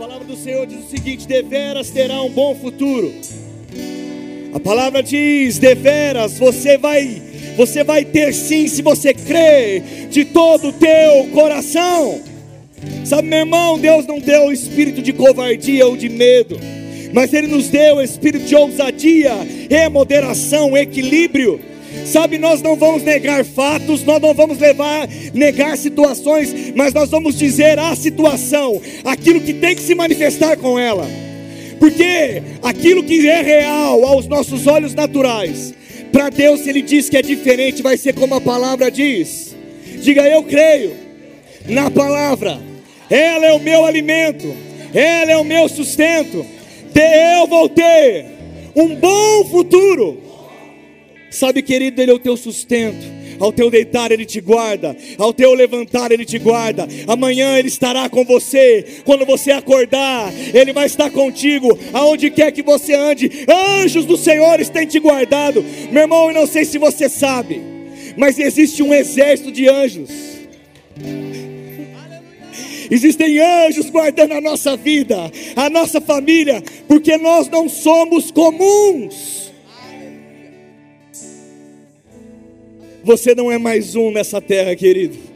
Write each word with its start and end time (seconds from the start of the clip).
palavra 0.00 0.26
do 0.26 0.34
Senhor 0.34 0.66
diz 0.66 0.86
o 0.86 0.88
seguinte: 0.88 1.28
deveras 1.28 1.90
terá 1.90 2.22
um 2.22 2.30
bom 2.30 2.54
futuro. 2.54 3.12
A 4.54 4.58
palavra 4.58 5.02
diz: 5.02 5.58
deveras 5.58 6.38
você 6.38 6.78
vai, 6.78 7.20
você 7.54 7.84
vai 7.84 8.02
ter 8.02 8.32
sim, 8.32 8.66
se 8.66 8.80
você 8.80 9.12
crer 9.12 10.08
de 10.08 10.24
todo 10.24 10.68
o 10.68 10.72
teu 10.72 11.26
coração. 11.34 12.18
Sabe, 13.04 13.28
meu 13.28 13.40
irmão, 13.40 13.78
Deus 13.78 14.06
não 14.06 14.18
deu 14.18 14.46
o 14.46 14.52
espírito 14.52 15.02
de 15.02 15.12
covardia 15.12 15.86
ou 15.86 15.94
de 15.94 16.08
medo, 16.08 16.58
mas 17.12 17.34
Ele 17.34 17.48
nos 17.48 17.68
deu 17.68 17.96
o 17.96 18.02
espírito 18.02 18.46
de 18.46 18.56
ousadia, 18.56 19.34
e 19.68 19.88
moderação, 19.90 20.74
equilíbrio. 20.78 21.60
Sabe, 22.06 22.38
nós 22.38 22.62
não 22.62 22.76
vamos 22.76 23.02
negar 23.02 23.44
fatos, 23.44 24.04
nós 24.04 24.20
não 24.20 24.32
vamos 24.32 24.58
levar, 24.58 25.08
negar 25.34 25.76
situações, 25.76 26.72
mas 26.74 26.94
nós 26.94 27.10
vamos 27.10 27.36
dizer 27.36 27.78
a 27.78 27.94
situação, 27.96 28.80
aquilo 29.04 29.40
que 29.40 29.54
tem 29.54 29.74
que 29.74 29.82
se 29.82 29.94
manifestar 29.94 30.56
com 30.56 30.78
ela. 30.78 31.06
Porque 31.78 32.42
aquilo 32.62 33.02
que 33.02 33.28
é 33.28 33.42
real 33.42 34.04
aos 34.04 34.26
nossos 34.26 34.66
olhos 34.66 34.94
naturais, 34.94 35.74
para 36.12 36.28
Deus, 36.28 36.66
Ele 36.66 36.82
diz 36.82 37.08
que 37.08 37.16
é 37.16 37.22
diferente, 37.22 37.82
vai 37.82 37.96
ser 37.96 38.14
como 38.14 38.34
a 38.34 38.40
palavra 38.40 38.90
diz. 38.90 39.56
Diga, 40.00 40.28
eu 40.28 40.42
creio 40.42 40.94
na 41.68 41.90
palavra, 41.90 42.58
ela 43.08 43.46
é 43.46 43.52
o 43.52 43.60
meu 43.60 43.84
alimento, 43.84 44.54
ela 44.94 45.32
é 45.32 45.36
o 45.36 45.44
meu 45.44 45.68
sustento, 45.68 46.44
eu 46.94 47.46
vou 47.46 47.68
ter 47.68 48.26
um 48.74 48.94
bom 48.94 49.44
futuro 49.44 50.29
Sabe, 51.30 51.62
querido, 51.62 52.02
Ele 52.02 52.10
é 52.10 52.14
o 52.14 52.18
teu 52.18 52.36
sustento. 52.36 53.20
Ao 53.40 53.50
teu 53.50 53.70
deitar 53.70 54.12
Ele 54.12 54.26
te 54.26 54.38
guarda, 54.38 54.94
ao 55.16 55.32
teu 55.32 55.54
levantar 55.54 56.12
Ele 56.12 56.26
te 56.26 56.38
guarda. 56.38 56.86
Amanhã 57.08 57.58
Ele 57.58 57.68
estará 57.68 58.06
com 58.06 58.22
você. 58.22 58.84
Quando 59.02 59.24
você 59.24 59.50
acordar, 59.50 60.30
Ele 60.52 60.74
vai 60.74 60.84
estar 60.84 61.10
contigo. 61.10 61.78
Aonde 61.90 62.30
quer 62.30 62.52
que 62.52 62.62
você 62.62 62.92
ande, 62.92 63.46
anjos 63.48 64.04
do 64.04 64.18
Senhor 64.18 64.58
têm 64.66 64.86
te 64.86 64.98
guardado. 64.98 65.64
Meu 65.90 66.02
irmão, 66.02 66.28
eu 66.28 66.34
não 66.34 66.46
sei 66.46 66.66
se 66.66 66.76
você 66.76 67.08
sabe, 67.08 67.62
mas 68.14 68.38
existe 68.38 68.82
um 68.82 68.92
exército 68.92 69.50
de 69.50 69.66
anjos. 69.68 70.10
Existem 72.90 73.38
anjos 73.38 73.88
guardando 73.88 74.32
a 74.32 74.40
nossa 74.40 74.76
vida, 74.76 75.16
a 75.56 75.70
nossa 75.70 76.00
família, 76.00 76.62
porque 76.88 77.16
nós 77.16 77.48
não 77.48 77.68
somos 77.68 78.30
comuns. 78.30 79.49
Você 83.02 83.34
não 83.34 83.50
é 83.50 83.58
mais 83.58 83.96
um 83.96 84.10
nessa 84.10 84.40
terra, 84.40 84.74
querido. 84.76 85.30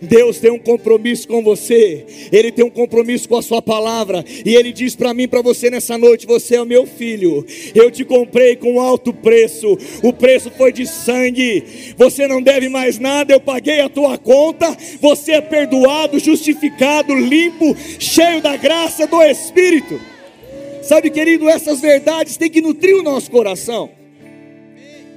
Deus 0.00 0.38
tem 0.38 0.50
um 0.50 0.58
compromisso 0.58 1.26
com 1.26 1.42
você, 1.42 2.06
Ele 2.30 2.52
tem 2.52 2.64
um 2.64 2.70
compromisso 2.70 3.28
com 3.28 3.36
a 3.36 3.42
Sua 3.42 3.60
palavra, 3.60 4.24
e 4.44 4.54
Ele 4.54 4.72
diz 4.72 4.94
para 4.94 5.12
mim, 5.12 5.26
para 5.26 5.42
você 5.42 5.70
nessa 5.70 5.98
noite: 5.98 6.26
Você 6.26 6.54
é 6.54 6.62
o 6.62 6.66
meu 6.66 6.86
filho, 6.86 7.44
eu 7.74 7.90
te 7.90 8.04
comprei 8.04 8.54
com 8.54 8.80
alto 8.80 9.12
preço, 9.12 9.76
o 10.02 10.12
preço 10.12 10.50
foi 10.52 10.72
de 10.72 10.86
sangue, 10.86 11.64
você 11.96 12.28
não 12.28 12.40
deve 12.40 12.68
mais 12.68 12.98
nada, 12.98 13.32
eu 13.32 13.40
paguei 13.40 13.80
a 13.80 13.88
tua 13.88 14.16
conta, 14.16 14.76
você 15.00 15.32
é 15.32 15.40
perdoado, 15.40 16.18
justificado, 16.20 17.14
limpo, 17.14 17.76
cheio 17.98 18.40
da 18.40 18.56
graça 18.56 19.06
do 19.06 19.20
Espírito. 19.22 20.00
Sabe, 20.80 21.10
querido, 21.10 21.48
essas 21.48 21.80
verdades 21.80 22.36
têm 22.36 22.48
que 22.48 22.60
nutrir 22.60 22.94
o 22.94 23.02
nosso 23.02 23.30
coração, 23.30 23.90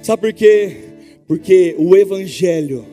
sabe 0.02 0.22
por 0.22 0.32
quê? 0.32 0.91
Porque 1.32 1.74
o 1.78 1.96
Evangelho 1.96 2.84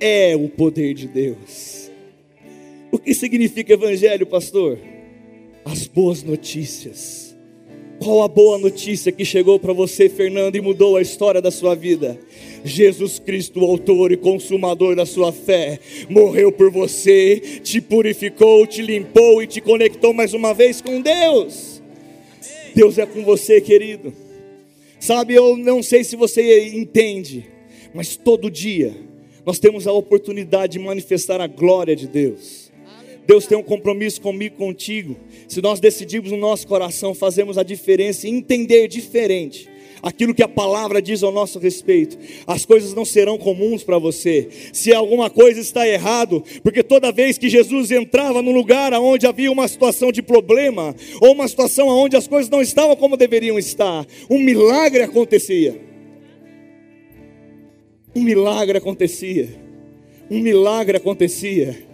é 0.00 0.34
o 0.34 0.48
poder 0.48 0.94
de 0.94 1.06
Deus. 1.06 1.88
O 2.90 2.98
que 2.98 3.14
significa 3.14 3.74
Evangelho, 3.74 4.26
pastor? 4.26 4.80
As 5.64 5.86
boas 5.86 6.24
notícias. 6.24 7.36
Qual 8.00 8.20
a 8.20 8.26
boa 8.26 8.58
notícia 8.58 9.12
que 9.12 9.24
chegou 9.24 9.60
para 9.60 9.72
você, 9.72 10.08
Fernando, 10.08 10.56
e 10.56 10.60
mudou 10.60 10.96
a 10.96 11.02
história 11.02 11.40
da 11.40 11.52
sua 11.52 11.76
vida? 11.76 12.18
Jesus 12.64 13.20
Cristo, 13.20 13.60
o 13.60 13.64
autor 13.64 14.10
e 14.10 14.16
consumador 14.16 14.96
da 14.96 15.06
sua 15.06 15.30
fé, 15.30 15.78
morreu 16.10 16.50
por 16.50 16.68
você, 16.68 17.36
te 17.62 17.80
purificou, 17.80 18.66
te 18.66 18.82
limpou 18.82 19.40
e 19.40 19.46
te 19.46 19.60
conectou 19.60 20.12
mais 20.12 20.34
uma 20.34 20.52
vez 20.52 20.80
com 20.80 21.00
Deus. 21.00 21.80
Deus 22.74 22.98
é 22.98 23.06
com 23.06 23.22
você, 23.22 23.60
querido. 23.60 24.23
Sabe, 25.04 25.34
eu 25.34 25.54
não 25.54 25.82
sei 25.82 26.02
se 26.02 26.16
você 26.16 26.70
entende, 26.70 27.44
mas 27.92 28.16
todo 28.16 28.50
dia 28.50 28.96
nós 29.44 29.58
temos 29.58 29.86
a 29.86 29.92
oportunidade 29.92 30.72
de 30.72 30.78
manifestar 30.78 31.42
a 31.42 31.46
glória 31.46 31.94
de 31.94 32.08
Deus. 32.08 32.72
Deus 33.26 33.46
tem 33.46 33.58
um 33.58 33.62
compromisso 33.62 34.18
comigo, 34.22 34.56
contigo. 34.56 35.14
Se 35.46 35.60
nós 35.60 35.78
decidirmos 35.78 36.30
no 36.30 36.38
nosso 36.38 36.66
coração, 36.66 37.14
fazemos 37.14 37.58
a 37.58 37.62
diferença 37.62 38.26
e 38.26 38.30
entender 38.30 38.88
diferente 38.88 39.68
aquilo 40.04 40.34
que 40.34 40.42
a 40.42 40.48
palavra 40.48 41.00
diz 41.00 41.22
ao 41.22 41.32
nosso 41.32 41.58
respeito, 41.58 42.18
as 42.46 42.66
coisas 42.66 42.92
não 42.92 43.04
serão 43.04 43.38
comuns 43.38 43.82
para 43.82 43.98
você. 43.98 44.48
Se 44.72 44.92
alguma 44.92 45.30
coisa 45.30 45.60
está 45.60 45.88
errado, 45.88 46.44
porque 46.62 46.82
toda 46.82 47.10
vez 47.10 47.38
que 47.38 47.48
Jesus 47.48 47.90
entrava 47.90 48.42
num 48.42 48.52
lugar 48.52 48.92
onde 48.92 49.26
havia 49.26 49.50
uma 49.50 49.66
situação 49.66 50.12
de 50.12 50.20
problema, 50.20 50.94
ou 51.20 51.32
uma 51.32 51.48
situação 51.48 51.88
onde 51.88 52.16
as 52.16 52.28
coisas 52.28 52.50
não 52.50 52.60
estavam 52.60 52.94
como 52.94 53.16
deveriam 53.16 53.58
estar, 53.58 54.06
um 54.28 54.38
milagre 54.38 55.02
acontecia. 55.02 55.80
Um 58.14 58.22
milagre 58.22 58.78
acontecia. 58.78 59.58
Um 60.30 60.40
milagre 60.40 60.98
acontecia. 60.98 61.93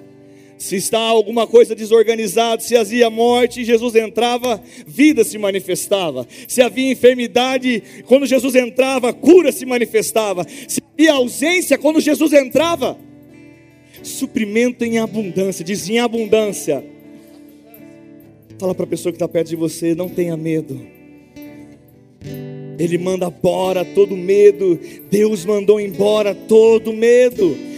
Se 0.60 0.76
está 0.76 0.98
alguma 0.98 1.46
coisa 1.46 1.74
desorganizada, 1.74 2.60
se 2.60 2.76
havia 2.76 3.08
morte, 3.08 3.64
Jesus 3.64 3.94
entrava, 3.94 4.62
vida 4.86 5.24
se 5.24 5.38
manifestava. 5.38 6.28
Se 6.46 6.60
havia 6.60 6.92
enfermidade, 6.92 7.82
quando 8.04 8.26
Jesus 8.26 8.54
entrava, 8.54 9.10
cura 9.10 9.52
se 9.52 9.64
manifestava. 9.64 10.46
Se 10.68 10.82
havia 10.92 11.14
ausência, 11.14 11.78
quando 11.78 11.98
Jesus 11.98 12.34
entrava, 12.34 12.98
suprimento 14.02 14.84
em 14.84 14.98
abundância, 14.98 15.64
diz 15.64 15.88
em 15.88 15.98
abundância. 15.98 16.84
Fala 18.58 18.74
para 18.74 18.84
a 18.84 18.88
pessoa 18.88 19.12
que 19.12 19.16
está 19.16 19.26
perto 19.26 19.48
de 19.48 19.56
você, 19.56 19.94
não 19.94 20.10
tenha 20.10 20.36
medo. 20.36 20.78
Ele 22.78 22.98
manda 22.98 23.28
embora 23.28 23.82
todo 23.82 24.14
medo. 24.14 24.78
Deus 25.10 25.46
mandou 25.46 25.80
embora 25.80 26.34
todo 26.34 26.92
medo. 26.92 27.69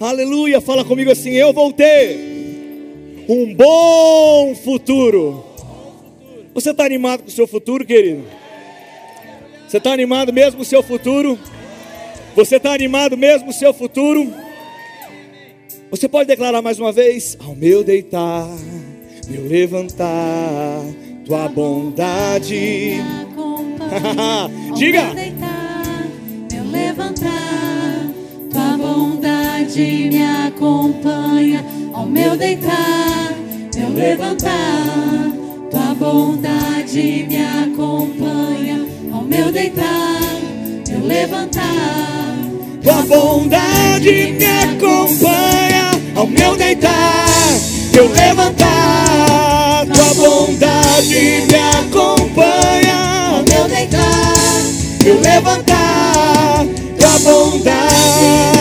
Aleluia, 0.00 0.60
fala 0.60 0.84
comigo 0.84 1.10
assim: 1.10 1.30
eu 1.30 1.52
vou 1.52 1.72
ter 1.72 3.24
um 3.28 3.52
bom 3.54 4.54
futuro. 4.54 5.44
Você 6.54 6.70
está 6.70 6.84
animado 6.84 7.22
com 7.22 7.28
o 7.28 7.32
seu 7.32 7.46
futuro, 7.46 7.84
querido? 7.84 8.24
Você 9.68 9.78
está 9.78 9.92
animado 9.92 10.32
mesmo 10.32 10.56
com 10.56 10.62
o 10.62 10.64
seu 10.64 10.82
futuro? 10.82 11.38
Você 12.36 12.56
está 12.56 12.72
animado 12.72 13.16
mesmo 13.16 13.46
com 13.46 13.50
o 13.50 13.54
seu 13.54 13.74
futuro? 13.74 14.32
Você 15.90 16.08
pode 16.08 16.28
declarar 16.28 16.62
mais 16.62 16.78
uma 16.78 16.92
vez: 16.92 17.36
ao 17.40 17.56
meu 17.56 17.82
deitar, 17.82 18.48
meu 19.28 19.46
levantar, 19.46 20.84
tua 21.24 21.48
bondade. 21.48 22.92
Diga. 24.76 25.00
Ao 25.08 25.14
meu 25.14 25.14
deitar, 25.14 26.06
meu 26.52 26.64
levantar, 26.64 27.37
me 29.76 30.22
acompanha 30.46 31.62
ao 31.92 32.06
meu 32.06 32.36
deitar, 32.36 33.34
meu 33.76 33.90
levantar. 33.90 35.30
Tua 35.70 35.94
bondade 35.94 37.26
me 37.28 37.36
acompanha 37.36 38.86
ao 39.12 39.22
meu 39.24 39.52
deitar, 39.52 40.40
meu 40.88 41.06
levantar. 41.06 42.38
Tua 42.82 43.02
bondade 43.02 44.32
me 44.38 44.46
acompanha 44.46 45.90
ao 46.16 46.26
meu 46.26 46.56
deitar, 46.56 47.48
meu 47.92 48.10
levantar. 48.10 49.86
Tua 49.92 50.14
bondade 50.14 51.44
me 51.46 51.54
acompanha 51.54 52.96
ao 53.32 53.42
meu 53.42 53.68
deitar, 53.68 54.62
meu 55.04 55.20
levantar. 55.20 56.66
Tua 56.98 57.18
bondade 57.18 58.57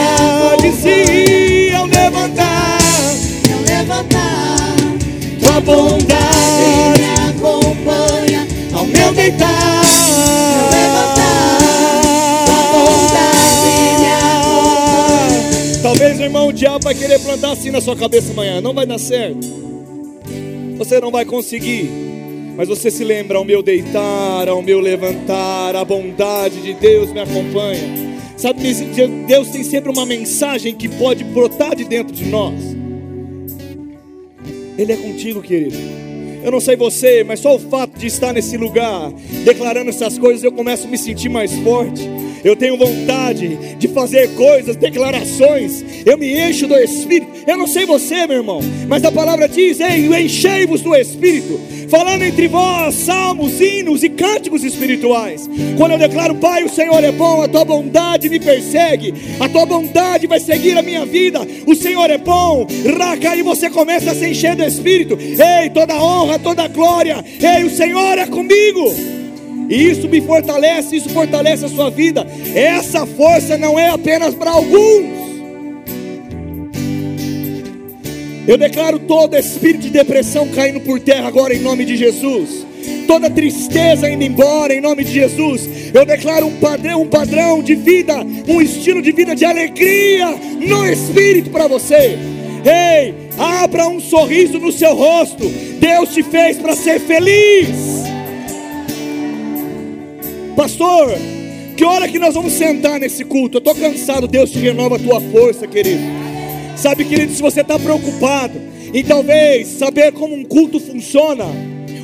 bondade 5.68 6.98
me 6.98 7.04
acompanha 7.30 8.48
ao 8.74 8.86
meu 8.86 9.14
deitar, 9.14 9.84
eu 10.56 10.64
levantar, 10.72 11.60
tua 12.46 12.64
bondade 12.72 13.76
me 14.00 14.08
acompanha. 14.40 15.82
Talvez 15.84 16.20
o 16.20 16.24
irmão 16.24 16.48
o 16.48 16.54
diabo 16.54 16.86
vai 16.86 16.96
querer 16.96 17.20
plantar 17.20 17.52
assim 17.52 17.70
na 17.70 17.82
sua 17.82 17.98
cabeça 17.98 18.32
amanhã, 18.32 18.62
não 18.62 18.74
vai 18.74 18.86
dar 18.86 18.98
certo. 18.98 19.46
Você 20.78 21.02
não 21.02 21.12
vai 21.12 21.26
conseguir. 21.26 21.90
Mas 22.56 22.70
você 22.70 22.90
se 22.90 23.04
lembra, 23.04 23.38
ao 23.38 23.44
meu 23.44 23.62
deitar, 23.62 24.48
ao 24.48 24.64
meu 24.64 24.80
levantar, 24.80 25.76
a 25.76 25.84
bondade 25.84 26.62
de 26.62 26.74
Deus 26.74 27.12
me 27.12 27.20
acompanha. 27.20 28.08
Sabe, 28.38 28.62
Deus 29.28 29.50
tem 29.50 29.64
sempre 29.64 29.92
uma 29.92 30.06
mensagem 30.06 30.74
que 30.74 30.88
pode 30.88 31.24
brotar 31.26 31.76
de 31.76 31.84
dentro 31.84 32.16
de 32.16 32.26
nós. 32.26 32.56
Ele 34.78 34.92
é 34.92 34.98
contigo, 34.98 35.42
querido. 35.42 35.76
Eu 36.44 36.52
não 36.52 36.60
sei 36.60 36.76
você, 36.76 37.24
mas 37.24 37.40
só 37.40 37.56
o 37.56 37.60
fato 37.60 37.98
de 37.98 38.08
estar 38.08 38.32
nesse 38.32 38.56
lugar, 38.58 39.12
declarando 39.44 39.90
essas 39.90 40.18
coisas, 40.18 40.44
eu 40.44 40.52
começo 40.52 40.88
a 40.88 40.90
me 40.90 40.98
sentir 40.98 41.30
mais 41.30 41.52
forte. 41.60 42.08
Eu 42.44 42.56
tenho 42.56 42.78
vontade 42.78 43.76
de 43.78 43.88
fazer 43.88 44.30
coisas, 44.36 44.76
declarações. 44.76 45.84
Eu 46.06 46.18
me 46.18 46.40
encho 46.40 46.68
do 46.68 46.78
Espírito. 46.78 47.28
Eu 47.48 47.58
não 47.58 47.68
sei 47.68 47.86
você, 47.86 48.28
meu 48.28 48.38
irmão, 48.38 48.62
mas 48.88 49.04
a 49.04 49.12
palavra 49.12 49.48
diz: 49.48 49.80
Ei, 49.80 50.08
enchei-vos 50.24 50.82
do 50.82 50.96
Espírito, 50.96 51.60
falando 51.90 52.24
entre 52.24 52.48
vós 52.48 52.96
salmos, 52.96 53.60
hinos 53.60 54.04
e 54.04 54.10
cânticos 54.10 54.64
espirituais. 54.64 55.50
Quando 55.78 55.94
eu 55.94 55.98
declaro, 55.98 56.36
Pai, 56.36 56.64
o 56.64 56.70
Senhor 56.70 57.04
é 57.04 57.12
bom, 57.12 57.42
a 57.42 57.48
tua 57.48 57.66
bondade 57.66 58.30
me 58.30 58.40
persegue, 58.40 59.14
a 59.40 59.48
tua 59.48 59.66
bondade 59.66 60.28
vai 60.28 60.40
seguir 60.40 60.78
a 60.78 60.82
minha 60.82 61.06
vida. 61.06 61.40
O 61.66 61.76
Senhor 61.76 62.10
é 62.10 62.18
bom, 62.18 62.68
raca, 62.98 63.36
e 63.36 63.42
você 63.42 63.70
começa 63.70 64.12
a 64.12 64.16
se 64.16 64.28
encher 64.28 64.56
do 64.56 64.64
Espírito. 64.64 65.18
Ei, 65.20 65.70
toda 65.70 65.96
honra, 65.96 66.40
toda 66.40 66.68
glória. 66.68 67.24
Ei, 67.40 67.64
o 67.64 67.70
Senhor 67.70 68.18
é 68.18 68.26
comigo. 68.26 69.17
E 69.70 69.90
isso 69.90 70.08
me 70.08 70.22
fortalece, 70.22 70.96
isso 70.96 71.10
fortalece 71.10 71.66
a 71.66 71.70
sua 71.70 71.90
vida. 71.90 72.26
Essa 72.56 73.06
força 73.06 73.58
não 73.58 73.78
é 73.78 73.90
apenas 73.90 74.34
para 74.34 74.52
alguns. 74.52 75.18
Eu 78.48 78.58
declaro 78.58 78.98
todo 79.00 79.36
espírito 79.36 79.82
de 79.82 79.90
depressão 79.90 80.48
caindo 80.48 80.80
por 80.80 81.02
terra 81.02 81.28
agora 81.28 81.54
em 81.54 81.60
nome 81.60 81.84
de 81.84 81.98
Jesus. 81.98 82.66
Toda 83.06 83.30
tristeza 83.30 84.10
indo 84.10 84.24
embora 84.24 84.74
em 84.74 84.80
nome 84.80 85.04
de 85.04 85.12
Jesus. 85.12 85.94
Eu 85.94 86.06
declaro 86.06 86.48
um 86.48 86.56
padrão, 86.58 87.02
um 87.02 87.08
padrão 87.08 87.62
de 87.62 87.76
vida, 87.76 88.16
um 88.48 88.62
estilo 88.62 89.02
de 89.02 89.12
vida 89.12 89.36
de 89.36 89.44
alegria 89.44 90.28
no 90.66 90.86
espírito 90.86 91.50
para 91.50 91.68
você. 91.68 92.18
Ei, 92.66 93.14
abra 93.38 93.90
um 93.90 94.00
sorriso 94.00 94.60
no 94.60 94.72
seu 94.72 94.96
rosto. 94.96 95.50
Deus 95.80 96.14
te 96.14 96.24
fez 96.24 96.58
para 96.58 96.74
ser 96.74 97.02
feliz. 97.02 98.07
Pastor, 100.58 101.12
que 101.78 101.86
hora 101.86 102.08
que 102.08 102.18
nós 102.18 102.34
vamos 102.34 102.54
sentar 102.54 103.00
nesse 103.00 103.24
culto? 103.24 103.58
Eu 103.58 103.60
estou 103.60 103.76
cansado, 103.76 104.28
Deus 104.28 104.50
te 104.50 104.58
renova 104.58 104.96
a 104.96 105.00
tua 105.00 105.22
força, 105.22 105.68
querido. 105.68 106.02
Sabe, 106.76 107.06
querido, 107.06 107.32
se 107.32 107.44
você 107.44 107.62
está 107.62 107.78
preocupado 107.78 108.60
em 108.92 109.04
talvez 109.04 109.68
saber 109.68 110.12
como 110.14 110.34
um 110.34 110.44
culto 110.44 110.80
funciona, 110.80 111.46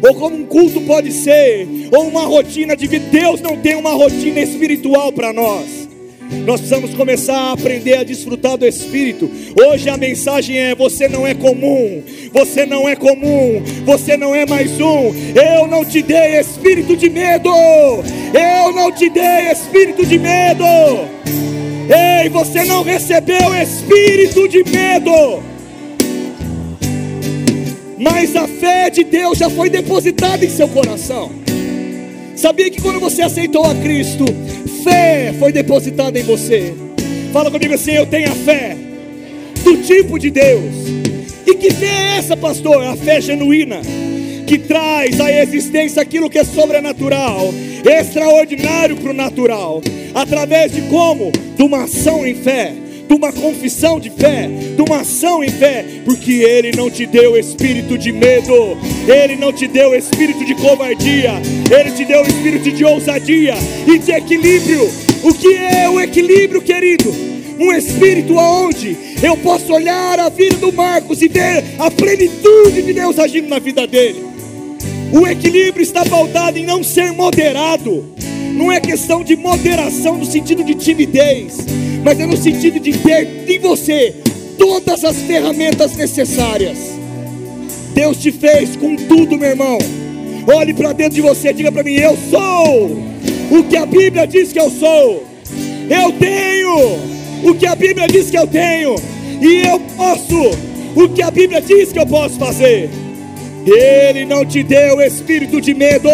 ou 0.08 0.14
como 0.14 0.36
um 0.36 0.46
culto 0.46 0.80
pode 0.82 1.12
ser, 1.12 1.68
ou 1.92 2.08
uma 2.08 2.28
rotina 2.28 2.76
de 2.76 2.86
vida, 2.86 3.08
Deus 3.10 3.42
não 3.42 3.58
tem 3.58 3.74
uma 3.74 3.90
rotina 3.90 4.40
espiritual 4.40 5.12
para 5.12 5.34
nós. 5.34 5.90
Nós 6.46 6.60
precisamos 6.60 6.94
começar 6.94 7.36
a 7.36 7.52
aprender 7.54 7.98
a 7.98 8.04
desfrutar 8.04 8.58
do 8.58 8.66
Espírito. 8.66 9.30
Hoje 9.66 9.90
a 9.90 9.98
mensagem 9.98 10.58
é: 10.58 10.76
você 10.76 11.08
não 11.08 11.26
é 11.26 11.34
comum, 11.34 12.04
você 12.32 12.66
não 12.66 12.88
é 12.88 12.96
comum, 12.96 13.64
você 13.86 14.18
não 14.18 14.36
é 14.36 14.46
mais 14.46 14.72
um. 14.80 15.14
Eu 15.34 15.68
não 15.68 15.86
te 15.86 16.02
dei 16.02 16.40
espírito 16.40 16.98
de 16.98 17.10
medo, 17.10 17.50
eu 17.50 18.74
não 18.74 18.92
te 18.92 19.10
dei 19.10 19.52
espírito 19.52 20.06
de 20.06 20.20
medo. 20.20 20.64
Ei, 21.90 22.30
você 22.30 22.64
não 22.64 22.84
recebeu 22.84 23.54
espírito 23.56 24.48
de 24.48 24.64
medo. 24.64 25.44
Mas 27.98 28.36
a 28.36 28.48
fé 28.48 28.90
de 28.90 29.04
Deus 29.04 29.38
já 29.38 29.50
foi 29.50 29.70
depositada 29.70 30.44
em 30.44 30.50
seu 30.50 30.68
coração. 30.68 31.43
Sabia 32.36 32.70
que 32.70 32.82
quando 32.82 33.00
você 33.00 33.22
aceitou 33.22 33.64
a 33.64 33.76
Cristo, 33.76 34.26
fé 34.84 35.34
foi 35.40 35.52
depositada 35.52 36.20
em 36.20 36.24
você. 36.24 36.74
Fala 37.32 37.52
comigo 37.52 37.74
assim: 37.74 37.92
eu 37.92 38.06
tenho 38.06 38.32
a 38.32 38.36
fé 38.36 38.76
do 39.64 39.78
tipo 39.78 40.18
de 40.18 40.30
Deus. 40.30 40.74
E 41.46 41.56
que 41.56 41.72
fé 41.72 41.86
é 41.86 42.18
essa, 42.18 42.36
pastor? 42.36 42.84
A 42.84 42.96
fé 42.96 43.22
genuína 43.22 43.82
que 44.46 44.58
traz 44.58 45.20
à 45.20 45.32
existência 45.32 46.02
aquilo 46.02 46.30
que 46.30 46.38
é 46.38 46.44
sobrenatural, 46.44 47.54
extraordinário 47.86 48.98
para 48.98 49.12
o 49.12 49.14
natural, 49.14 49.82
através 50.14 50.72
de 50.72 50.82
como? 50.84 51.32
De 51.32 51.64
uma 51.64 51.84
ação 51.84 52.26
em 52.26 52.36
fé 52.36 52.83
de 53.08 53.14
uma 53.14 53.32
confissão 53.32 54.00
de 54.00 54.10
fé, 54.10 54.48
de 54.48 54.82
uma 54.82 55.02
ação 55.02 55.44
em 55.44 55.50
fé, 55.50 55.86
porque 56.06 56.32
Ele 56.32 56.72
não 56.76 56.90
te 56.90 57.06
deu 57.06 57.38
espírito 57.38 57.98
de 57.98 58.12
medo, 58.12 58.78
Ele 59.08 59.36
não 59.36 59.52
te 59.52 59.68
deu 59.68 59.96
espírito 59.96 60.46
de 60.46 60.56
covardia, 60.56 61.34
Ele 61.72 61.92
te 61.92 62.06
deu 62.06 62.22
espírito 62.24 62.72
de 62.72 62.84
ousadia 62.86 63.56
e 63.88 63.98
de 63.98 64.12
equilíbrio. 64.12 64.90
O 65.24 65.34
que 65.34 65.54
é 65.54 65.90
o 65.90 66.00
equilíbrio, 66.00 66.62
querido? 66.62 67.14
Um 67.60 67.72
espírito 67.72 68.38
aonde 68.38 68.98
eu 69.22 69.38
posso 69.38 69.72
olhar 69.72 70.20
a 70.20 70.30
vida 70.30 70.58
do 70.58 70.74
Marcos 70.74 71.22
e 71.22 71.28
ver 71.28 71.64
a 71.80 71.90
plenitude 71.90 72.82
de 72.82 72.94
Deus 72.94 73.20
agindo 73.20 73.48
na 73.48 73.60
vida 73.60 73.86
dele. 73.86 74.26
O 75.14 75.28
equilíbrio 75.28 75.84
está 75.84 76.04
pautado 76.04 76.58
em 76.58 76.66
não 76.66 76.84
ser 76.84 77.12
moderado. 77.12 78.14
Não 78.54 78.72
é 78.72 78.80
questão 78.80 79.24
de 79.24 79.36
moderação 79.36 80.16
no 80.16 80.26
sentido 80.26 80.64
de 80.64 80.76
timidez, 80.76 81.58
mas 82.04 82.20
é 82.20 82.26
no 82.26 82.38
sentido 82.38 82.80
de 82.80 82.94
ter 82.98 83.50
em 83.50 83.58
você 83.58 84.14
todas 84.58 85.04
as 85.04 85.18
ferramentas 85.24 85.96
necessárias. 85.96 86.78
Deus 87.96 88.18
te 88.18 88.32
fez 88.32 88.76
com 88.76 88.96
tudo, 88.96 89.38
meu 89.38 89.50
irmão. 89.50 89.78
Olhe 90.48 90.74
para 90.74 90.94
dentro 90.94 91.16
de 91.16 91.22
você, 91.22 91.52
diga 91.52 91.72
para 91.72 91.84
mim: 91.84 91.94
Eu 91.94 92.16
sou 92.30 92.92
o 93.52 93.64
que 93.64 93.76
a 93.76 93.86
Bíblia 93.86 94.28
diz 94.28 94.54
que 94.54 94.60
eu 94.60 94.70
sou. 94.70 95.26
Eu 95.90 96.12
tenho 96.14 97.00
o 97.44 97.56
que 97.56 97.66
a 97.66 97.76
Bíblia 97.76 98.08
diz 98.08 98.30
que 98.30 98.38
eu 98.38 98.48
tenho, 98.48 98.96
e 99.42 99.68
eu 99.68 99.80
posso 99.98 100.52
o 100.96 101.10
que 101.10 101.22
a 101.22 101.32
Bíblia 101.32 101.60
diz 101.60 101.92
que 101.92 102.00
eu 102.00 102.06
posso 102.06 102.38
fazer. 102.38 102.90
Ele 103.66 104.26
não 104.26 104.46
te 104.46 104.62
deu 104.62 105.02
espírito 105.02 105.60
de 105.60 105.74
medo. 105.74 106.10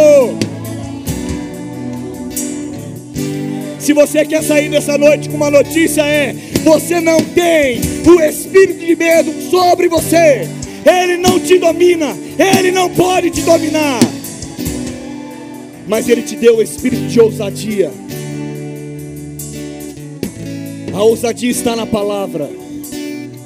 Se 3.89 3.94
você 3.94 4.24
quer 4.24 4.44
sair 4.44 4.69
nessa 4.69 5.00
noite 5.00 5.27
com 5.27 5.36
uma 5.36 5.50
notícia 5.50 6.03
é: 6.03 6.36
você 6.63 7.01
não 7.01 7.19
tem 7.21 7.81
o 8.06 8.21
espírito 8.21 8.86
de 8.86 8.95
medo 8.95 9.33
sobre 9.50 9.88
você. 9.88 10.47
Ele 10.86 11.18
não 11.18 11.39
te 11.39 11.57
domina, 11.57 12.15
ele 12.38 12.69
não 12.69 12.88
pode 12.91 13.31
te 13.31 13.41
dominar. 13.41 14.00
Mas 15.88 16.07
ele 16.07 16.21
te 16.21 16.36
deu 16.36 16.57
o 16.57 16.62
espírito 16.62 17.07
de 17.07 17.19
ousadia. 17.19 17.91
A 20.94 21.01
ousadia 21.01 21.50
está 21.50 21.75
na 21.75 21.88
palavra. 21.88 22.47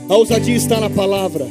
A 0.09 0.13
ousadia 0.13 0.57
está 0.57 0.77
na 0.77 0.89
palavra. 0.89 1.47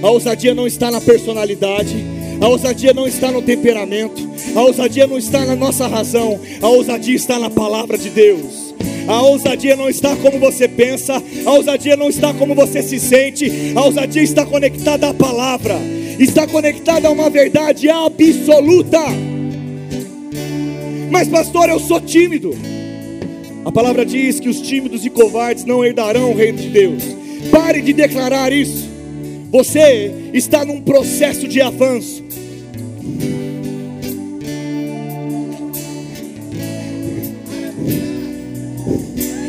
A 0.00 0.08
ousadia 0.08 0.54
não 0.54 0.68
está 0.68 0.88
na 0.88 1.00
personalidade. 1.00 2.15
A 2.40 2.48
ousadia 2.48 2.92
não 2.92 3.06
está 3.06 3.30
no 3.30 3.42
temperamento. 3.42 4.26
A 4.54 4.62
ousadia 4.62 5.06
não 5.06 5.18
está 5.18 5.44
na 5.44 5.54
nossa 5.54 5.86
razão, 5.86 6.40
a 6.62 6.68
ousadia 6.68 7.14
está 7.14 7.38
na 7.38 7.50
palavra 7.50 7.98
de 7.98 8.08
Deus. 8.10 8.74
A 9.06 9.22
ousadia 9.22 9.76
não 9.76 9.88
está 9.88 10.16
como 10.16 10.38
você 10.38 10.66
pensa, 10.66 11.22
a 11.44 11.50
ousadia 11.52 11.96
não 11.96 12.08
está 12.08 12.34
como 12.34 12.54
você 12.54 12.82
se 12.82 12.98
sente, 12.98 13.72
a 13.74 13.84
ousadia 13.84 14.22
está 14.22 14.44
conectada 14.44 15.08
à 15.10 15.14
palavra, 15.14 15.76
está 16.18 16.46
conectada 16.46 17.06
a 17.06 17.10
uma 17.10 17.30
verdade 17.30 17.88
absoluta. 17.88 19.00
Mas, 21.10 21.28
pastor, 21.28 21.68
eu 21.68 21.78
sou 21.78 22.00
tímido. 22.00 22.56
A 23.64 23.70
palavra 23.70 24.04
diz 24.04 24.40
que 24.40 24.48
os 24.48 24.60
tímidos 24.60 25.04
e 25.04 25.10
covardes 25.10 25.64
não 25.64 25.84
herdarão 25.84 26.32
o 26.32 26.34
reino 26.34 26.58
de 26.58 26.68
Deus. 26.68 27.02
Pare 27.50 27.80
de 27.80 27.92
declarar 27.92 28.52
isso. 28.52 28.88
Você 29.50 30.12
está 30.32 30.64
num 30.64 30.80
processo 30.80 31.46
de 31.46 31.60
avanço. 31.60 32.25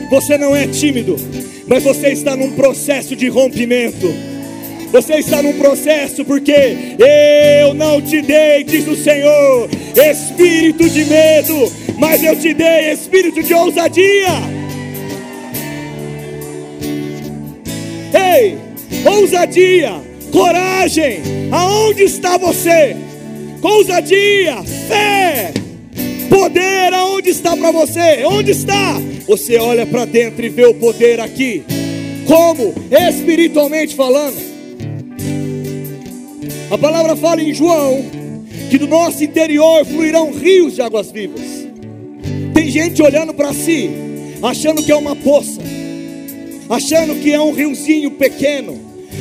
Você 0.09 0.37
não 0.37 0.55
é 0.55 0.65
tímido, 0.67 1.15
mas 1.67 1.83
você 1.83 2.09
está 2.09 2.35
num 2.35 2.51
processo 2.51 3.15
de 3.15 3.27
rompimento. 3.27 4.07
Você 4.91 5.15
está 5.15 5.43
num 5.43 5.53
processo 5.53 6.23
porque 6.23 6.75
eu 7.59 7.73
não 7.73 8.01
te 8.01 8.21
dei, 8.21 8.63
diz 8.63 8.87
o 8.87 8.95
Senhor, 8.95 9.69
espírito 9.95 10.89
de 10.89 11.05
medo, 11.05 11.71
mas 11.97 12.23
eu 12.23 12.35
te 12.35 12.53
dei 12.53 12.91
espírito 12.91 13.43
de 13.43 13.53
ousadia. 13.53 14.31
Ei, 18.13 18.57
ousadia, 19.05 20.01
coragem, 20.31 21.19
aonde 21.51 22.03
está 22.03 22.37
você? 22.37 22.95
Ousadia, 23.61 24.63
fé, 24.87 25.51
poder, 26.29 26.93
aonde 26.93 27.29
está 27.29 27.57
para 27.57 27.71
você? 27.71 28.23
Onde 28.25 28.51
está? 28.51 29.01
Você 29.27 29.57
olha 29.57 29.85
para 29.85 30.05
dentro 30.05 30.45
e 30.45 30.49
vê 30.49 30.65
o 30.65 30.73
poder 30.75 31.19
aqui. 31.19 31.63
Como? 32.25 32.73
Espiritualmente 32.91 33.95
falando. 33.95 34.37
A 36.69 36.77
palavra 36.77 37.15
fala 37.15 37.41
em 37.41 37.53
João 37.53 38.05
que 38.69 38.77
do 38.77 38.87
nosso 38.87 39.23
interior 39.23 39.85
fluirão 39.85 40.31
rios 40.31 40.75
de 40.75 40.81
águas 40.81 41.11
vivas. 41.11 41.41
Tem 42.53 42.69
gente 42.69 43.01
olhando 43.01 43.33
para 43.33 43.53
si, 43.53 43.89
achando 44.43 44.83
que 44.83 44.91
é 44.91 44.95
uma 44.95 45.15
poça, 45.15 45.61
achando 46.69 47.15
que 47.15 47.31
é 47.31 47.39
um 47.39 47.53
riozinho 47.53 48.11
pequeno, 48.11 48.77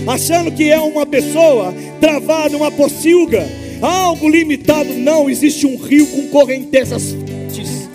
achando 0.07 0.51
que 0.51 0.71
é 0.71 0.79
uma 0.79 1.07
pessoa 1.07 1.73
travada, 2.01 2.57
uma 2.57 2.71
pocilga, 2.71 3.47
algo 3.81 4.29
limitado. 4.29 4.93
Não, 4.95 5.29
existe 5.29 5.67
um 5.67 5.77
rio 5.77 6.07
com 6.07 6.29
correntezas 6.29 7.13
fortes 7.13 7.89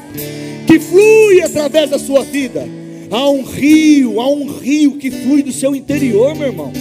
que 0.67 0.79
flui 0.79 1.41
através 1.41 1.89
da 1.89 2.00
sua 2.00 2.23
vida. 2.23 2.67
Há 3.09 3.29
um 3.29 3.43
rio, 3.43 4.21
há 4.21 4.29
um 4.29 4.47
rio 4.47 4.93
que 4.93 5.11
flui 5.11 5.43
do 5.43 5.51
seu 5.51 5.75
interior, 5.75 6.33
meu 6.33 6.47
irmão. 6.47 6.71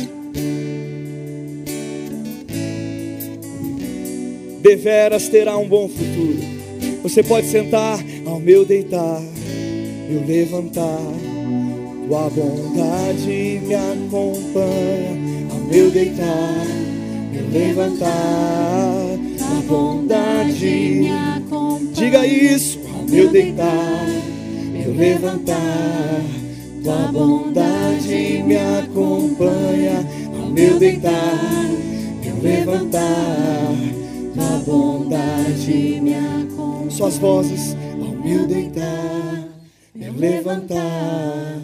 Deveras 4.62 5.28
terá 5.28 5.56
um 5.56 5.66
bom 5.66 5.88
futuro. 5.88 6.38
Você 7.02 7.22
pode 7.22 7.48
sentar 7.48 7.98
ao 8.26 8.38
meu 8.38 8.64
deitar, 8.64 9.20
eu 10.08 10.24
levantar. 10.26 11.00
Tua 12.06 12.28
bondade 12.28 13.60
me 13.64 13.74
acompanha 13.74 15.16
ao 15.50 15.58
meu 15.68 15.90
deitar, 15.90 16.66
eu 17.34 17.48
levantar. 17.50 19.18
Tua 19.38 19.60
bondade 19.66 20.66
me 20.66 21.10
acompanha. 21.10 21.92
Diga 21.94 22.26
isso 22.26 22.78
ao 22.94 23.02
meu 23.04 23.30
deitar 23.30 24.30
eu 24.90 24.94
levantar. 24.94 26.22
Tua 26.82 27.12
bondade 27.12 28.42
me 28.42 28.56
acompanha 28.56 30.04
ao 30.38 30.48
meu 30.48 30.78
deitar, 30.78 31.70
eu 32.24 32.42
levantar. 32.42 33.74
Tua 34.34 34.58
bondade 34.66 36.00
me 36.00 36.14
acompanha. 36.14 36.90
Suas 36.90 37.18
vozes 37.18 37.76
ao 38.00 38.24
meu 38.24 38.46
deitar, 38.46 39.48
eu 39.94 40.12
levantar. 40.14 41.60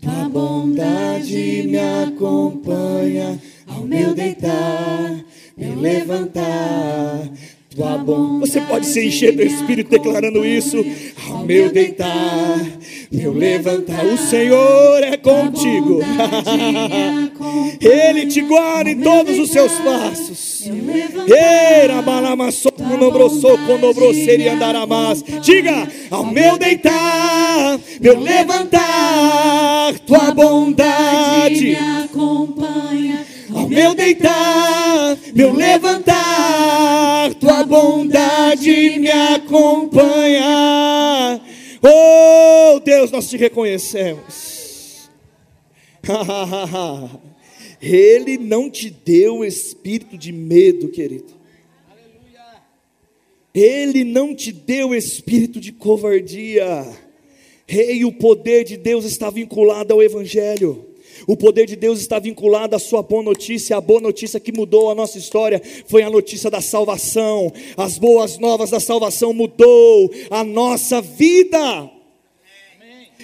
Tua 0.00 0.28
bondade 0.28 1.64
me 1.66 1.78
acompanha 1.78 3.38
ao 3.80 3.86
meu 3.86 4.14
deitar, 4.14 5.24
me 5.56 5.74
levantar. 5.74 7.30
Tua 7.74 7.96
bondade 7.98 8.40
Você 8.40 8.60
pode 8.62 8.84
se 8.86 9.06
encher 9.06 9.32
do 9.32 9.42
Espírito 9.42 9.90
declarando 9.90 10.44
isso. 10.44 10.76
Ao 11.28 11.46
meu 11.46 11.70
deitar, 11.70 12.58
meu 13.12 13.32
levantar, 13.32 14.04
o 14.04 14.18
Senhor 14.18 15.02
é 15.04 15.16
contigo. 15.16 16.00
Ele 17.80 18.26
te 18.26 18.40
guarda 18.40 18.90
em 18.90 19.00
todos 19.00 19.38
os 19.38 19.50
seus 19.50 19.72
passos. 19.74 20.68
Diga, 25.40 25.88
ao 26.10 26.26
meu 26.26 26.58
deitar, 26.58 27.78
meu 28.00 28.18
levantar, 28.18 29.98
tua 30.00 30.32
bondade 30.32 31.64
me 31.64 31.74
acompanha 31.76 33.19
meu 33.70 33.94
deitar, 33.94 35.16
meu 35.32 35.52
levantar, 35.52 37.32
tua 37.34 37.64
bondade 37.64 38.98
me 38.98 39.10
acompanha. 39.10 40.40
Oh 41.80 42.80
Deus, 42.80 43.12
nós 43.12 43.30
te 43.30 43.36
reconhecemos. 43.36 45.08
Ele 47.80 48.36
não 48.36 48.68
te 48.68 48.90
deu 48.90 49.42
espírito 49.44 50.18
de 50.18 50.32
medo, 50.32 50.88
querido. 50.88 51.40
Ele 53.54 54.04
não 54.04 54.34
te 54.34 54.52
deu 54.52 54.94
espírito 54.94 55.58
de 55.60 55.72
covardia. 55.72 56.86
Rei, 57.66 58.04
o 58.04 58.12
poder 58.12 58.64
de 58.64 58.76
Deus 58.76 59.04
está 59.04 59.30
vinculado 59.30 59.94
ao 59.94 60.02
Evangelho. 60.02 60.89
O 61.26 61.36
poder 61.36 61.66
de 61.66 61.76
Deus 61.76 62.00
está 62.00 62.18
vinculado 62.18 62.74
à 62.74 62.78
sua 62.78 63.02
boa 63.02 63.22
notícia. 63.22 63.76
A 63.76 63.80
boa 63.80 64.00
notícia 64.00 64.40
que 64.40 64.52
mudou 64.52 64.90
a 64.90 64.94
nossa 64.94 65.18
história 65.18 65.60
foi 65.86 66.02
a 66.02 66.10
notícia 66.10 66.50
da 66.50 66.60
salvação. 66.60 67.52
As 67.76 67.98
boas 67.98 68.38
novas 68.38 68.70
da 68.70 68.80
salvação 68.80 69.32
mudou 69.32 70.10
a 70.30 70.44
nossa 70.44 71.00
vida. 71.00 71.90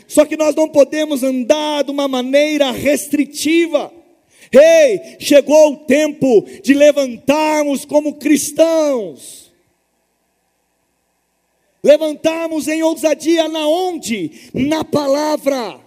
Só 0.06 0.24
que 0.24 0.36
nós 0.36 0.54
não 0.54 0.68
podemos 0.68 1.22
andar 1.22 1.84
de 1.84 1.90
uma 1.90 2.06
maneira 2.06 2.70
restritiva. 2.70 3.92
Ei, 4.52 4.60
hey, 4.60 5.16
chegou 5.18 5.72
o 5.72 5.76
tempo 5.78 6.46
de 6.62 6.72
levantarmos 6.72 7.84
como 7.84 8.14
cristãos. 8.14 9.52
Levantarmos 11.82 12.68
em 12.68 12.82
ousadia 12.82 13.48
na 13.48 13.66
onde? 13.66 14.50
Na 14.52 14.84
palavra. 14.84 15.85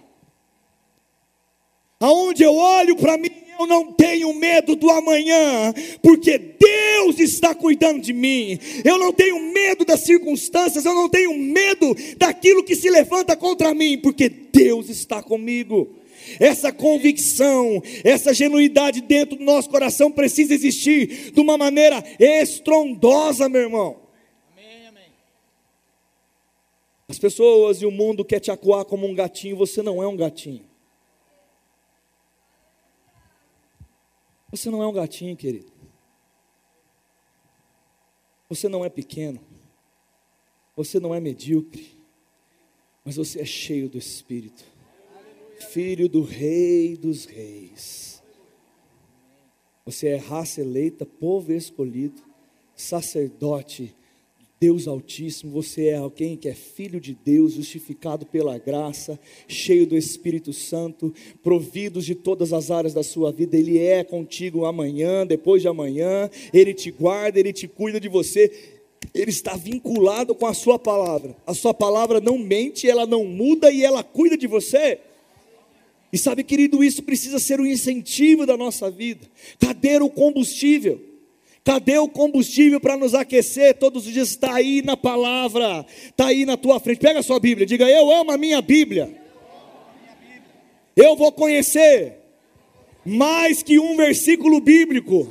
Aonde 2.00 2.42
eu 2.42 2.54
olho 2.54 2.96
para 2.96 3.18
mim, 3.18 3.28
eu 3.58 3.66
não 3.66 3.92
tenho 3.92 4.32
medo 4.32 4.74
do 4.74 4.88
amanhã, 4.88 5.74
porque 6.02 6.38
Deus 6.38 7.20
está 7.20 7.54
cuidando 7.54 8.00
de 8.00 8.14
mim. 8.14 8.58
Eu 8.82 8.98
não 8.98 9.12
tenho 9.12 9.38
medo 9.52 9.84
das 9.84 10.00
circunstâncias, 10.00 10.86
eu 10.86 10.94
não 10.94 11.10
tenho 11.10 11.36
medo 11.36 11.94
daquilo 12.16 12.64
que 12.64 12.74
se 12.74 12.88
levanta 12.88 13.36
contra 13.36 13.74
mim, 13.74 13.98
porque 13.98 14.30
Deus 14.30 14.88
está 14.88 15.22
comigo. 15.22 15.94
Essa 16.38 16.72
convicção, 16.72 17.82
essa 18.02 18.32
genuidade 18.32 19.02
dentro 19.02 19.36
do 19.36 19.44
nosso 19.44 19.68
coração 19.68 20.10
precisa 20.10 20.54
existir 20.54 21.32
de 21.32 21.40
uma 21.40 21.58
maneira 21.58 22.02
estrondosa, 22.18 23.46
meu 23.46 23.60
irmão. 23.60 24.00
As 27.10 27.18
pessoas 27.18 27.82
e 27.82 27.86
o 27.86 27.90
mundo 27.90 28.24
quer 28.24 28.40
te 28.40 28.50
acuar 28.50 28.86
como 28.86 29.06
um 29.06 29.14
gatinho, 29.14 29.56
você 29.56 29.82
não 29.82 30.02
é 30.02 30.06
um 30.06 30.16
gatinho. 30.16 30.69
Você 34.50 34.70
não 34.70 34.82
é 34.82 34.86
um 34.86 34.92
gatinho, 34.92 35.36
querido. 35.36 35.72
Você 38.48 38.68
não 38.68 38.84
é 38.84 38.88
pequeno. 38.88 39.40
Você 40.76 40.98
não 40.98 41.14
é 41.14 41.20
medíocre. 41.20 41.98
Mas 43.04 43.16
você 43.16 43.40
é 43.40 43.44
cheio 43.44 43.88
do 43.88 43.96
Espírito. 43.96 44.64
Filho 45.70 46.08
do 46.08 46.22
Rei 46.22 46.96
dos 46.96 47.26
Reis. 47.26 48.22
Você 49.84 50.08
é 50.08 50.16
raça 50.16 50.60
eleita, 50.60 51.06
povo 51.06 51.52
escolhido, 51.52 52.22
sacerdote 52.74 53.94
Deus 54.62 54.86
Altíssimo, 54.86 55.50
você 55.50 55.86
é 55.86 55.96
alguém 55.96 56.36
que 56.36 56.46
é 56.46 56.52
filho 56.52 57.00
de 57.00 57.14
Deus, 57.14 57.54
justificado 57.54 58.26
pela 58.26 58.58
graça, 58.58 59.18
cheio 59.48 59.86
do 59.86 59.96
Espírito 59.96 60.52
Santo, 60.52 61.14
providos 61.42 62.04
de 62.04 62.14
todas 62.14 62.52
as 62.52 62.70
áreas 62.70 62.92
da 62.92 63.02
sua 63.02 63.32
vida. 63.32 63.56
Ele 63.56 63.78
é 63.78 64.04
contigo 64.04 64.66
amanhã, 64.66 65.26
depois 65.26 65.62
de 65.62 65.68
amanhã, 65.68 66.28
ele 66.52 66.74
te 66.74 66.90
guarda, 66.90 67.40
ele 67.40 67.54
te 67.54 67.66
cuida 67.66 67.98
de 67.98 68.06
você. 68.06 68.52
Ele 69.14 69.30
está 69.30 69.56
vinculado 69.56 70.34
com 70.34 70.44
a 70.44 70.52
sua 70.52 70.78
palavra. 70.78 71.34
A 71.46 71.54
sua 71.54 71.72
palavra 71.72 72.20
não 72.20 72.36
mente, 72.36 72.86
ela 72.86 73.06
não 73.06 73.24
muda 73.24 73.72
e 73.72 73.82
ela 73.82 74.04
cuida 74.04 74.36
de 74.36 74.46
você. 74.46 74.98
E 76.12 76.18
sabe, 76.18 76.44
querido, 76.44 76.84
isso 76.84 77.02
precisa 77.02 77.38
ser 77.38 77.60
o 77.60 77.62
um 77.62 77.66
incentivo 77.66 78.44
da 78.44 78.58
nossa 78.58 78.90
vida. 78.90 79.26
Cadê 79.58 79.96
o 79.96 80.10
combustível? 80.10 81.09
Cadê 81.62 81.98
o 81.98 82.08
combustível 82.08 82.80
para 82.80 82.96
nos 82.96 83.14
aquecer 83.14 83.74
todos 83.78 84.06
os 84.06 84.12
dias? 84.12 84.30
Está 84.30 84.54
aí 84.54 84.82
na 84.82 84.96
palavra, 84.96 85.84
está 86.06 86.28
aí 86.28 86.46
na 86.46 86.56
tua 86.56 86.80
frente. 86.80 87.00
Pega 87.00 87.20
a 87.20 87.22
sua 87.22 87.38
Bíblia, 87.38 87.66
diga: 87.66 87.88
Eu 87.88 88.10
amo 88.10 88.30
a 88.30 88.38
minha 88.38 88.62
Bíblia. 88.62 89.14
Eu 90.96 91.16
vou 91.16 91.30
conhecer 91.30 92.16
mais 93.04 93.62
que 93.62 93.78
um 93.78 93.96
versículo 93.96 94.60
bíblico. 94.60 95.30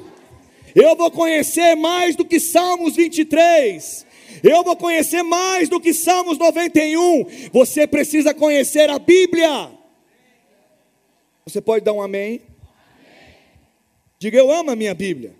Eu 0.75 0.95
vou 0.95 1.09
conhecer 1.09 1.75
mais 1.75 2.15
do 2.15 2.23
que 2.23 2.39
Salmos 2.39 2.95
23. 2.95 4.05
Eu 4.43 4.63
vou 4.63 4.75
conhecer 4.75 5.23
mais 5.23 5.67
do 5.67 5.79
que 5.79 5.93
Salmos 5.93 6.37
91. 6.37 7.25
Você 7.51 7.87
precisa 7.87 8.35
conhecer 8.35 8.87
a 8.89 8.99
Bíblia. 8.99 9.71
Você 11.43 11.59
pode 11.59 11.83
dar 11.83 11.93
um 11.93 12.01
amém? 12.01 12.41
Diga: 14.19 14.37
Eu 14.37 14.51
amo 14.51 14.69
a 14.69 14.75
minha 14.75 14.93
Bíblia. 14.93 15.38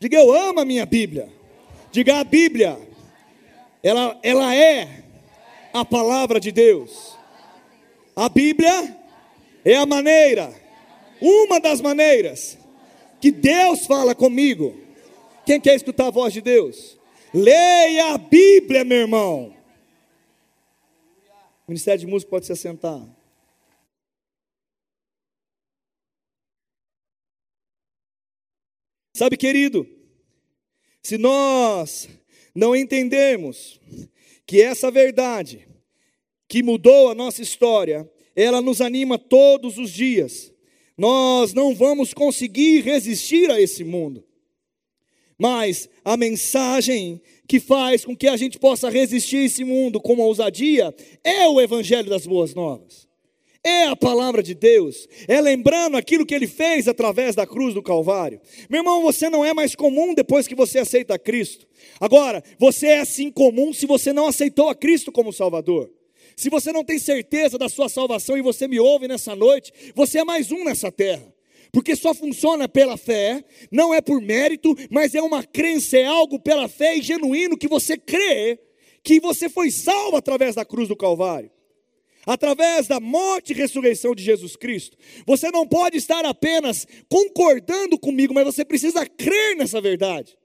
Diga, 0.00 0.16
eu 0.16 0.32
amo 0.32 0.60
a 0.60 0.64
minha 0.64 0.86
Bíblia. 0.86 1.28
Diga, 1.90 2.20
a 2.20 2.24
Bíblia, 2.24 2.78
ela, 3.82 4.18
ela 4.22 4.54
é 4.54 5.02
a 5.72 5.84
palavra 5.84 6.38
de 6.38 6.52
Deus. 6.52 7.16
A 8.14 8.28
Bíblia 8.28 8.96
é 9.64 9.74
a 9.76 9.86
maneira, 9.86 10.54
uma 11.20 11.60
das 11.60 11.80
maneiras, 11.80 12.58
que 13.20 13.30
Deus 13.30 13.86
fala 13.86 14.14
comigo. 14.14 14.76
Quem 15.44 15.60
quer 15.60 15.74
escutar 15.74 16.06
a 16.06 16.10
voz 16.10 16.32
de 16.32 16.40
Deus? 16.40 16.96
Leia 17.34 18.14
a 18.14 18.18
Bíblia, 18.18 18.84
meu 18.84 18.98
irmão. 18.98 19.54
O 21.66 21.70
Ministério 21.70 22.00
de 22.00 22.06
Música 22.06 22.30
pode 22.30 22.46
se 22.46 22.52
assentar. 22.52 23.17
Sabe, 29.18 29.36
querido, 29.36 29.84
se 31.02 31.18
nós 31.18 32.08
não 32.54 32.76
entendermos 32.76 33.80
que 34.46 34.62
essa 34.62 34.92
verdade 34.92 35.66
que 36.46 36.62
mudou 36.62 37.10
a 37.10 37.16
nossa 37.16 37.42
história, 37.42 38.08
ela 38.36 38.62
nos 38.62 38.80
anima 38.80 39.18
todos 39.18 39.76
os 39.76 39.90
dias, 39.90 40.54
nós 40.96 41.52
não 41.52 41.74
vamos 41.74 42.14
conseguir 42.14 42.82
resistir 42.82 43.50
a 43.50 43.60
esse 43.60 43.82
mundo. 43.82 44.24
Mas 45.36 45.88
a 46.04 46.16
mensagem 46.16 47.20
que 47.48 47.58
faz 47.58 48.04
com 48.04 48.16
que 48.16 48.28
a 48.28 48.36
gente 48.36 48.56
possa 48.56 48.88
resistir 48.88 49.38
a 49.38 49.44
esse 49.46 49.64
mundo 49.64 50.00
com 50.00 50.16
ousadia 50.18 50.94
é 51.24 51.48
o 51.48 51.60
Evangelho 51.60 52.08
das 52.08 52.24
Boas 52.24 52.54
Novas. 52.54 53.07
É 53.68 53.84
a 53.84 53.94
palavra 53.94 54.42
de 54.42 54.54
Deus, 54.54 55.06
é 55.28 55.38
lembrando 55.42 55.98
aquilo 55.98 56.24
que 56.24 56.34
ele 56.34 56.46
fez 56.46 56.88
através 56.88 57.34
da 57.34 57.46
cruz 57.46 57.74
do 57.74 57.82
Calvário. 57.82 58.40
Meu 58.70 58.80
irmão, 58.80 59.02
você 59.02 59.28
não 59.28 59.44
é 59.44 59.52
mais 59.52 59.74
comum 59.74 60.14
depois 60.14 60.48
que 60.48 60.54
você 60.54 60.78
aceita 60.78 61.18
Cristo. 61.18 61.66
Agora, 62.00 62.42
você 62.58 62.86
é 62.86 63.00
assim 63.00 63.30
comum 63.30 63.70
se 63.74 63.84
você 63.84 64.10
não 64.10 64.26
aceitou 64.26 64.70
a 64.70 64.74
Cristo 64.74 65.12
como 65.12 65.34
Salvador. 65.34 65.90
Se 66.34 66.48
você 66.48 66.72
não 66.72 66.82
tem 66.82 66.98
certeza 66.98 67.58
da 67.58 67.68
sua 67.68 67.90
salvação 67.90 68.38
e 68.38 68.42
você 68.42 68.66
me 68.66 68.80
ouve 68.80 69.06
nessa 69.06 69.36
noite, 69.36 69.70
você 69.94 70.20
é 70.20 70.24
mais 70.24 70.50
um 70.50 70.64
nessa 70.64 70.90
terra. 70.90 71.30
Porque 71.70 71.94
só 71.94 72.14
funciona 72.14 72.66
pela 72.66 72.96
fé, 72.96 73.44
não 73.70 73.92
é 73.92 74.00
por 74.00 74.22
mérito, 74.22 74.74
mas 74.90 75.14
é 75.14 75.20
uma 75.20 75.44
crença, 75.44 75.98
é 75.98 76.06
algo 76.06 76.40
pela 76.40 76.68
fé 76.68 76.96
e 76.96 77.02
genuíno 77.02 77.58
que 77.58 77.68
você 77.68 77.98
crê 77.98 78.58
que 79.02 79.20
você 79.20 79.50
foi 79.50 79.70
salvo 79.70 80.16
através 80.16 80.54
da 80.54 80.64
cruz 80.64 80.88
do 80.88 80.96
Calvário. 80.96 81.50
Através 82.26 82.86
da 82.86 83.00
morte 83.00 83.52
e 83.52 83.56
ressurreição 83.56 84.14
de 84.14 84.22
Jesus 84.22 84.56
Cristo. 84.56 84.96
Você 85.26 85.50
não 85.50 85.66
pode 85.66 85.96
estar 85.96 86.24
apenas 86.24 86.86
concordando 87.08 87.98
comigo, 87.98 88.34
mas 88.34 88.44
você 88.44 88.64
precisa 88.64 89.06
crer 89.06 89.56
nessa 89.56 89.80
verdade. 89.80 90.36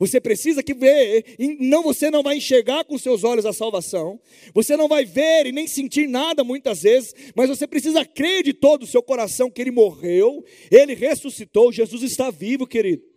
Você 0.00 0.18
precisa 0.18 0.62
que 0.62 0.72
ver, 0.72 1.36
não 1.58 1.82
você 1.82 2.10
não 2.10 2.22
vai 2.22 2.38
enxergar 2.38 2.84
com 2.84 2.96
seus 2.96 3.22
olhos 3.22 3.44
a 3.44 3.52
salvação. 3.52 4.18
Você 4.54 4.74
não 4.74 4.88
vai 4.88 5.04
ver 5.04 5.46
e 5.46 5.52
nem 5.52 5.66
sentir 5.66 6.08
nada 6.08 6.42
muitas 6.42 6.80
vezes, 6.80 7.14
mas 7.36 7.50
você 7.50 7.66
precisa 7.66 8.02
crer 8.02 8.42
de 8.42 8.54
todo 8.54 8.84
o 8.84 8.86
seu 8.86 9.02
coração 9.02 9.50
que 9.50 9.60
ele 9.60 9.70
morreu, 9.70 10.42
ele 10.70 10.94
ressuscitou, 10.94 11.70
Jesus 11.70 12.02
está 12.02 12.30
vivo, 12.30 12.66
querido. 12.66 13.10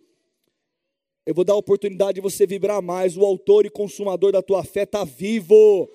Eu 1.26 1.34
vou 1.34 1.46
dar 1.46 1.54
a 1.54 1.58
oportunidade 1.58 2.16
de 2.16 2.22
você 2.22 2.46
vibrar 2.46 2.82
mais. 2.82 3.16
O 3.16 3.24
autor 3.24 3.66
e 3.66 3.70
consumador 3.70 4.34
da 4.34 4.42
tua 4.42 4.62
fé 4.62 4.84
está 4.84 5.06
vivo. 5.06 5.90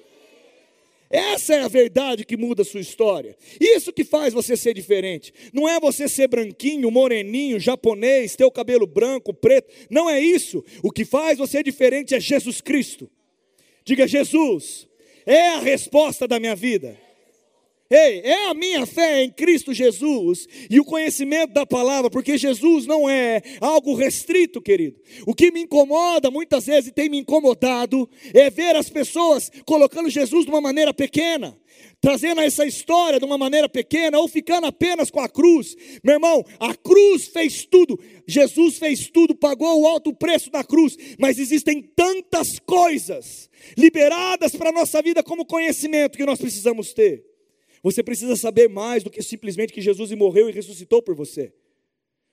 Essa 1.11 1.55
é 1.55 1.61
a 1.63 1.69
verdade 1.69 2.25
que 2.25 2.37
muda 2.37 2.63
a 2.63 2.65
sua 2.65 2.81
história. 2.81 3.37
Isso 3.59 3.93
que 3.93 4.05
faz 4.05 4.35
você 4.35 4.57
ser 4.57 4.75
diferente. 4.75 5.33
Não 5.53 5.69
é 5.69 5.81
você 5.81 6.07
ser 6.09 6.29
branquinho, 6.29 6.91
moreninho, 6.91 7.59
japonês, 7.59 8.37
ter 8.37 8.45
o 8.45 8.51
cabelo 8.51 8.87
branco, 8.87 9.33
preto. 9.33 9.73
Não 9.89 10.09
é 10.11 10.21
isso. 10.21 10.63
O 10.83 10.91
que 10.91 11.05
faz 11.05 11.39
você 11.39 11.63
diferente 11.63 12.15
é 12.15 12.21
Jesus 12.21 12.61
Cristo. 12.61 13.11
Diga, 13.85 14.07
Jesus, 14.07 14.87
é 15.25 15.49
a 15.49 15.61
resposta 15.61 16.29
da 16.29 16.39
minha 16.39 16.55
vida. 16.55 17.08
Ei, 17.91 18.21
é 18.21 18.49
a 18.49 18.55
minha 18.55 18.85
fé 18.85 19.23
em 19.23 19.31
Cristo 19.31 19.73
Jesus 19.73 20.47
e 20.69 20.79
o 20.79 20.85
conhecimento 20.85 21.55
da 21.55 21.65
palavra, 21.65 22.11
porque 22.11 22.37
Jesus 22.37 22.85
não 22.85 23.09
é 23.09 23.41
algo 23.63 23.95
restrito, 23.95 24.61
querido. 24.61 25.01
O 25.27 25.35
que 25.35 25.51
me 25.51 25.63
incomoda 25.63 26.31
muitas 26.31 26.67
vezes 26.67 26.91
e 26.91 26.93
tem 26.93 27.09
me 27.09 27.17
incomodado 27.17 28.07
é 28.35 28.51
ver 28.51 28.77
as 28.77 28.91
pessoas 28.91 29.51
colocando 29.65 30.11
Jesus 30.11 30.45
de 30.45 30.51
uma 30.51 30.61
maneira 30.61 30.93
pequena, 30.93 31.59
trazendo 31.99 32.43
essa 32.43 32.67
história 32.67 33.19
de 33.19 33.25
uma 33.25 33.39
maneira 33.39 33.71
pequena 33.71 34.19
ou 34.19 34.29
ficando 34.29 34.67
apenas 34.67 35.11
com 35.11 35.21
a 35.21 35.29
cruz. 35.29 35.75
Meu 36.05 36.17
irmão, 36.17 36.45
a 36.61 36.75
cruz 36.75 37.29
fez 37.29 37.65
tudo, 37.65 37.99
Jesus 38.27 38.77
fez 38.77 39.09
tudo, 39.09 39.35
pagou 39.35 39.81
o 39.81 39.87
alto 39.87 40.13
preço 40.13 40.51
da 40.51 40.63
cruz, 40.63 40.95
mas 41.19 41.39
existem 41.39 41.81
tantas 41.97 42.59
coisas 42.59 43.49
liberadas 43.79 44.55
para 44.55 44.69
a 44.69 44.73
nossa 44.73 45.01
vida 45.01 45.23
como 45.23 45.47
conhecimento 45.47 46.19
que 46.19 46.27
nós 46.27 46.39
precisamos 46.39 46.93
ter. 46.93 47.28
Você 47.89 48.03
precisa 48.03 48.37
saber 48.37 48.69
mais 48.69 49.03
do 49.03 49.09
que 49.09 49.23
simplesmente 49.23 49.73
que 49.73 49.81
Jesus 49.81 50.13
morreu 50.13 50.51
e 50.51 50.53
ressuscitou 50.53 51.01
por 51.01 51.15
você. 51.15 51.55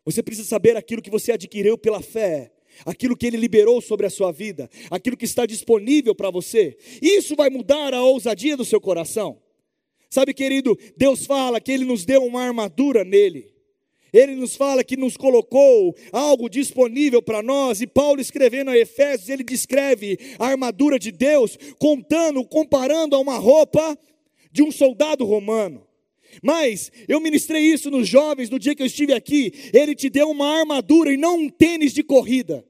Você 0.04 0.22
precisa 0.22 0.46
saber 0.46 0.76
aquilo 0.76 1.02
que 1.02 1.10
você 1.10 1.32
adquiriu 1.32 1.78
pela 1.78 2.02
fé, 2.02 2.52
aquilo 2.86 3.16
que 3.16 3.26
ele 3.26 3.38
liberou 3.38 3.80
sobre 3.80 4.06
a 4.06 4.10
sua 4.10 4.34
vida, 4.34 4.70
aquilo 4.92 5.16
que 5.16 5.24
está 5.24 5.46
disponível 5.46 6.14
para 6.14 6.30
você. 6.30 6.76
Isso 7.02 7.38
vai 7.38 7.50
mudar 7.50 7.94
a 7.94 8.04
ousadia 8.04 8.58
do 8.58 8.66
seu 8.66 8.82
coração. 8.82 9.42
Sabe, 10.10 10.34
querido, 10.34 10.78
Deus 10.98 11.26
fala 11.26 11.62
que 11.62 11.72
ele 11.72 11.86
nos 11.86 12.04
deu 12.04 12.26
uma 12.26 12.42
armadura 12.42 13.06
nele. 13.06 13.56
Ele 14.12 14.36
nos 14.36 14.58
fala 14.58 14.84
que 14.84 14.98
nos 14.98 15.16
colocou 15.16 15.96
algo 16.12 16.50
disponível 16.50 17.22
para 17.22 17.42
nós, 17.42 17.80
e 17.80 17.88
Paulo 17.88 18.20
escrevendo 18.20 18.72
a 18.72 18.78
Efésios, 18.78 19.30
ele 19.30 19.44
descreve 19.44 20.20
a 20.38 20.48
armadura 20.48 21.00
de 21.00 21.14
Deus, 21.14 21.58
contando, 21.80 22.44
comparando 22.44 23.16
a 23.16 23.20
uma 23.20 23.38
roupa 23.38 23.98
de 24.56 24.64
um 24.64 24.72
soldado 24.72 25.26
romano. 25.26 25.86
Mas 26.42 26.90
eu 27.10 27.20
ministrei 27.20 27.62
isso 27.62 27.92
nos 27.92 28.08
jovens 28.08 28.50
no 28.50 28.58
dia 28.58 28.74
que 28.74 28.82
eu 28.82 28.86
estive 28.88 29.12
aqui. 29.12 29.52
Ele 29.74 29.94
te 29.94 30.10
deu 30.10 30.30
uma 30.30 30.60
armadura 30.60 31.12
e 31.12 31.18
não 31.18 31.40
um 31.40 31.50
tênis 31.50 31.94
de 31.94 32.02
corrida. 32.02 32.66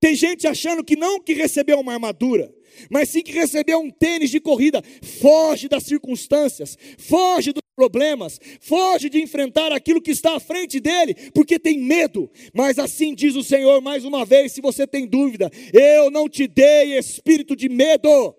Tem 0.00 0.16
gente 0.16 0.46
achando 0.48 0.82
que 0.82 0.96
não 0.96 1.20
que 1.20 1.34
recebeu 1.34 1.78
uma 1.78 1.92
armadura, 1.92 2.52
mas 2.90 3.10
sim 3.10 3.22
que 3.22 3.32
recebeu 3.32 3.78
um 3.78 3.90
tênis 3.90 4.30
de 4.30 4.40
corrida. 4.40 4.82
Foge 5.20 5.68
das 5.68 5.84
circunstâncias, 5.84 6.76
foge 6.98 7.52
dos 7.52 7.62
problemas, 7.76 8.40
foge 8.60 9.08
de 9.08 9.20
enfrentar 9.20 9.70
aquilo 9.72 10.02
que 10.02 10.10
está 10.10 10.34
à 10.34 10.40
frente 10.40 10.80
dele, 10.80 11.14
porque 11.32 11.60
tem 11.60 11.78
medo. 11.78 12.28
Mas 12.52 12.76
assim 12.76 13.14
diz 13.14 13.36
o 13.36 13.42
Senhor 13.42 13.80
mais 13.80 14.04
uma 14.04 14.24
vez: 14.24 14.50
se 14.50 14.60
você 14.60 14.84
tem 14.84 15.06
dúvida, 15.06 15.48
eu 15.72 16.10
não 16.10 16.28
te 16.28 16.48
dei 16.48 16.98
espírito 16.98 17.54
de 17.54 17.68
medo 17.68 18.34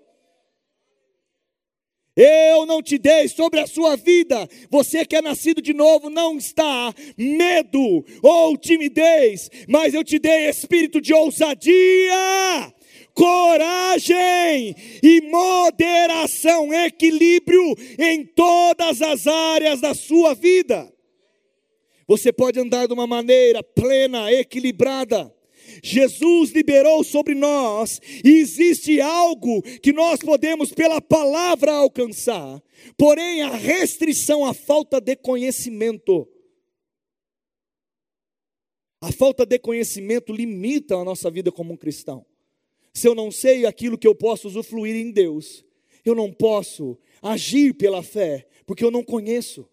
eu 2.16 2.66
não 2.66 2.82
te 2.82 2.98
dei 2.98 3.28
sobre 3.28 3.60
a 3.60 3.68
sua 3.68 3.96
vida. 3.96 4.48
Você 4.70 5.06
que 5.06 5.16
é 5.16 5.22
nascido 5.22 5.62
de 5.62 5.74
novo 5.74 6.10
não 6.10 6.38
está 6.38 6.94
medo 7.18 8.04
ou 8.22 8.58
timidez, 8.58 9.50
mas 9.68 9.94
eu 9.94 10.04
te 10.04 10.20
dei 10.20 10.50
espírito 10.50 11.00
de 11.00 11.14
ousadia, 11.14 12.74
coragem 13.14 14.76
e 15.02 15.22
moderação, 15.30 16.74
equilíbrio 16.74 17.76
em 17.98 18.26
todas 18.26 19.02
as 19.02 19.26
áreas 19.28 19.80
da 19.80 19.94
sua 19.94 20.34
vida. 20.34 20.92
Você 22.08 22.34
pode 22.34 22.60
andar 22.60 22.88
de 22.88 22.94
uma 22.94 23.06
maneira 23.06 23.64
plena, 23.64 24.32
equilibrada 24.34 25.34
Jesus 25.84 26.52
liberou 26.52 27.04
sobre 27.04 27.36
nós, 27.36 28.00
e 28.24 28.40
existe 28.40 29.00
algo 29.00 29.62
que 29.82 29.92
nós 29.92 30.20
podemos, 30.20 30.72
pela 30.72 31.02
palavra, 31.02 31.74
alcançar, 31.74 32.62
porém, 32.98 33.42
a 33.42 33.50
restrição, 33.50 34.46
a 34.46 34.54
falta 34.54 35.00
de 35.00 35.16
conhecimento. 35.16 36.28
A 39.02 39.12
falta 39.12 39.46
de 39.46 39.58
conhecimento 39.58 40.34
limita 40.34 40.96
a 40.96 41.06
nossa 41.06 41.32
vida 41.32 41.52
como 41.52 41.74
um 41.74 41.78
cristão. 41.78 42.26
Se 42.94 43.08
eu 43.08 43.16
não 43.16 43.32
sei 43.32 43.66
aquilo 43.66 43.98
que 43.98 44.08
eu 44.08 44.14
posso 44.14 44.48
usufruir 44.48 44.96
em 44.96 45.12
Deus, 45.12 45.64
eu 46.04 46.14
não 46.14 46.34
posso 46.34 46.98
agir 47.22 47.74
pela 47.74 48.04
fé, 48.04 48.48
porque 48.66 48.84
eu 48.84 48.92
não 48.92 49.04
conheço. 49.04 49.70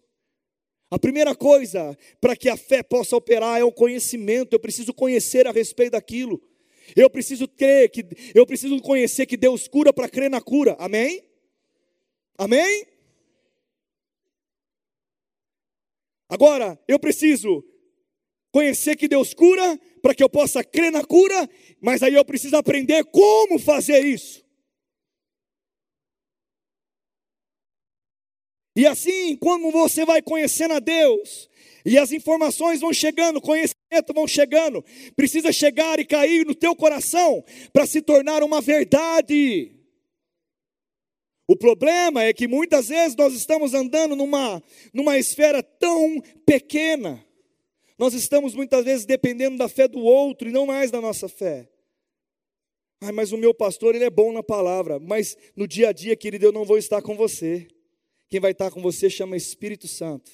A 0.89 0.97
primeira 0.97 1.35
coisa 1.35 1.97
para 2.21 2.35
que 2.35 2.47
a 2.47 2.55
fé 2.55 2.81
possa 2.81 3.15
operar 3.15 3.59
é 3.59 3.63
o 3.63 3.71
conhecimento. 3.71 4.53
Eu 4.53 4.59
preciso 4.59 4.93
conhecer 4.93 5.45
a 5.45 5.51
respeito 5.51 5.91
daquilo. 5.91 6.41
Eu 6.95 7.09
preciso 7.09 7.47
crer 7.47 7.89
que 7.89 8.05
eu 8.33 8.45
preciso 8.45 8.79
conhecer 8.81 9.25
que 9.25 9.35
Deus 9.35 9.67
cura 9.67 9.91
para 9.91 10.07
crer 10.07 10.29
na 10.29 10.39
cura. 10.39 10.75
Amém? 10.79 11.21
Amém? 12.37 12.87
Agora, 16.29 16.79
eu 16.87 16.99
preciso 16.99 17.63
conhecer 18.51 18.95
que 18.95 19.07
Deus 19.07 19.33
cura 19.33 19.79
para 20.01 20.15
que 20.15 20.23
eu 20.23 20.29
possa 20.29 20.63
crer 20.63 20.91
na 20.91 21.03
cura, 21.03 21.49
mas 21.81 22.01
aí 22.01 22.13
eu 22.13 22.23
preciso 22.23 22.55
aprender 22.55 23.03
como 23.05 23.59
fazer 23.59 24.05
isso. 24.05 24.46
E 28.77 28.85
assim, 28.85 29.35
quando 29.37 29.71
você 29.71 30.05
vai 30.05 30.21
conhecendo 30.21 30.75
a 30.75 30.79
Deus, 30.79 31.49
e 31.83 31.97
as 31.97 32.11
informações 32.11 32.79
vão 32.79 32.93
chegando, 32.93 33.41
conhecimento 33.41 34.13
vão 34.13 34.27
chegando, 34.27 34.85
precisa 35.15 35.51
chegar 35.51 35.99
e 35.99 36.05
cair 36.05 36.45
no 36.45 36.53
teu 36.53 36.75
coração 36.75 37.43
para 37.73 37.87
se 37.87 38.03
tornar 38.03 38.43
uma 38.43 38.61
verdade. 38.61 39.71
O 41.47 41.55
problema 41.55 42.23
é 42.23 42.31
que 42.31 42.47
muitas 42.47 42.89
vezes 42.89 43.15
nós 43.15 43.33
estamos 43.33 43.73
andando 43.73 44.15
numa, 44.15 44.61
numa 44.93 45.17
esfera 45.17 45.63
tão 45.63 46.21
pequena, 46.45 47.25
nós 47.97 48.13
estamos 48.13 48.53
muitas 48.53 48.85
vezes 48.85 49.07
dependendo 49.07 49.57
da 49.57 49.67
fé 49.67 49.87
do 49.87 50.01
outro 50.01 50.49
e 50.49 50.51
não 50.51 50.67
mais 50.67 50.91
da 50.91 51.01
nossa 51.01 51.27
fé. 51.27 51.67
Ai, 53.01 53.11
mas 53.11 53.31
o 53.31 53.37
meu 53.37 53.55
pastor, 53.55 53.95
ele 53.95 54.05
é 54.05 54.09
bom 54.11 54.31
na 54.31 54.43
palavra, 54.43 54.99
mas 54.99 55.35
no 55.55 55.67
dia 55.67 55.89
a 55.89 55.91
dia, 55.91 56.15
querido, 56.15 56.45
eu 56.45 56.51
não 56.51 56.63
vou 56.63 56.77
estar 56.77 57.01
com 57.01 57.15
você. 57.15 57.67
Quem 58.29 58.39
vai 58.39 58.51
estar 58.51 58.69
com 58.71 58.81
você 58.81 59.09
chama 59.09 59.37
Espírito 59.37 59.87
Santo. 59.87 60.29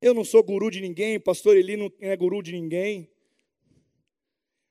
Eu 0.00 0.14
não 0.14 0.24
sou 0.24 0.42
guru 0.42 0.70
de 0.70 0.80
ninguém, 0.80 1.20
pastor 1.20 1.56
Eli 1.56 1.76
não 1.76 1.92
é 2.00 2.16
guru 2.16 2.42
de 2.42 2.52
ninguém. 2.52 3.10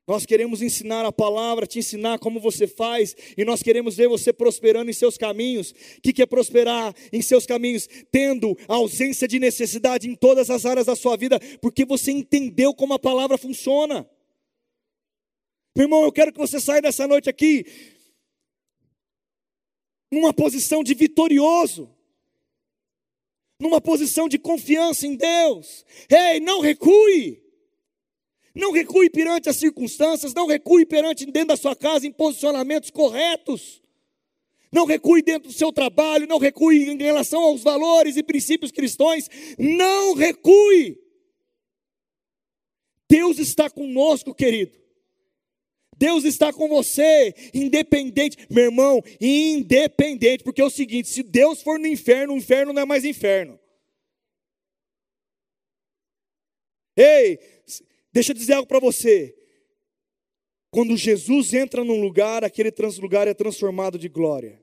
Nós 0.08 0.26
queremos 0.26 0.62
ensinar 0.62 1.06
a 1.06 1.12
palavra, 1.12 1.67
te 1.67 1.80
ensinar 1.80 2.17
como 2.17 2.39
você 2.39 2.65
faz, 2.65 3.13
e 3.38 3.43
nós 3.43 3.62
queremos 3.62 3.97
ver 3.97 4.08
você 4.08 4.32
prosperando 4.32 4.89
em 4.89 4.93
seus 4.93 5.17
caminhos. 5.17 5.71
O 5.97 6.02
que 6.02 6.21
é 6.21 6.26
prosperar 6.26 6.95
em 7.12 7.21
seus 7.21 7.45
caminhos? 7.45 7.89
Tendo 8.10 8.58
a 8.69 8.76
ausência 8.76 9.28
de 9.28 9.38
necessidade 9.38 10.10
em 10.10 10.15
todas 10.15 10.50
as 10.50 10.65
áreas 10.65 10.86
da 10.86 10.95
sua 10.95 11.17
vida, 11.17 11.38
porque 11.62 11.84
você 11.84 12.12
entendeu 12.12 12.73
como 12.73 12.93
a 12.93 13.00
palavra 13.00 13.38
funciona. 13.38 14.10
Meu 15.76 15.84
irmão, 15.84 16.04
eu 16.04 16.12
quero 16.12 16.32
que 16.32 16.39
você 16.39 16.60
saia 16.62 16.82
dessa 16.82 17.06
noite 17.06 17.30
aqui 17.30 17.65
numa 20.12 20.34
posição 20.34 20.84
de 20.84 20.93
vitorioso, 20.93 21.89
numa 23.60 23.82
posição 23.82 24.28
de 24.28 24.38
confiança 24.38 25.06
em 25.06 25.15
Deus. 25.15 25.86
Ei, 26.10 26.39
não 26.39 26.62
recue. 26.62 27.43
Não 28.54 28.72
recue 28.72 29.10
perante 29.10 29.50
as 29.50 29.58
circunstâncias, 29.58 30.34
não 30.34 30.48
recue 30.48 30.86
perante 30.86 31.26
dentro 31.26 31.50
da 31.50 31.58
sua 31.58 31.76
casa 31.76 32.08
em 32.08 32.12
posicionamentos 32.12 32.89
corretos. 32.89 33.82
Não 34.72 34.86
recue 34.86 35.22
dentro 35.22 35.50
do 35.50 35.54
seu 35.54 35.72
trabalho, 35.72 36.28
não 36.28 36.39
recue 36.39 36.89
em 36.89 36.98
relação 36.98 37.41
aos 37.41 37.62
valores 37.62 38.17
e 38.17 38.24
princípios 38.24 38.72
cristãos. 38.72 39.30
Não 39.58 40.13
recue. 40.13 41.00
Deus 43.10 43.39
está 43.39 43.70
conosco, 43.70 44.34
querido. 44.34 44.78
Deus 45.97 46.23
está 46.23 46.53
com 46.53 46.67
você, 46.67 47.33
independente, 47.53 48.38
meu 48.49 48.65
irmão, 48.65 49.03
independente, 49.19 50.43
porque 50.43 50.62
é 50.62 50.65
o 50.65 50.69
seguinte: 50.69 51.10
se 51.10 51.23
Deus 51.23 51.62
for 51.62 51.79
no 51.79 51.88
inferno, 51.88 52.33
o 52.33 52.38
inferno 52.38 52.71
não 52.71 52.83
é 52.83 52.86
mais 52.86 53.03
inferno. 53.03 53.60
Ei, 56.95 57.39
Deixa 58.17 58.31
eu 58.31 58.36
dizer 58.36 58.53
algo 58.53 58.67
para 58.67 58.79
você. 58.79 59.38
Quando 60.71 60.97
Jesus 60.97 61.53
entra 61.53 61.83
num 61.83 62.01
lugar, 62.01 62.43
aquele 62.43 62.73
lugar 62.99 63.27
é 63.27 63.33
transformado 63.36 63.99
de 63.99 64.10
glória. 64.10 64.60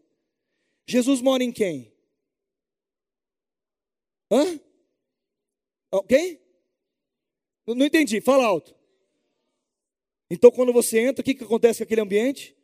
Jesus 0.89 1.21
mora 1.21 1.45
em 1.45 1.53
quem? 1.53 1.93
Hã? 4.29 4.61
Ok? 5.93 6.41
Não 7.65 7.87
entendi, 7.87 8.21
fala 8.21 8.45
alto. 8.45 8.75
Então, 10.31 10.51
quando 10.51 10.73
você 10.73 10.99
entra, 11.01 11.21
o 11.23 11.25
que, 11.25 11.35
que 11.35 11.45
acontece 11.45 11.79
com 11.79 11.85
aquele 11.85 12.01
ambiente? 12.01 12.57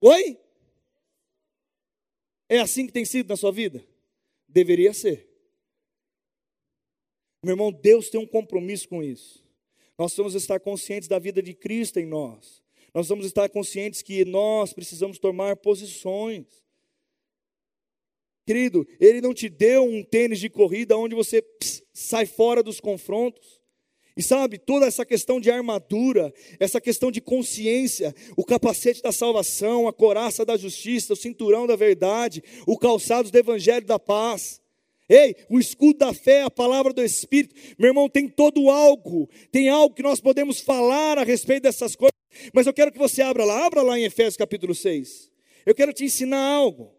Oi? 0.00 0.38
É 2.48 2.58
assim 2.58 2.86
que 2.86 2.92
tem 2.92 3.04
sido 3.04 3.28
na 3.28 3.36
sua 3.36 3.52
vida? 3.52 3.84
Deveria 4.48 4.92
ser. 4.92 5.28
Meu 7.42 7.52
irmão, 7.52 7.72
Deus 7.72 8.10
tem 8.10 8.20
um 8.20 8.26
compromisso 8.26 8.88
com 8.88 9.02
isso. 9.02 9.44
Nós 9.98 10.14
vamos 10.16 10.34
estar 10.34 10.58
conscientes 10.60 11.08
da 11.08 11.18
vida 11.18 11.42
de 11.42 11.54
Cristo 11.54 11.98
em 11.98 12.06
nós. 12.06 12.62
Nós 12.92 13.08
vamos 13.08 13.24
estar 13.26 13.48
conscientes 13.48 14.02
que 14.02 14.24
nós 14.24 14.72
precisamos 14.72 15.18
tomar 15.18 15.56
posições. 15.56 16.46
Querido, 18.46 18.86
Ele 18.98 19.20
não 19.20 19.32
te 19.32 19.48
deu 19.48 19.84
um 19.84 20.02
tênis 20.02 20.40
de 20.40 20.50
corrida 20.50 20.96
onde 20.96 21.14
você 21.14 21.40
pss, 21.40 21.84
sai 21.92 22.26
fora 22.26 22.62
dos 22.62 22.80
confrontos. 22.80 23.59
E 24.20 24.22
sabe, 24.22 24.58
toda 24.58 24.84
essa 24.84 25.02
questão 25.02 25.40
de 25.40 25.50
armadura, 25.50 26.30
essa 26.58 26.78
questão 26.78 27.10
de 27.10 27.22
consciência, 27.22 28.14
o 28.36 28.44
capacete 28.44 29.00
da 29.00 29.12
salvação, 29.12 29.88
a 29.88 29.94
coraça 29.94 30.44
da 30.44 30.58
justiça, 30.58 31.14
o 31.14 31.16
cinturão 31.16 31.66
da 31.66 31.74
verdade, 31.74 32.44
o 32.66 32.76
calçado 32.76 33.30
do 33.30 33.38
evangelho 33.38 33.86
da 33.86 33.98
paz. 33.98 34.60
Ei, 35.08 35.34
o 35.48 35.58
escudo 35.58 36.00
da 36.00 36.12
fé, 36.12 36.42
a 36.42 36.50
palavra 36.50 36.92
do 36.92 37.02
Espírito, 37.02 37.54
meu 37.78 37.88
irmão, 37.88 38.10
tem 38.10 38.28
todo 38.28 38.68
algo, 38.68 39.26
tem 39.50 39.70
algo 39.70 39.94
que 39.94 40.02
nós 40.02 40.20
podemos 40.20 40.60
falar 40.60 41.16
a 41.16 41.24
respeito 41.24 41.62
dessas 41.62 41.96
coisas, 41.96 42.12
mas 42.52 42.66
eu 42.66 42.74
quero 42.74 42.92
que 42.92 42.98
você 42.98 43.22
abra 43.22 43.42
lá, 43.42 43.64
abra 43.64 43.80
lá 43.80 43.98
em 43.98 44.04
Efésios 44.04 44.36
capítulo 44.36 44.74
6. 44.74 45.30
Eu 45.64 45.74
quero 45.74 45.94
te 45.94 46.04
ensinar 46.04 46.46
algo. 46.46 46.92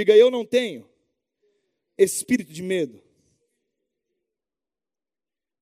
Diga, 0.00 0.16
eu 0.16 0.30
não 0.30 0.46
tenho 0.46 0.88
espírito 1.98 2.50
de 2.54 2.62
medo. 2.62 3.02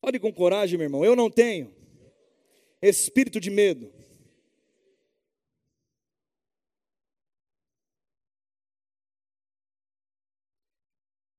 Fale 0.00 0.20
com 0.20 0.32
coragem, 0.32 0.78
meu 0.78 0.84
irmão. 0.84 1.04
Eu 1.04 1.16
não 1.16 1.28
tenho 1.28 1.74
espírito 2.80 3.40
de 3.40 3.50
medo. 3.50 3.92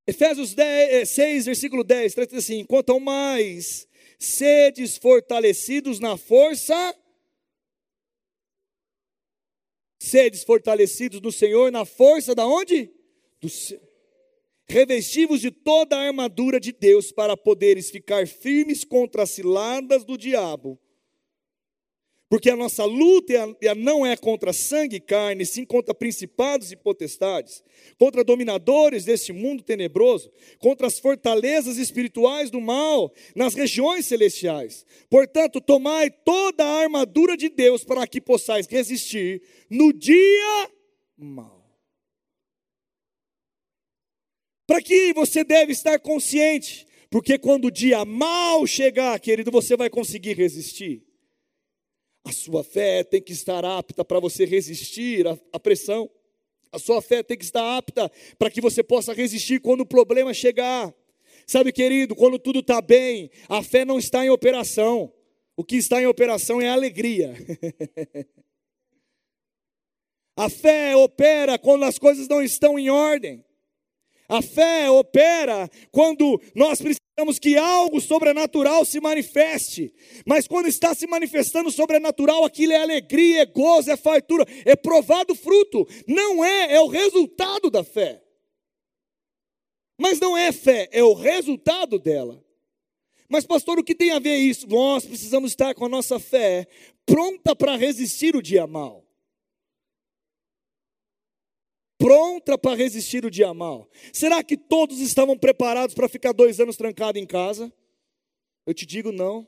Efésios 0.06 0.52
10, 0.52 1.08
6, 1.08 1.42
eh, 1.42 1.46
versículo 1.46 1.82
10, 1.82 2.12
trata 2.12 2.36
assim: 2.36 2.66
quanto 2.66 3.00
mais 3.00 3.88
sedes 4.18 4.98
fortalecidos 4.98 5.98
na 5.98 6.18
força, 6.18 6.94
sedes 10.00 10.42
fortalecidos 10.42 11.20
no 11.20 11.30
Senhor, 11.30 11.70
na 11.70 11.84
força 11.84 12.34
da 12.34 12.46
onde? 12.46 12.90
Do 13.40 13.48
revestivos 14.66 15.40
de 15.40 15.50
toda 15.50 15.96
a 15.96 16.06
armadura 16.06 16.60
de 16.60 16.72
Deus 16.72 17.10
para 17.10 17.36
poderes 17.36 17.90
ficar 17.90 18.26
firmes 18.26 18.84
contra 18.84 19.24
as 19.24 19.30
ciladas 19.30 20.04
do 20.04 20.16
diabo. 20.16 20.78
Porque 22.30 22.48
a 22.48 22.54
nossa 22.54 22.84
luta 22.84 23.34
não 23.76 24.06
é 24.06 24.16
contra 24.16 24.52
sangue 24.52 24.96
e 24.96 25.00
carne, 25.00 25.44
sim 25.44 25.64
contra 25.64 25.92
principados 25.92 26.70
e 26.70 26.76
potestades, 26.76 27.60
contra 27.98 28.22
dominadores 28.22 29.04
deste 29.04 29.32
mundo 29.32 29.64
tenebroso, 29.64 30.30
contra 30.60 30.86
as 30.86 31.00
fortalezas 31.00 31.76
espirituais 31.76 32.48
do 32.48 32.60
mal 32.60 33.12
nas 33.34 33.54
regiões 33.54 34.06
celestiais. 34.06 34.86
Portanto, 35.10 35.60
tomai 35.60 36.08
toda 36.08 36.64
a 36.64 36.82
armadura 36.82 37.36
de 37.36 37.48
Deus 37.48 37.82
para 37.82 38.06
que 38.06 38.20
possais 38.20 38.68
resistir 38.68 39.42
no 39.68 39.92
dia 39.92 40.70
mal. 41.18 41.68
Para 44.68 44.80
que 44.80 45.12
você 45.12 45.42
deve 45.42 45.72
estar 45.72 45.98
consciente, 45.98 46.86
porque 47.10 47.36
quando 47.36 47.64
o 47.64 47.72
dia 47.72 48.04
mal 48.04 48.64
chegar, 48.68 49.18
querido, 49.18 49.50
você 49.50 49.76
vai 49.76 49.90
conseguir 49.90 50.34
resistir. 50.36 51.09
A 52.24 52.32
sua 52.32 52.62
fé 52.62 53.02
tem 53.02 53.22
que 53.22 53.32
estar 53.32 53.64
apta 53.64 54.04
para 54.04 54.20
você 54.20 54.44
resistir 54.44 55.26
à 55.52 55.58
pressão. 55.58 56.10
A 56.72 56.78
sua 56.78 57.02
fé 57.02 57.22
tem 57.22 57.36
que 57.36 57.44
estar 57.44 57.76
apta 57.76 58.10
para 58.38 58.50
que 58.50 58.60
você 58.60 58.82
possa 58.82 59.12
resistir 59.12 59.60
quando 59.60 59.80
o 59.80 59.86
problema 59.86 60.32
chegar. 60.32 60.94
Sabe, 61.46 61.72
querido, 61.72 62.14
quando 62.14 62.38
tudo 62.38 62.60
está 62.60 62.80
bem, 62.80 63.30
a 63.48 63.62
fé 63.62 63.84
não 63.84 63.98
está 63.98 64.24
em 64.24 64.30
operação. 64.30 65.12
O 65.56 65.64
que 65.64 65.76
está 65.76 66.00
em 66.00 66.06
operação 66.06 66.60
é 66.60 66.68
a 66.68 66.74
alegria. 66.74 67.34
a 70.36 70.48
fé 70.48 70.94
opera 70.94 71.58
quando 71.58 71.84
as 71.84 71.98
coisas 71.98 72.28
não 72.28 72.42
estão 72.42 72.78
em 72.78 72.88
ordem. 72.88 73.44
A 74.28 74.40
fé 74.40 74.88
opera 74.88 75.68
quando 75.90 76.40
nós 76.54 76.80
precisamos 76.80 77.00
que 77.38 77.56
algo 77.56 78.00
sobrenatural 78.00 78.84
se 78.84 79.00
manifeste. 79.00 79.92
Mas 80.26 80.46
quando 80.46 80.66
está 80.66 80.94
se 80.94 81.06
manifestando 81.06 81.70
sobrenatural, 81.70 82.44
aquilo 82.44 82.72
é 82.72 82.76
alegria, 82.76 83.42
é 83.42 83.46
gozo, 83.46 83.90
é 83.90 83.96
fartura, 83.96 84.46
é 84.64 84.76
provado 84.76 85.34
fruto. 85.34 85.86
Não 86.06 86.44
é, 86.44 86.74
é 86.74 86.80
o 86.80 86.86
resultado 86.86 87.70
da 87.70 87.84
fé. 87.84 88.22
Mas 89.98 90.18
não 90.18 90.36
é 90.36 90.50
fé, 90.52 90.88
é 90.92 91.02
o 91.02 91.12
resultado 91.12 91.98
dela. 91.98 92.42
Mas, 93.28 93.44
pastor, 93.44 93.78
o 93.78 93.84
que 93.84 93.94
tem 93.94 94.10
a 94.12 94.18
ver 94.18 94.36
isso? 94.36 94.66
Nós 94.68 95.04
precisamos 95.04 95.52
estar 95.52 95.74
com 95.74 95.84
a 95.84 95.88
nossa 95.88 96.18
fé 96.18 96.66
pronta 97.04 97.54
para 97.54 97.76
resistir 97.76 98.34
o 98.34 98.42
dia 98.42 98.66
mal 98.66 99.09
pronta 102.00 102.56
para 102.56 102.74
resistir 102.74 103.26
o 103.26 103.30
dia 103.30 103.52
mal. 103.52 103.86
Será 104.10 104.42
que 104.42 104.56
todos 104.56 105.00
estavam 105.00 105.36
preparados 105.36 105.94
para 105.94 106.08
ficar 106.08 106.32
dois 106.32 106.58
anos 106.58 106.78
trancados 106.78 107.20
em 107.20 107.26
casa? 107.26 107.70
Eu 108.66 108.72
te 108.72 108.86
digo 108.86 109.12
não. 109.12 109.46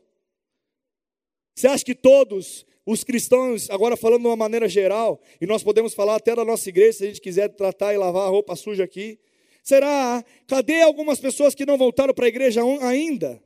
Você 1.56 1.66
acha 1.66 1.82
que 1.82 1.94
todos 1.94 2.66
os 2.84 3.02
cristãos, 3.02 3.70
agora 3.70 3.96
falando 3.96 4.20
de 4.20 4.26
uma 4.26 4.36
maneira 4.36 4.68
geral, 4.68 5.18
e 5.40 5.46
nós 5.46 5.62
podemos 5.62 5.94
falar 5.94 6.16
até 6.16 6.36
da 6.36 6.44
nossa 6.44 6.68
igreja, 6.68 6.98
se 6.98 7.04
a 7.04 7.06
gente 7.06 7.20
quiser 7.22 7.48
tratar 7.48 7.94
e 7.94 7.96
lavar 7.96 8.26
a 8.26 8.30
roupa 8.30 8.54
suja 8.54 8.84
aqui, 8.84 9.18
será? 9.62 10.22
Cadê 10.46 10.82
algumas 10.82 11.18
pessoas 11.18 11.54
que 11.54 11.64
não 11.64 11.78
voltaram 11.78 12.12
para 12.12 12.26
a 12.26 12.28
igreja 12.28 12.60
ainda? 12.82 13.42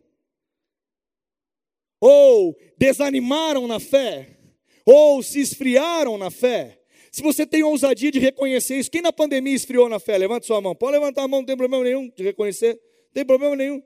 Ou 2.01 2.57
desanimaram 2.77 3.69
na 3.69 3.79
fé? 3.79 4.37
Ou 4.85 5.23
se 5.23 5.41
esfriaram 5.41 6.19
na 6.19 6.31
fé? 6.31 6.76
Se 7.17 7.23
você 7.23 7.47
tem 7.47 7.63
ousadia 7.63 8.13
de 8.13 8.19
reconhecer 8.19 8.77
isso, 8.77 8.91
quem 8.91 9.01
na 9.01 9.11
pandemia 9.11 9.55
esfriou 9.55 9.89
na 9.89 9.99
fé? 9.99 10.19
Levanta 10.19 10.47
sua 10.47 10.61
mão. 10.61 10.75
Pode 10.75 10.99
levantar 10.99 11.23
a 11.23 11.27
mão, 11.27 11.41
não 11.41 11.47
tem 11.47 11.57
problema 11.57 11.83
nenhum 11.83 12.13
de 12.15 12.23
reconhecer. 12.23 12.75
Não 12.75 13.13
tem 13.15 13.25
problema 13.25 13.57
nenhum. 13.57 13.83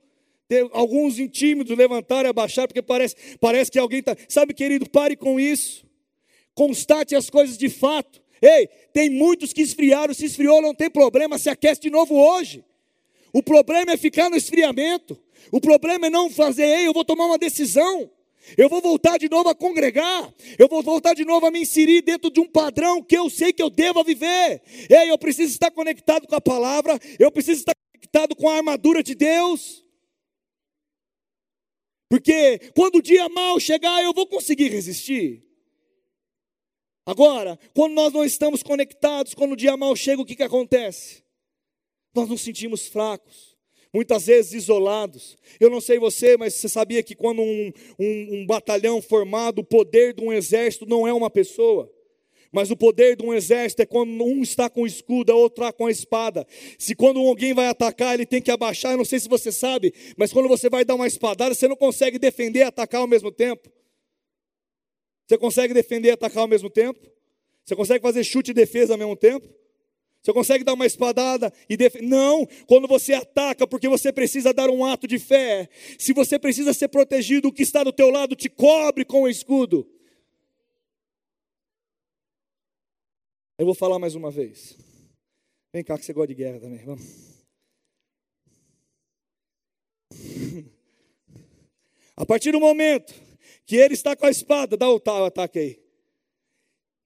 Tem 0.48 0.68
alguns 0.72 1.16
intímidos 1.16 1.78
levantaram 1.78 2.28
e 2.28 2.30
abaixaram, 2.30 2.66
porque 2.66 2.82
parece, 2.82 3.14
parece 3.38 3.70
que 3.70 3.78
alguém 3.78 4.00
está. 4.00 4.16
Sabe, 4.28 4.52
querido, 4.52 4.90
pare 4.90 5.14
com 5.14 5.38
isso. 5.38 5.86
Constate 6.56 7.14
as 7.14 7.30
coisas 7.30 7.56
de 7.56 7.68
fato. 7.68 8.20
Ei, 8.42 8.68
tem 8.92 9.08
muitos 9.08 9.52
que 9.52 9.62
esfriaram, 9.62 10.12
se 10.12 10.24
esfriou, 10.24 10.60
não 10.60 10.74
tem 10.74 10.90
problema, 10.90 11.38
se 11.38 11.48
aquece 11.48 11.82
de 11.82 11.88
novo 11.88 12.16
hoje. 12.16 12.64
O 13.32 13.44
problema 13.44 13.92
é 13.92 13.96
ficar 13.96 14.28
no 14.28 14.34
esfriamento. 14.34 15.16
O 15.52 15.60
problema 15.60 16.08
é 16.08 16.10
não 16.10 16.30
fazer, 16.30 16.64
ei, 16.64 16.88
eu 16.88 16.92
vou 16.92 17.04
tomar 17.04 17.26
uma 17.26 17.38
decisão. 17.38 18.10
Eu 18.56 18.68
vou 18.68 18.80
voltar 18.80 19.18
de 19.18 19.28
novo 19.28 19.48
a 19.48 19.54
congregar. 19.54 20.32
Eu 20.58 20.68
vou 20.68 20.82
voltar 20.82 21.14
de 21.14 21.24
novo 21.24 21.46
a 21.46 21.50
me 21.50 21.60
inserir 21.60 22.02
dentro 22.02 22.30
de 22.30 22.40
um 22.40 22.48
padrão 22.48 23.02
que 23.02 23.16
eu 23.16 23.28
sei 23.28 23.52
que 23.52 23.62
eu 23.62 23.70
devo 23.70 24.02
viver. 24.02 24.62
Ei, 24.88 25.10
eu 25.10 25.18
preciso 25.18 25.52
estar 25.52 25.70
conectado 25.70 26.26
com 26.26 26.34
a 26.34 26.40
palavra. 26.40 26.98
Eu 27.18 27.30
preciso 27.30 27.60
estar 27.60 27.74
conectado 27.92 28.34
com 28.34 28.48
a 28.48 28.56
armadura 28.56 29.02
de 29.02 29.14
Deus. 29.14 29.84
Porque 32.08 32.58
quando 32.74 32.96
o 32.96 33.02
dia 33.02 33.28
mal 33.28 33.60
chegar, 33.60 34.02
eu 34.02 34.12
vou 34.12 34.26
conseguir 34.26 34.68
resistir. 34.68 35.44
Agora, 37.06 37.58
quando 37.74 37.92
nós 37.94 38.12
não 38.12 38.24
estamos 38.24 38.62
conectados, 38.62 39.34
quando 39.34 39.52
o 39.52 39.56
dia 39.56 39.76
mal 39.76 39.94
chega, 39.96 40.20
o 40.20 40.24
que, 40.24 40.36
que 40.36 40.42
acontece? 40.42 41.24
Nós 42.14 42.28
nos 42.28 42.40
sentimos 42.40 42.86
fracos, 42.88 43.49
muitas 43.92 44.26
vezes 44.26 44.52
isolados. 44.52 45.36
Eu 45.58 45.70
não 45.70 45.80
sei 45.80 45.98
você, 45.98 46.36
mas 46.36 46.54
você 46.54 46.68
sabia 46.68 47.02
que 47.02 47.14
quando 47.14 47.42
um, 47.42 47.72
um, 47.98 48.28
um 48.40 48.46
batalhão 48.46 49.02
formado, 49.02 49.60
o 49.60 49.64
poder 49.64 50.14
de 50.14 50.22
um 50.22 50.32
exército 50.32 50.86
não 50.86 51.06
é 51.06 51.12
uma 51.12 51.30
pessoa. 51.30 51.90
Mas 52.52 52.70
o 52.70 52.76
poder 52.76 53.16
de 53.16 53.24
um 53.24 53.32
exército 53.32 53.82
é 53.82 53.86
quando 53.86 54.24
um 54.24 54.42
está 54.42 54.68
com 54.68 54.82
o 54.82 54.86
escudo, 54.86 55.30
a 55.30 55.36
outro 55.36 55.62
está 55.62 55.72
com 55.72 55.86
a 55.86 55.90
espada. 55.90 56.46
Se 56.78 56.96
quando 56.96 57.20
alguém 57.20 57.54
vai 57.54 57.66
atacar, 57.66 58.14
ele 58.14 58.26
tem 58.26 58.42
que 58.42 58.50
abaixar, 58.50 58.92
eu 58.92 58.98
não 58.98 59.04
sei 59.04 59.20
se 59.20 59.28
você 59.28 59.52
sabe, 59.52 59.94
mas 60.16 60.32
quando 60.32 60.48
você 60.48 60.68
vai 60.68 60.84
dar 60.84 60.96
uma 60.96 61.06
espadada, 61.06 61.54
você 61.54 61.68
não 61.68 61.76
consegue 61.76 62.18
defender 62.18 62.60
e 62.60 62.64
atacar 62.64 63.02
ao 63.02 63.06
mesmo 63.06 63.30
tempo. 63.30 63.70
Você 65.28 65.38
consegue 65.38 65.72
defender 65.72 66.08
e 66.08 66.12
atacar 66.12 66.42
ao 66.42 66.48
mesmo 66.48 66.68
tempo? 66.68 67.08
Você 67.64 67.76
consegue 67.76 68.02
fazer 68.02 68.24
chute 68.24 68.50
e 68.50 68.54
defesa 68.54 68.94
ao 68.94 68.98
mesmo 68.98 69.14
tempo? 69.14 69.48
Você 70.22 70.32
consegue 70.34 70.64
dar 70.64 70.74
uma 70.74 70.84
espadada 70.84 71.52
e 71.68 71.76
defender? 71.76 72.06
Não, 72.06 72.46
quando 72.66 72.86
você 72.86 73.14
ataca, 73.14 73.66
porque 73.66 73.88
você 73.88 74.12
precisa 74.12 74.52
dar 74.52 74.68
um 74.68 74.84
ato 74.84 75.06
de 75.06 75.18
fé. 75.18 75.68
Se 75.98 76.12
você 76.12 76.38
precisa 76.38 76.74
ser 76.74 76.88
protegido, 76.88 77.48
o 77.48 77.52
que 77.52 77.62
está 77.62 77.82
do 77.82 77.92
teu 77.92 78.10
lado 78.10 78.36
te 78.36 78.48
cobre 78.48 79.04
com 79.04 79.22
o 79.22 79.28
escudo. 79.28 79.90
Eu 83.58 83.64
vou 83.64 83.74
falar 83.74 83.98
mais 83.98 84.14
uma 84.14 84.30
vez. 84.30 84.76
Vem 85.72 85.82
cá 85.82 85.96
que 85.98 86.04
você 86.04 86.12
gosta 86.12 86.28
de 86.28 86.34
guerra 86.34 86.60
também, 86.60 86.84
vamos. 86.84 87.30
A 92.16 92.26
partir 92.26 92.52
do 92.52 92.60
momento 92.60 93.14
que 93.64 93.76
ele 93.76 93.94
está 93.94 94.14
com 94.14 94.26
a 94.26 94.30
espada, 94.30 94.76
dá 94.76 94.90
o 94.90 95.24
ataque 95.24 95.58
aí. 95.58 95.82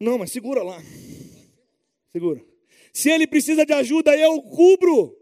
Não, 0.00 0.18
mas 0.18 0.33
segura 0.33 0.64
lá. 0.64 0.83
Segura. 2.11 2.54
Se 2.94 3.11
ele 3.11 3.26
precisa 3.26 3.66
de 3.66 3.72
ajuda, 3.72 4.16
eu 4.16 4.40
cubro. 4.40 5.14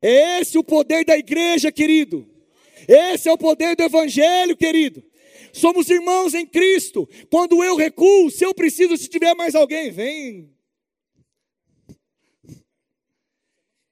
É 0.00 0.40
esse 0.40 0.56
o 0.56 0.62
poder 0.64 1.04
da 1.04 1.18
igreja, 1.18 1.72
querido. 1.72 2.26
Esse 2.86 3.28
é 3.28 3.32
o 3.32 3.36
poder 3.36 3.74
do 3.76 3.82
evangelho, 3.82 4.56
querido. 4.56 5.02
Somos 5.52 5.90
irmãos 5.90 6.34
em 6.34 6.46
Cristo. 6.46 7.08
Quando 7.30 7.62
eu 7.64 7.74
recuo, 7.74 8.30
se 8.30 8.44
eu 8.46 8.54
preciso, 8.54 8.96
se 8.96 9.08
tiver 9.08 9.34
mais 9.34 9.56
alguém, 9.56 9.90
vem. 9.90 10.56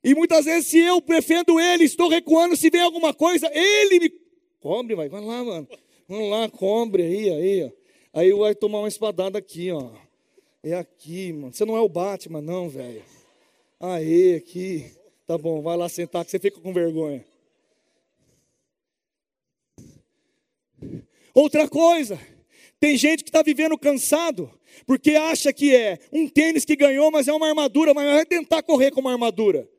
E 0.04 0.14
muitas 0.14 0.44
vezes, 0.44 0.68
se 0.68 0.78
eu 0.78 1.00
defendo 1.00 1.58
ele, 1.58 1.84
estou 1.84 2.08
recuando, 2.08 2.56
se 2.56 2.70
vem 2.70 2.80
alguma 2.80 3.12
coisa, 3.12 3.50
ele 3.52 3.98
me 3.98 4.26
Cobre, 4.60 4.94
vai, 4.94 5.08
vai 5.08 5.20
lá, 5.20 5.44
mano. 5.44 5.68
Vamos 6.08 6.30
lá, 6.30 6.48
cobre 6.48 7.02
aí, 7.02 7.30
aí, 7.30 7.64
ó. 7.64 7.70
Aí 8.18 8.32
vai 8.32 8.54
tomar 8.54 8.78
uma 8.78 8.88
espadada 8.88 9.38
aqui, 9.38 9.70
ó. 9.70 9.90
É 10.68 10.74
aqui, 10.74 11.32
mano. 11.32 11.54
Você 11.54 11.64
não 11.64 11.76
é 11.76 11.80
o 11.80 11.88
Batman, 11.88 12.42
não, 12.42 12.68
velho. 12.68 13.04
Aí, 13.78 14.34
aqui. 14.34 14.90
Tá 15.24 15.38
bom, 15.38 15.62
vai 15.62 15.76
lá 15.76 15.88
sentar 15.88 16.24
que 16.24 16.30
você 16.32 16.40
fica 16.40 16.60
com 16.60 16.72
vergonha. 16.72 17.24
Outra 21.32 21.68
coisa, 21.68 22.18
tem 22.80 22.96
gente 22.96 23.22
que 23.22 23.28
está 23.28 23.42
vivendo 23.42 23.78
cansado, 23.78 24.50
porque 24.84 25.12
acha 25.12 25.52
que 25.52 25.72
é 25.72 26.00
um 26.12 26.28
tênis 26.28 26.64
que 26.64 26.74
ganhou, 26.74 27.12
mas 27.12 27.28
é 27.28 27.32
uma 27.32 27.48
armadura, 27.48 27.94
mas 27.94 28.04
vai 28.04 28.26
tentar 28.26 28.60
correr 28.64 28.90
com 28.90 29.00
uma 29.00 29.12
armadura. 29.12 29.70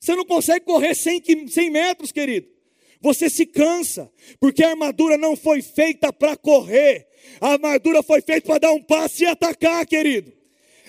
Você 0.00 0.16
não 0.16 0.24
consegue 0.24 0.64
correr 0.64 0.94
100, 0.94 1.48
100 1.48 1.70
metros, 1.70 2.10
querido 2.10 2.48
você 3.02 3.28
se 3.28 3.44
cansa, 3.44 4.10
porque 4.38 4.62
a 4.62 4.70
armadura 4.70 5.18
não 5.18 5.34
foi 5.34 5.60
feita 5.60 6.12
para 6.12 6.36
correr, 6.36 7.08
a 7.40 7.52
armadura 7.52 8.02
foi 8.02 8.20
feita 8.20 8.46
para 8.46 8.58
dar 8.58 8.72
um 8.72 8.82
passo 8.82 9.22
e 9.22 9.26
atacar, 9.26 9.86
querido. 9.86 10.32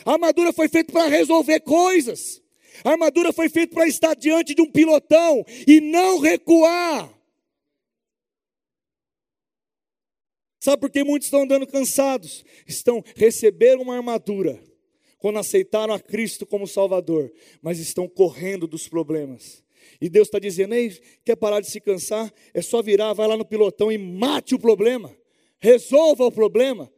A 0.06 0.13
armadura 0.13 0.52
foi 0.52 0.67
feita 0.67 0.91
para 0.91 1.08
resolver 1.08 1.60
coisas. 1.62 2.41
A 2.84 2.91
armadura 2.91 3.32
foi 3.32 3.50
feita 3.50 3.74
para 3.74 3.88
estar 3.88 4.15
diante 4.15 4.54
de 4.54 4.62
um 4.62 4.69
pilotão 4.69 5.46
e 5.67 5.80
não 5.80 6.19
recuar. 6.19 7.13
Sabe 10.60 10.80
por 10.80 10.89
que 10.89 11.04
muitos 11.04 11.28
estão 11.28 11.43
andando 11.43 11.67
cansados? 11.67 12.43
Estão 12.65 13.04
receberam 13.15 13.82
uma 13.82 13.98
armadura 13.98 14.62
quando 15.17 15.39
aceitaram 15.39 15.93
a 15.93 16.00
Cristo 16.00 16.46
como 16.46 16.67
Salvador, 16.67 17.32
mas 17.62 17.80
estão 17.80 18.08
correndo 18.08 18.67
dos 18.67 18.88
problemas. 18.88 19.63
E 20.00 20.10
Deus 20.10 20.28
está 20.28 20.39
dizendo: 20.39 20.74
Ei, 20.74 20.89
quer 21.24 21.36
parar 21.36 21.60
de 21.60 21.69
se 21.69 21.80
cansar? 21.80 22.34
É 22.54 22.62
só 22.62 22.82
virar, 22.82 23.13
vai 23.13 23.28
lá 23.28 23.38
no 23.38 23.46
pilotão 23.46 23.91
e 23.91 23.98
mate 23.98 24.56
o 24.56 24.60
problema. 24.60 25.13
Resolva 25.63 26.26
o 26.26 26.32
problema. 26.32 26.91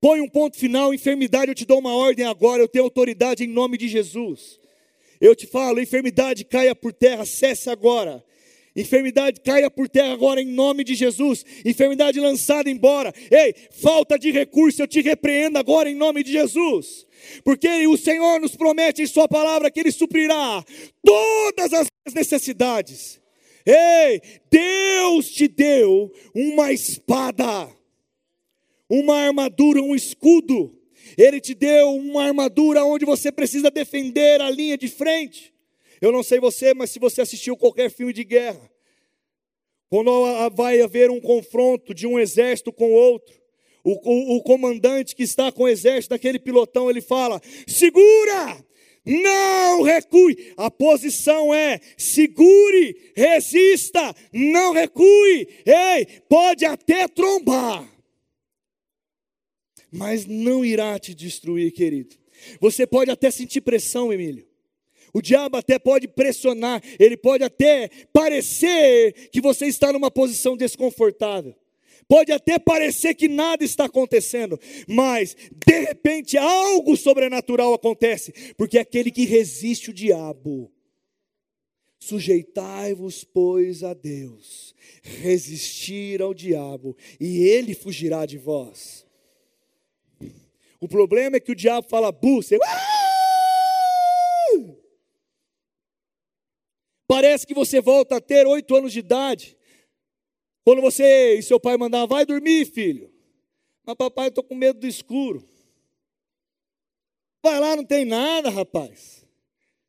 Põe 0.00 0.20
um 0.20 0.28
ponto 0.28 0.58
final, 0.58 0.92
enfermidade, 0.92 1.52
eu 1.52 1.54
te 1.54 1.64
dou 1.64 1.78
uma 1.78 1.94
ordem 1.94 2.26
agora, 2.26 2.60
eu 2.60 2.66
tenho 2.66 2.84
autoridade 2.84 3.44
em 3.44 3.46
nome 3.46 3.78
de 3.78 3.86
Jesus. 3.86 4.58
Eu 5.20 5.32
te 5.36 5.46
falo, 5.46 5.80
enfermidade 5.80 6.44
caia 6.44 6.74
por 6.74 6.92
terra, 6.92 7.24
cesse 7.24 7.70
agora. 7.70 8.24
Enfermidade 8.74 9.40
caia 9.40 9.70
por 9.70 9.88
terra 9.88 10.12
agora 10.12 10.42
em 10.42 10.46
nome 10.46 10.82
de 10.82 10.96
Jesus. 10.96 11.44
Enfermidade 11.64 12.18
lançada 12.18 12.68
embora. 12.68 13.14
Ei, 13.30 13.54
falta 13.70 14.18
de 14.18 14.32
recurso, 14.32 14.82
eu 14.82 14.88
te 14.88 15.00
repreendo 15.00 15.56
agora 15.56 15.88
em 15.88 15.94
nome 15.94 16.24
de 16.24 16.32
Jesus. 16.32 17.06
Porque 17.44 17.86
o 17.86 17.96
Senhor 17.96 18.40
nos 18.40 18.56
promete 18.56 19.02
em 19.02 19.06
Sua 19.06 19.28
palavra 19.28 19.70
que 19.70 19.78
Ele 19.78 19.92
suprirá 19.92 20.64
todas 21.00 21.72
as 21.72 21.86
necessidades. 22.12 23.20
Ei, 23.64 24.20
Deus 24.50 25.30
te 25.30 25.46
deu 25.46 26.12
uma 26.34 26.72
espada, 26.72 27.68
uma 28.88 29.16
armadura, 29.16 29.82
um 29.82 29.94
escudo. 29.94 30.78
Ele 31.16 31.40
te 31.40 31.54
deu 31.54 31.90
uma 31.90 32.24
armadura 32.24 32.84
onde 32.84 33.04
você 33.04 33.30
precisa 33.30 33.70
defender 33.70 34.40
a 34.40 34.50
linha 34.50 34.76
de 34.76 34.88
frente. 34.88 35.52
Eu 36.00 36.12
não 36.12 36.22
sei 36.22 36.40
você, 36.40 36.74
mas 36.74 36.90
se 36.90 36.98
você 36.98 37.22
assistiu 37.22 37.56
qualquer 37.56 37.90
filme 37.90 38.12
de 38.12 38.24
guerra, 38.24 38.70
quando 39.88 40.10
vai 40.50 40.80
haver 40.80 41.10
um 41.10 41.20
confronto 41.20 41.94
de 41.94 42.06
um 42.06 42.18
exército 42.18 42.72
com 42.72 42.92
outro, 42.92 43.34
o, 43.84 43.92
o, 43.92 44.36
o 44.36 44.42
comandante 44.42 45.14
que 45.14 45.22
está 45.22 45.52
com 45.52 45.64
o 45.64 45.68
exército 45.68 46.14
daquele 46.14 46.38
pilotão, 46.38 46.90
ele 46.90 47.00
fala: 47.00 47.40
segura! 47.66 48.64
Não 49.06 49.82
recue. 49.82 50.54
A 50.56 50.70
posição 50.70 51.52
é 51.52 51.78
segure, 51.94 53.12
resista, 53.14 54.14
não 54.32 54.72
recue. 54.72 55.46
Ei, 55.66 56.06
pode 56.26 56.64
até 56.64 57.06
trombar, 57.06 57.86
mas 59.94 60.26
não 60.26 60.64
irá 60.64 60.98
te 60.98 61.14
destruir, 61.14 61.72
querido. 61.72 62.16
Você 62.60 62.86
pode 62.86 63.10
até 63.10 63.30
sentir 63.30 63.60
pressão, 63.60 64.12
Emílio. 64.12 64.46
O 65.12 65.22
diabo 65.22 65.56
até 65.56 65.78
pode 65.78 66.08
pressionar, 66.08 66.82
ele 66.98 67.16
pode 67.16 67.44
até 67.44 67.88
parecer 68.12 69.30
que 69.30 69.40
você 69.40 69.66
está 69.66 69.92
numa 69.92 70.10
posição 70.10 70.56
desconfortável. 70.56 71.54
Pode 72.08 72.32
até 72.32 72.58
parecer 72.58 73.14
que 73.14 73.28
nada 73.28 73.64
está 73.64 73.84
acontecendo, 73.84 74.58
mas 74.88 75.36
de 75.64 75.78
repente 75.78 76.36
algo 76.36 76.96
sobrenatural 76.96 77.72
acontece, 77.72 78.32
porque 78.58 78.78
aquele 78.78 79.10
que 79.10 79.24
resiste 79.24 79.90
o 79.90 79.94
diabo, 79.94 80.70
sujeitai-vos, 81.98 83.24
pois, 83.24 83.82
a 83.82 83.94
Deus, 83.94 84.74
resistir 85.02 86.20
ao 86.20 86.34
diabo, 86.34 86.94
e 87.18 87.38
ele 87.38 87.74
fugirá 87.74 88.26
de 88.26 88.36
vós. 88.36 89.03
O 90.84 90.88
problema 90.88 91.38
é 91.38 91.40
que 91.40 91.50
o 91.50 91.54
diabo 91.54 91.88
fala, 91.88 92.12
bu, 92.12 92.42
você. 92.42 92.58
Parece 97.06 97.46
que 97.46 97.54
você 97.54 97.80
volta 97.80 98.16
a 98.16 98.20
ter 98.20 98.46
oito 98.46 98.76
anos 98.76 98.92
de 98.92 98.98
idade. 98.98 99.56
Quando 100.62 100.82
você 100.82 101.38
e 101.38 101.42
seu 101.42 101.58
pai 101.58 101.78
mandavam, 101.78 102.08
vai 102.08 102.26
dormir, 102.26 102.66
filho. 102.66 103.10
Mas 103.86 103.96
papai, 103.96 104.26
eu 104.26 104.28
estou 104.28 104.44
com 104.44 104.54
medo 104.54 104.80
do 104.80 104.86
escuro. 104.86 105.48
Vai 107.42 107.58
lá, 107.58 107.74
não 107.76 107.84
tem 107.86 108.04
nada, 108.04 108.50
rapaz. 108.50 109.26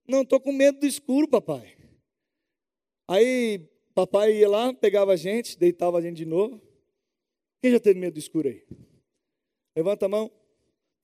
Não, 0.07 0.21
estou 0.21 0.39
com 0.39 0.53
medo 0.53 0.79
do 0.79 0.87
escuro, 0.87 1.27
papai. 1.27 1.75
Aí 3.05 3.69
papai 3.93 4.37
ia 4.37 4.47
lá, 4.47 4.73
pegava 4.73 5.11
a 5.11 5.17
gente, 5.17 5.59
deitava 5.59 5.97
a 5.97 6.01
gente 6.01 6.15
de 6.15 6.25
novo. 6.25 6.61
Quem 7.61 7.73
já 7.73 7.81
teve 7.81 7.99
medo 7.99 8.13
do 8.13 8.19
escuro 8.19 8.47
aí? 8.47 8.65
Levanta 9.75 10.05
a 10.05 10.09
mão. 10.09 10.31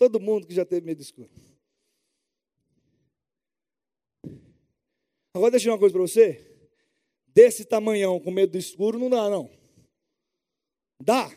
Todo 0.02 0.20
mundo 0.20 0.48
que 0.48 0.54
já 0.56 0.66
teve 0.66 0.84
medo 0.84 1.00
escuro. 1.00 1.30
Agora 5.32 5.52
deixa 5.52 5.70
eu 5.70 5.74
uma 5.74 5.78
coisa 5.78 5.94
para 5.94 6.02
você. 6.02 6.44
Desse 7.28 7.64
tamanhão 7.64 8.20
com 8.20 8.32
medo 8.32 8.54
do 8.54 8.58
escuro 8.58 8.98
não 8.98 9.12
dá, 9.12 9.30
não. 9.30 9.56
Dá. 11.00 11.30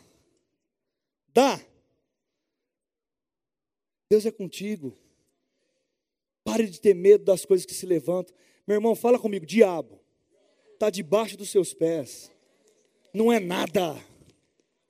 Dá. 1.31 1.63
Deus 4.09 4.25
é 4.25 4.31
contigo. 4.31 4.97
Pare 6.43 6.67
de 6.67 6.81
ter 6.81 6.95
medo 6.95 7.23
das 7.23 7.45
coisas 7.45 7.67
que 7.67 7.73
se 7.75 7.85
levantam. 7.85 8.35
Meu 8.65 8.77
irmão, 8.77 8.95
fala 8.95 9.19
comigo, 9.19 9.45
diabo. 9.45 10.01
Está 10.73 10.89
debaixo 10.89 11.37
dos 11.37 11.51
seus 11.51 11.71
pés. 11.71 12.31
Não 13.13 13.31
é 13.31 13.39
nada. 13.39 13.95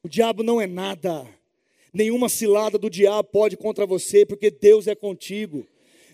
O 0.01 0.07
diabo 0.07 0.43
não 0.43 0.61
é 0.61 0.65
nada. 0.65 1.27
Nenhuma 1.95 2.27
cilada 2.27 2.77
do 2.77 2.89
diabo 2.89 3.29
pode 3.31 3.55
contra 3.55 3.85
você, 3.85 4.25
porque 4.25 4.51
Deus 4.51 4.85
é 4.85 4.93
contigo 4.93 5.65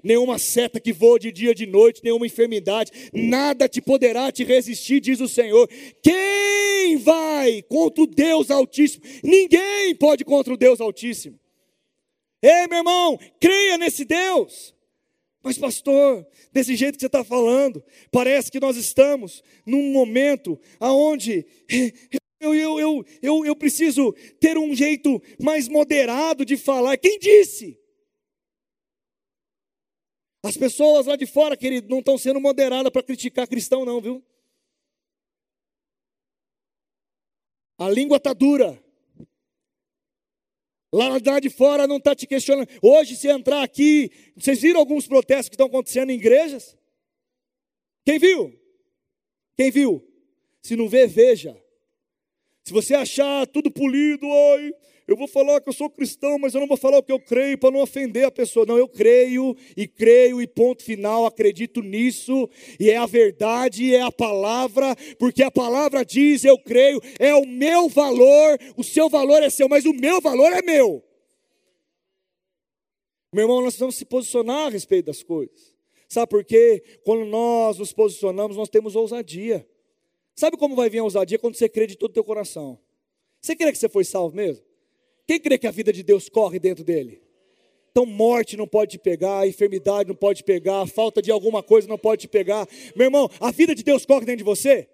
nenhuma 0.04 0.38
seta 0.40 0.80
que 0.80 0.92
voa 0.92 1.20
de 1.20 1.32
dia 1.32 1.54
de 1.54 1.66
noite, 1.66 2.02
nenhuma 2.04 2.26
enfermidade, 2.26 2.92
nada 3.14 3.68
te 3.68 3.82
poderá 3.82 4.32
te 4.32 4.44
resistir, 4.44 5.00
diz 5.00 5.20
o 5.22 5.28
Senhor. 5.28 5.70
Quem 6.02 6.98
vai 6.98 7.62
contra 7.64 8.04
o 8.04 8.08
Deus 8.08 8.50
Altíssimo? 8.50 9.04
Ninguém 9.24 9.96
pode 9.96 10.26
contra 10.26 10.54
o 10.54 10.58
Deus 10.58 10.82
Altíssimo. 10.82 11.40
Ei, 12.42 12.68
meu 12.68 12.80
irmão, 12.80 13.20
creia 13.40 13.78
nesse 13.78 14.04
Deus. 14.04 14.76
Mas, 15.44 15.58
pastor, 15.58 16.26
desse 16.52 16.76
jeito 16.76 16.96
que 16.96 17.02
você 17.02 17.08
está 17.08 17.24
falando, 17.24 17.84
parece 18.12 18.52
que 18.52 18.60
nós 18.60 18.78
estamos 18.78 19.44
num 19.66 19.92
momento 19.92 20.60
aonde 20.80 21.46
eu, 22.42 22.56
eu, 22.56 22.80
eu, 22.80 23.06
eu, 23.22 23.46
eu 23.46 23.56
preciso 23.56 24.14
ter 24.40 24.58
um 24.58 24.76
jeito 24.76 25.22
mais 25.40 25.68
moderado 25.68 26.44
de 26.44 26.58
falar. 26.58 26.98
Quem 26.98 27.20
disse? 27.20 27.80
As 30.44 30.58
pessoas 30.58 31.06
lá 31.06 31.16
de 31.16 31.28
fora, 31.28 31.56
querido, 31.56 31.88
não 31.88 32.00
estão 32.00 32.18
sendo 32.18 32.42
moderadas 32.42 32.92
para 32.92 33.04
criticar 33.04 33.48
cristão, 33.48 33.86
não, 33.86 34.02
viu? 34.02 34.26
A 37.78 37.88
língua 37.90 38.18
está 38.18 38.34
dura. 38.34 38.84
Lá 40.94 41.40
de 41.40 41.50
fora 41.50 41.88
não 41.88 41.98
está 41.98 42.14
te 42.16 42.28
questionando. 42.28 42.68
Hoje, 42.82 43.16
se 43.16 43.28
entrar 43.30 43.64
aqui, 43.64 44.12
vocês 44.36 44.62
viram 44.62 44.80
alguns 44.80 45.08
protestos 45.08 45.48
que 45.48 45.56
estão 45.56 45.68
acontecendo 45.68 46.10
em 46.10 46.16
igrejas? 46.16 46.78
Quem 48.04 48.20
viu? 48.20 48.60
Quem 49.56 49.72
viu? 49.72 50.06
Se 50.62 50.76
não 50.76 50.90
vê, 50.90 51.08
veja. 51.08 51.61
Se 52.64 52.74
você 52.74 52.94
achar 52.94 53.48
tudo 53.48 53.72
polido, 53.72 54.28
oi, 54.28 54.74
eu 55.08 55.18
vou 55.18 55.28
falar 55.28 55.60
que 55.60 55.68
eu 55.68 55.74
sou 55.74 55.90
cristão, 55.90 56.38
mas 56.38 56.54
eu 56.54 56.62
não 56.62 56.68
vou 56.68 56.78
falar 56.78 57.00
o 57.00 57.04
que 57.04 57.12
eu 57.12 57.20
creio 57.20 57.58
para 57.58 57.72
não 57.72 57.82
ofender 57.82 58.24
a 58.24 58.32
pessoa. 58.32 58.66
Não, 58.66 58.78
eu 58.78 58.88
creio 58.88 59.56
e 59.76 59.88
creio 59.88 60.42
e 60.42 60.48
ponto 60.48 60.84
final, 60.84 61.26
acredito 61.26 61.82
nisso, 61.82 62.50
e 62.80 62.90
é 62.90 62.98
a 62.98 63.06
verdade, 63.06 63.94
é 63.94 64.02
a 64.02 64.12
palavra, 64.12 64.96
porque 65.18 65.44
a 65.44 65.52
palavra 65.52 66.06
diz, 66.06 66.46
eu 66.46 66.58
creio, 66.58 67.02
é 67.20 67.34
o 67.36 67.46
meu 67.46 67.90
valor, 67.90 68.58
o 68.78 68.84
seu 68.84 69.10
valor 69.10 69.42
é 69.44 69.50
seu, 69.50 69.68
mas 69.68 69.86
o 69.86 69.94
meu 69.94 70.22
valor 70.22 70.54
é 70.54 70.62
meu. 70.62 71.04
Meu 73.34 73.46
irmão, 73.46 73.58
nós 73.58 73.74
precisamos 73.74 73.96
se 73.96 74.06
posicionar 74.06 74.68
a 74.68 74.70
respeito 74.70 75.08
das 75.08 75.24
coisas. 75.24 75.74
Sabe 76.08 76.30
por 76.30 76.44
quê? 76.44 76.84
Quando 77.04 77.26
nós 77.26 77.78
nos 77.78 77.94
posicionamos, 77.94 78.58
nós 78.58 78.70
temos 78.70 78.96
ousadia. 78.96 79.66
Sabe 80.36 80.58
como 80.58 80.76
vai 80.76 80.90
vir 80.90 81.00
a 81.00 81.04
ousadia? 81.04 81.38
Quando 81.38 81.56
você 81.56 81.70
crê 81.70 81.86
de 81.86 81.98
todo 81.98 82.12
o 82.12 82.14
teu 82.14 82.24
coração. 82.24 82.80
Você 83.42 83.56
crê 83.56 83.72
que 83.72 83.78
você 83.78 83.90
foi 83.90 84.04
salvo 84.04 84.36
mesmo? 84.36 84.64
Quem 85.28 85.40
crê 85.40 85.58
que 85.58 85.68
a 85.68 85.72
vida 85.72 85.92
de 85.92 86.04
Deus 86.04 86.30
corre 86.30 86.60
dentro 86.60 86.84
dele? 86.84 87.22
Então, 87.92 88.06
morte 88.06 88.56
não 88.56 88.68
pode 88.68 88.92
te 88.92 89.00
pegar, 89.00 89.46
enfermidade 89.46 90.08
não 90.08 90.16
pode 90.16 90.40
te 90.40 90.44
pegar, 90.46 90.88
falta 90.88 91.22
de 91.22 91.30
alguma 91.30 91.62
coisa 91.62 91.88
não 91.88 91.98
pode 91.98 92.22
te 92.22 92.28
pegar. 92.28 92.68
Meu 92.96 93.06
irmão, 93.06 93.30
a 93.40 93.52
vida 93.52 93.76
de 93.76 93.84
Deus 93.84 94.06
corre 94.06 94.26
dentro 94.26 94.38
de 94.38 94.44
você? 94.44 94.88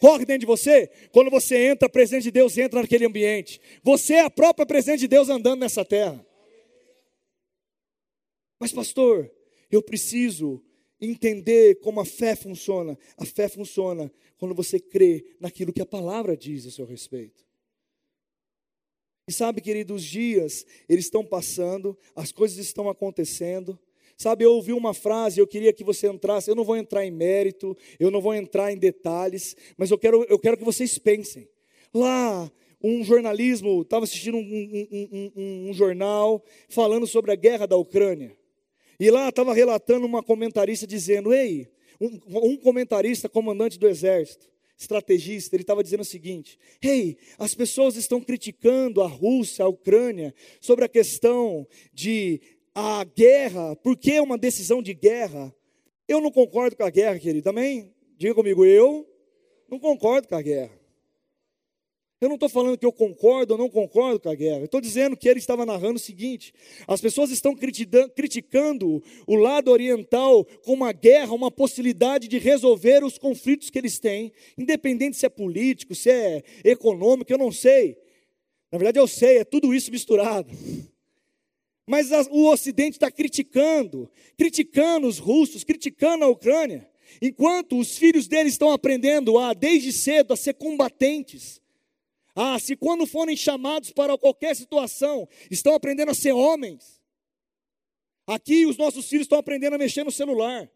Corre 0.00 0.24
dentro 0.24 0.40
de 0.40 0.46
você? 0.46 0.90
Quando 1.12 1.30
você 1.30 1.68
entra, 1.68 1.86
a 1.86 1.90
presença 1.90 2.22
de 2.22 2.30
Deus 2.30 2.56
entra 2.58 2.80
naquele 2.80 3.06
ambiente. 3.06 3.60
Você 3.82 4.14
é 4.14 4.20
a 4.20 4.30
própria 4.30 4.66
presença 4.66 4.98
de 4.98 5.08
Deus 5.08 5.28
andando 5.28 5.60
nessa 5.60 5.84
terra. 5.84 6.24
Mas, 8.58 8.72
pastor, 8.72 9.30
eu 9.70 9.82
preciso 9.82 10.62
entender 11.00 11.76
como 11.80 12.00
a 12.00 12.04
fé 12.04 12.36
funciona. 12.36 12.98
A 13.16 13.24
fé 13.24 13.48
funciona 13.48 14.12
quando 14.36 14.54
você 14.54 14.78
crê 14.78 15.24
naquilo 15.40 15.72
que 15.72 15.82
a 15.82 15.86
palavra 15.86 16.36
diz 16.36 16.66
a 16.66 16.70
seu 16.70 16.84
respeito. 16.84 17.44
E 19.28 19.32
sabe, 19.32 19.60
querido, 19.60 19.94
os 19.94 20.02
dias, 20.02 20.66
eles 20.88 21.04
estão 21.04 21.24
passando, 21.24 21.96
as 22.16 22.32
coisas 22.32 22.58
estão 22.58 22.88
acontecendo. 22.88 23.78
Sabe, 24.16 24.44
eu 24.44 24.52
ouvi 24.52 24.72
uma 24.72 24.92
frase, 24.92 25.40
eu 25.40 25.46
queria 25.46 25.72
que 25.72 25.84
você 25.84 26.08
entrasse, 26.08 26.50
eu 26.50 26.54
não 26.54 26.64
vou 26.64 26.76
entrar 26.76 27.06
em 27.06 27.10
mérito, 27.10 27.76
eu 27.98 28.10
não 28.10 28.20
vou 28.20 28.34
entrar 28.34 28.72
em 28.72 28.76
detalhes, 28.76 29.56
mas 29.78 29.90
eu 29.90 29.96
quero, 29.96 30.24
eu 30.28 30.38
quero 30.38 30.56
que 30.56 30.64
vocês 30.64 30.98
pensem. 30.98 31.48
Lá, 31.94 32.50
um 32.82 33.04
jornalismo, 33.04 33.82
estava 33.82 34.04
assistindo 34.04 34.36
um, 34.36 34.40
um, 34.40 35.32
um, 35.36 35.68
um, 35.68 35.72
jornal 35.72 36.42
falando 36.68 37.06
sobre 37.06 37.30
a 37.30 37.36
guerra 37.36 37.66
da 37.66 37.76
Ucrânia. 37.76 38.36
E 39.00 39.10
lá 39.10 39.30
estava 39.30 39.54
relatando 39.54 40.04
uma 40.04 40.22
comentarista 40.22 40.86
dizendo: 40.86 41.32
Ei, 41.32 41.72
um, 41.98 42.56
comentarista, 42.58 43.30
comandante 43.30 43.78
do 43.78 43.88
exército, 43.88 44.46
estrategista, 44.76 45.56
ele 45.56 45.62
estava 45.62 45.82
dizendo 45.82 46.02
o 46.02 46.04
seguinte: 46.04 46.58
Ei, 46.82 47.16
as 47.38 47.54
pessoas 47.54 47.96
estão 47.96 48.20
criticando 48.20 49.00
a 49.00 49.06
Rússia, 49.06 49.64
a 49.64 49.68
Ucrânia, 49.68 50.34
sobre 50.60 50.84
a 50.84 50.88
questão 50.88 51.66
de 51.94 52.42
a 52.74 53.02
guerra, 53.04 53.74
porque 53.76 54.12
é 54.12 54.22
uma 54.22 54.36
decisão 54.36 54.82
de 54.82 54.92
guerra. 54.92 55.54
Eu 56.06 56.20
não 56.20 56.30
concordo 56.30 56.76
com 56.76 56.84
a 56.84 56.90
guerra, 56.90 57.18
querido, 57.18 57.44
também? 57.44 57.94
Diga 58.18 58.34
comigo, 58.34 58.66
eu 58.66 59.08
não 59.66 59.78
concordo 59.78 60.28
com 60.28 60.34
a 60.34 60.42
guerra. 60.42 60.79
Eu 62.20 62.28
não 62.28 62.34
estou 62.34 62.50
falando 62.50 62.76
que 62.76 62.84
eu 62.84 62.92
concordo 62.92 63.54
ou 63.54 63.58
não 63.58 63.70
concordo 63.70 64.20
com 64.20 64.28
a 64.28 64.34
guerra. 64.34 64.58
Eu 64.58 64.64
estou 64.66 64.80
dizendo 64.80 65.16
que 65.16 65.26
ele 65.26 65.38
estava 65.38 65.64
narrando 65.64 65.96
o 65.96 65.98
seguinte: 65.98 66.52
as 66.86 67.00
pessoas 67.00 67.30
estão 67.30 67.56
criticando 67.56 69.02
o 69.26 69.36
lado 69.36 69.70
oriental 69.70 70.44
como 70.62 70.84
uma 70.84 70.92
guerra, 70.92 71.32
uma 71.32 71.50
possibilidade 71.50 72.28
de 72.28 72.38
resolver 72.38 73.02
os 73.02 73.16
conflitos 73.16 73.70
que 73.70 73.78
eles 73.78 73.98
têm, 73.98 74.32
independente 74.58 75.16
se 75.16 75.24
é 75.24 75.30
político, 75.30 75.94
se 75.94 76.10
é 76.10 76.42
econômico, 76.62 77.32
eu 77.32 77.38
não 77.38 77.50
sei. 77.50 77.96
Na 78.70 78.76
verdade, 78.76 78.98
eu 78.98 79.08
sei, 79.08 79.38
é 79.38 79.44
tudo 79.44 79.72
isso 79.72 79.90
misturado. 79.90 80.52
Mas 81.86 82.10
o 82.30 82.50
Ocidente 82.50 82.96
está 82.96 83.10
criticando, 83.10 84.10
criticando 84.36 85.08
os 85.08 85.18
russos, 85.18 85.64
criticando 85.64 86.24
a 86.24 86.28
Ucrânia, 86.28 86.86
enquanto 87.20 87.78
os 87.78 87.96
filhos 87.96 88.28
deles 88.28 88.52
estão 88.52 88.70
aprendendo 88.70 89.38
a, 89.38 89.54
desde 89.54 89.90
cedo, 89.90 90.34
a 90.34 90.36
ser 90.36 90.52
combatentes 90.54 91.60
ah, 92.34 92.58
se 92.58 92.76
quando 92.76 93.06
forem 93.06 93.36
chamados 93.36 93.92
para 93.92 94.16
qualquer 94.16 94.54
situação, 94.54 95.28
estão 95.50 95.74
aprendendo 95.74 96.10
a 96.10 96.14
ser 96.14 96.32
homens. 96.32 97.00
Aqui 98.26 98.66
os 98.66 98.76
nossos 98.76 99.08
filhos 99.08 99.24
estão 99.24 99.38
aprendendo 99.38 99.74
a 99.74 99.78
mexer 99.78 100.04
no 100.04 100.12
celular. 100.12 100.70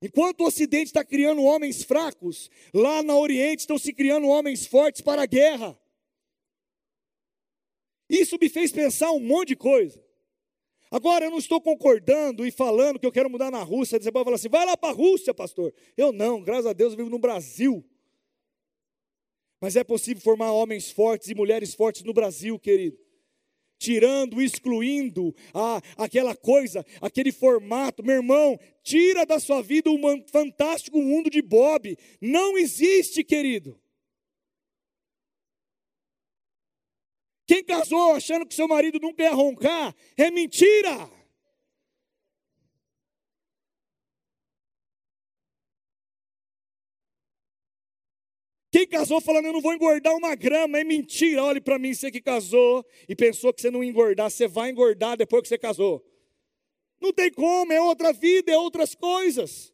Enquanto 0.00 0.40
o 0.40 0.46
Ocidente 0.46 0.86
está 0.86 1.04
criando 1.04 1.42
homens 1.42 1.82
fracos, 1.82 2.48
lá 2.72 3.02
no 3.02 3.18
Oriente 3.18 3.60
estão 3.60 3.78
se 3.78 3.92
criando 3.92 4.28
homens 4.28 4.66
fortes 4.66 5.00
para 5.00 5.22
a 5.22 5.26
guerra. 5.26 5.78
Isso 8.08 8.38
me 8.40 8.48
fez 8.48 8.72
pensar 8.72 9.10
um 9.10 9.20
monte 9.20 9.48
de 9.48 9.56
coisa. 9.56 10.02
Agora, 10.90 11.26
eu 11.26 11.30
não 11.30 11.38
estou 11.38 11.60
concordando 11.60 12.46
e 12.46 12.50
falando 12.50 12.98
que 12.98 13.04
eu 13.04 13.12
quero 13.12 13.28
mudar 13.28 13.50
na 13.50 13.62
Rússia. 13.62 14.00
Você 14.00 14.10
pode 14.10 14.24
falar 14.24 14.36
assim, 14.36 14.48
vai 14.48 14.64
lá 14.64 14.76
para 14.76 14.88
a 14.88 14.96
Rússia, 14.96 15.34
pastor. 15.34 15.74
Eu 15.96 16.12
não, 16.12 16.42
graças 16.42 16.66
a 16.66 16.72
Deus 16.72 16.92
eu 16.92 16.96
vivo 16.96 17.10
no 17.10 17.18
Brasil. 17.18 17.84
Mas 19.60 19.76
é 19.76 19.82
possível 19.82 20.22
formar 20.22 20.52
homens 20.52 20.90
fortes 20.90 21.28
e 21.28 21.34
mulheres 21.34 21.74
fortes 21.74 22.02
no 22.04 22.12
Brasil, 22.12 22.58
querido. 22.58 22.98
Tirando, 23.78 24.42
excluindo 24.42 25.34
a, 25.54 25.80
aquela 25.96 26.34
coisa, 26.34 26.84
aquele 27.00 27.30
formato. 27.30 28.02
Meu 28.02 28.16
irmão, 28.16 28.58
tira 28.82 29.24
da 29.24 29.38
sua 29.38 29.62
vida 29.62 29.90
um 29.90 30.00
fantástico 30.28 31.00
mundo 31.00 31.30
de 31.30 31.40
Bob. 31.40 31.96
Não 32.20 32.58
existe, 32.58 33.22
querido. 33.22 33.80
Quem 37.46 37.64
casou 37.64 38.12
achando 38.12 38.46
que 38.46 38.54
seu 38.54 38.68
marido 38.68 38.98
nunca 39.00 39.22
ia 39.22 39.32
roncar, 39.32 39.94
é 40.16 40.30
mentira. 40.30 41.17
Quem 48.70 48.86
casou 48.86 49.20
falando, 49.20 49.46
eu 49.46 49.52
não 49.52 49.62
vou 49.62 49.72
engordar 49.72 50.14
uma 50.14 50.34
grama, 50.34 50.78
é 50.78 50.84
mentira. 50.84 51.42
Olhe 51.42 51.60
para 51.60 51.78
mim, 51.78 51.94
você 51.94 52.10
que 52.10 52.20
casou 52.20 52.84
e 53.08 53.16
pensou 53.16 53.52
que 53.52 53.62
você 53.62 53.70
não 53.70 53.82
ia 53.82 53.90
engordar, 53.90 54.30
você 54.30 54.46
vai 54.46 54.70
engordar 54.70 55.16
depois 55.16 55.42
que 55.42 55.48
você 55.48 55.58
casou. 55.58 56.04
Não 57.00 57.12
tem 57.12 57.30
como, 57.30 57.72
é 57.72 57.80
outra 57.80 58.12
vida, 58.12 58.52
é 58.52 58.58
outras 58.58 58.94
coisas. 58.94 59.72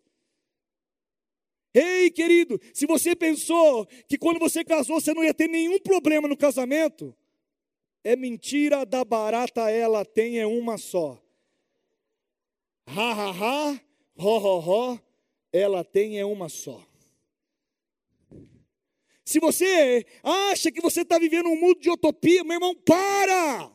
Ei, 1.74 2.08
querido, 2.08 2.60
se 2.72 2.86
você 2.86 3.16
pensou 3.16 3.84
que 4.08 4.16
quando 4.16 4.38
você 4.38 4.62
casou 4.64 5.00
você 5.00 5.12
não 5.12 5.24
ia 5.24 5.34
ter 5.34 5.48
nenhum 5.48 5.80
problema 5.80 6.28
no 6.28 6.36
casamento, 6.36 7.12
é 8.04 8.14
mentira 8.14 8.86
da 8.86 9.04
barata 9.04 9.68
ela 9.70 10.04
tem 10.04 10.38
é 10.38 10.46
uma 10.46 10.78
só. 10.78 11.20
Ha 12.86 13.12
ha 13.12 13.30
ha, 13.30 13.80
ho 14.16 14.38
ho 14.38 14.60
ho, 14.60 15.00
ela 15.52 15.82
tem 15.82 16.20
é 16.20 16.24
uma 16.24 16.48
só. 16.48 16.80
Se 19.24 19.40
você 19.40 20.04
acha 20.22 20.70
que 20.70 20.80
você 20.80 21.00
está 21.00 21.18
vivendo 21.18 21.48
um 21.48 21.58
mundo 21.58 21.80
de 21.80 21.90
utopia, 21.90 22.44
meu 22.44 22.54
irmão, 22.54 22.74
para! 22.74 23.74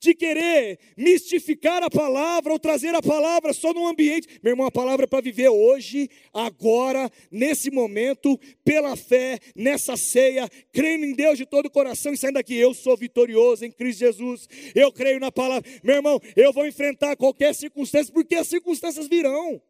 de 0.00 0.14
querer 0.14 0.78
mistificar 0.96 1.82
a 1.82 1.90
palavra 1.90 2.52
ou 2.52 2.58
trazer 2.58 2.94
a 2.94 3.02
palavra 3.02 3.52
só 3.52 3.72
num 3.72 3.86
ambiente. 3.86 4.28
Meu 4.42 4.52
irmão, 4.52 4.66
a 4.66 4.70
palavra 4.70 5.04
é 5.04 5.06
para 5.06 5.20
viver 5.20 5.48
hoje, 5.48 6.08
agora, 6.32 7.10
nesse 7.30 7.70
momento, 7.70 8.38
pela 8.64 8.96
fé, 8.96 9.38
nessa 9.54 9.96
ceia, 9.96 10.48
crendo 10.72 11.04
em 11.04 11.14
Deus 11.14 11.36
de 11.36 11.46
todo 11.46 11.66
o 11.66 11.70
coração 11.70 12.12
e 12.12 12.16
saindo 12.16 12.34
daqui. 12.34 12.54
Eu 12.54 12.74
sou 12.74 12.96
vitorioso 12.96 13.64
em 13.64 13.70
Cristo 13.70 14.00
Jesus, 14.00 14.48
eu 14.74 14.92
creio 14.92 15.20
na 15.20 15.32
palavra. 15.32 15.68
Meu 15.82 15.96
irmão, 15.96 16.20
eu 16.36 16.52
vou 16.52 16.66
enfrentar 16.66 17.16
qualquer 17.16 17.54
circunstância, 17.54 18.12
porque 18.12 18.34
as 18.34 18.48
circunstâncias 18.48 19.08
virão. 19.08 19.60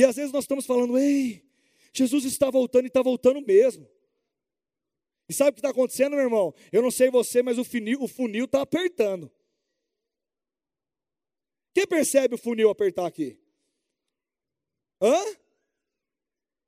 E 0.00 0.04
às 0.04 0.16
vezes 0.16 0.32
nós 0.32 0.44
estamos 0.44 0.64
falando, 0.64 0.96
ei, 0.96 1.44
Jesus 1.92 2.24
está 2.24 2.50
voltando 2.50 2.84
e 2.84 2.86
está 2.86 3.02
voltando 3.02 3.42
mesmo. 3.42 3.86
E 5.28 5.34
sabe 5.34 5.50
o 5.50 5.52
que 5.52 5.58
está 5.58 5.68
acontecendo, 5.68 6.12
meu 6.12 6.24
irmão? 6.24 6.54
Eu 6.72 6.80
não 6.80 6.90
sei 6.90 7.10
você, 7.10 7.42
mas 7.42 7.58
o 7.58 7.64
funil 7.64 8.00
o 8.00 8.44
está 8.46 8.62
apertando. 8.62 9.30
Quem 11.74 11.86
percebe 11.86 12.34
o 12.34 12.38
funil 12.38 12.70
apertar 12.70 13.06
aqui? 13.06 13.38
Hã? 15.02 15.22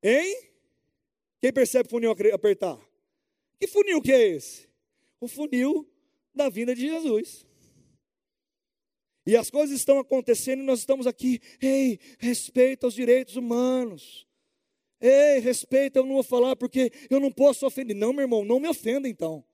Hein? 0.03 0.51
Quem 1.41 1.55
percebe 1.55 1.87
o 1.87 1.91
funil 1.91 2.11
apertar? 2.35 2.79
Que 3.59 3.67
funil 3.67 4.03
que 4.03 4.13
é 4.13 4.29
esse? 4.29 4.69
O 5.19 5.27
funil 5.27 5.91
da 6.35 6.51
vinda 6.51 6.75
de 6.75 6.83
Jesus. 6.83 7.47
E 9.25 9.37
as 9.37 9.51
coisas 9.51 9.77
estão 9.79 9.99
acontecendo 9.99 10.61
e 10.61 10.67
nós 10.67 10.81
estamos 10.81 11.07
aqui, 11.07 11.41
ei, 11.61 11.99
respeita 12.19 12.87
os 12.87 12.95
direitos 12.95 13.37
humanos. 13.37 14.27
Ei, 15.01 15.39
respeita, 15.41 15.99
eu 15.99 16.07
não 16.07 16.15
vou 16.15 16.23
falar 16.23 16.57
porque 16.57 16.93
eu 17.11 17.21
não 17.21 17.31
posso 17.31 17.67
ofender. 17.67 17.97
Não, 17.97 18.13
meu 18.13 18.23
irmão, 18.23 18.45
não 18.45 18.61
me 18.61 18.69
ofenda 18.69 19.09
então. 19.09 19.45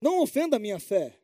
Não 0.00 0.20
ofenda 0.20 0.56
a 0.56 0.60
minha 0.60 0.78
fé. 0.78 1.18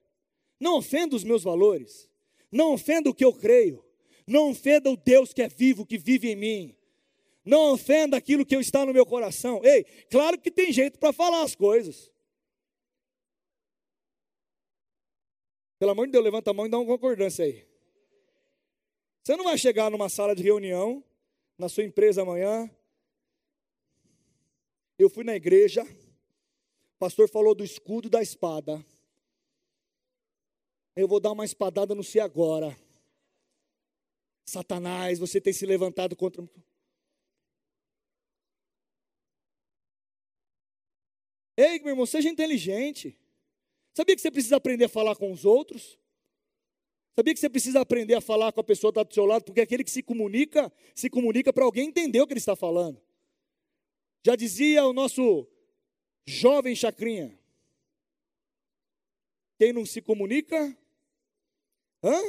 Não 0.59 0.79
ofenda 0.79 1.15
os 1.15 1.25
meus 1.25 1.43
valores. 1.43 2.09
Não 2.51 2.73
ofenda 2.73 3.11
o 3.11 3.15
que 3.15 3.25
eu 3.25 3.33
creio. 3.33 3.85
Não 4.27 4.51
ofenda 4.51 4.91
o 4.91 4.97
Deus 4.97 5.33
que 5.33 5.43
é 5.43 5.49
vivo, 5.49 5.87
que 5.87 5.99
vive 5.99 6.31
em 6.31 6.37
mim. 6.37 6.77
Não 7.45 7.73
ofenda 7.73 8.17
aquilo 8.17 8.47
que 8.47 8.57
está 8.57 8.87
no 8.87 8.93
meu 8.93 9.05
coração. 9.05 9.61
Ei, 9.63 9.85
claro 10.11 10.41
que 10.41 10.51
tem 10.51 10.73
jeito 10.73 10.99
para 10.99 11.13
falar 11.13 11.43
as 11.43 11.55
coisas. 11.55 12.11
Pelo 15.79 15.91
amor 15.91 16.07
de 16.07 16.13
Deus, 16.13 16.25
levanta 16.25 16.51
a 16.51 16.55
mão 16.55 16.67
e 16.67 16.69
dá 16.69 16.79
uma 16.79 16.87
concordância 16.87 17.45
aí. 17.45 17.67
Você 19.23 19.37
não 19.37 19.45
vai 19.45 19.59
chegar 19.59 19.91
numa 19.91 20.09
sala 20.09 20.35
de 20.35 20.43
reunião, 20.43 21.03
na 21.59 21.69
sua 21.69 21.85
empresa 21.85 22.23
amanhã, 22.23 22.71
eu 24.97 25.11
fui 25.11 25.25
na 25.25 25.35
igreja, 25.35 25.83
o 25.83 26.99
pastor 26.99 27.29
falou 27.29 27.55
do 27.55 27.65
escudo 27.65 28.07
e 28.07 28.11
da 28.11 28.23
espada. 28.23 28.85
Eu 30.95 31.09
vou 31.09 31.19
dar 31.19 31.33
uma 31.33 31.45
espadada 31.45 31.95
no 31.95 32.05
si 32.05 32.21
agora. 32.21 32.79
Satanás, 34.47 35.19
você 35.19 35.41
tem 35.41 35.53
se 35.53 35.67
levantado 35.67 36.15
contra. 36.15 36.49
Ei, 41.57 41.81
meu 41.81 41.91
irmão, 41.91 42.07
seja 42.07 42.29
inteligente. 42.29 43.19
Sabia 43.95 44.17
que 44.17 44.21
você 44.21 44.31
precisa 44.31 44.57
aprender 44.57 44.87
a 44.87 44.89
falar 44.89 45.15
com 45.15 45.31
os 45.31 45.45
outros? 45.45 45.97
Sabia 47.15 47.33
que 47.33 47.39
você 47.39 47.49
precisa 47.49 47.81
aprender 47.81 48.15
a 48.15 48.21
falar 48.21 48.51
com 48.53 48.61
a 48.61 48.65
pessoa 48.65 48.93
que 48.93 48.99
está 48.99 49.09
do 49.09 49.15
seu 49.15 49.25
lado? 49.25 49.45
Porque 49.45 49.61
aquele 49.61 49.85
que 49.85 49.91
se 49.91 50.03
comunica, 50.03 50.73
se 50.97 51.09
comunica 51.09 51.53
para 51.53 51.65
alguém 51.65 51.89
entender 51.89 52.21
o 52.21 52.27
que 52.27 52.33
ele 52.33 52.41
está 52.41 52.57
falando. 52.57 53.01
Já 54.27 54.35
dizia 54.35 54.85
o 54.85 54.93
nosso 54.93 55.47
jovem 56.27 56.75
chacrinha: 56.75 57.39
quem 59.61 59.73
não 59.73 59.87
se 59.87 60.03
comunica, 60.03 60.77
hã? 62.03 62.21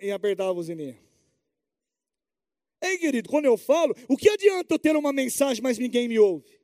E 0.00 0.10
apertava 0.10 0.50
a 0.50 0.54
buzininha. 0.54 0.98
Ei, 2.80 2.96
querido, 2.96 3.28
quando 3.28 3.44
eu 3.44 3.58
falo, 3.58 3.94
o 4.08 4.16
que 4.16 4.30
adianta 4.30 4.74
eu 4.74 4.78
ter 4.78 4.96
uma 4.96 5.12
mensagem, 5.12 5.62
mas 5.62 5.76
ninguém 5.76 6.08
me 6.08 6.18
ouve? 6.18 6.61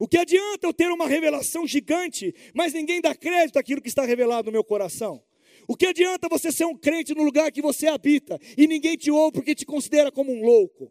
O 0.00 0.08
que 0.08 0.16
adianta 0.16 0.66
eu 0.66 0.72
ter 0.72 0.90
uma 0.90 1.06
revelação 1.06 1.66
gigante, 1.66 2.34
mas 2.54 2.72
ninguém 2.72 3.02
dá 3.02 3.14
crédito 3.14 3.58
àquilo 3.58 3.82
que 3.82 3.88
está 3.88 4.02
revelado 4.02 4.46
no 4.46 4.52
meu 4.52 4.64
coração? 4.64 5.22
O 5.68 5.76
que 5.76 5.84
adianta 5.84 6.26
você 6.26 6.50
ser 6.50 6.64
um 6.64 6.74
crente 6.74 7.14
no 7.14 7.22
lugar 7.22 7.52
que 7.52 7.60
você 7.60 7.86
habita 7.86 8.40
e 8.56 8.66
ninguém 8.66 8.96
te 8.96 9.10
ouve 9.10 9.34
porque 9.34 9.54
te 9.54 9.66
considera 9.66 10.10
como 10.10 10.32
um 10.32 10.42
louco? 10.42 10.90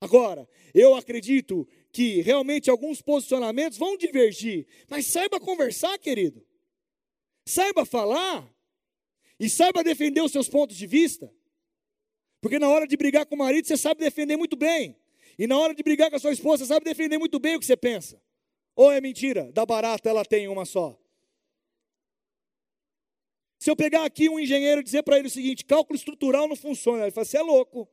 Agora, 0.00 0.48
eu 0.74 0.96
acredito 0.96 1.64
que 1.92 2.20
realmente 2.22 2.68
alguns 2.68 3.00
posicionamentos 3.00 3.78
vão 3.78 3.96
divergir, 3.96 4.66
mas 4.90 5.06
saiba 5.06 5.38
conversar, 5.38 5.96
querido. 6.00 6.44
Saiba 7.46 7.86
falar 7.86 8.52
e 9.38 9.48
saiba 9.48 9.84
defender 9.84 10.22
os 10.22 10.32
seus 10.32 10.48
pontos 10.48 10.76
de 10.76 10.88
vista. 10.88 11.32
Porque 12.40 12.58
na 12.58 12.68
hora 12.68 12.84
de 12.84 12.96
brigar 12.96 13.26
com 13.26 13.36
o 13.36 13.38
marido, 13.38 13.68
você 13.68 13.76
sabe 13.76 14.00
defender 14.00 14.36
muito 14.36 14.56
bem. 14.56 14.98
E 15.38 15.46
na 15.46 15.58
hora 15.58 15.74
de 15.74 15.82
brigar 15.82 16.10
com 16.10 16.16
a 16.16 16.18
sua 16.20 16.32
esposa, 16.32 16.64
sabe 16.64 16.84
defender 16.84 17.18
muito 17.18 17.38
bem 17.38 17.56
o 17.56 17.60
que 17.60 17.66
você 17.66 17.76
pensa. 17.76 18.20
Ou 18.76 18.90
é 18.90 19.00
mentira? 19.00 19.50
Da 19.52 19.64
barata 19.64 20.08
ela 20.08 20.24
tem 20.24 20.48
uma 20.48 20.64
só. 20.64 20.98
Se 23.58 23.70
eu 23.70 23.76
pegar 23.76 24.04
aqui 24.04 24.28
um 24.28 24.38
engenheiro 24.38 24.80
e 24.80 24.84
dizer 24.84 25.02
para 25.02 25.18
ele 25.18 25.28
o 25.28 25.30
seguinte: 25.30 25.64
cálculo 25.64 25.96
estrutural 25.96 26.46
não 26.46 26.56
funciona, 26.56 27.02
ele 27.04 27.10
fala: 27.10 27.24
você 27.24 27.38
é 27.38 27.42
louco. 27.42 27.88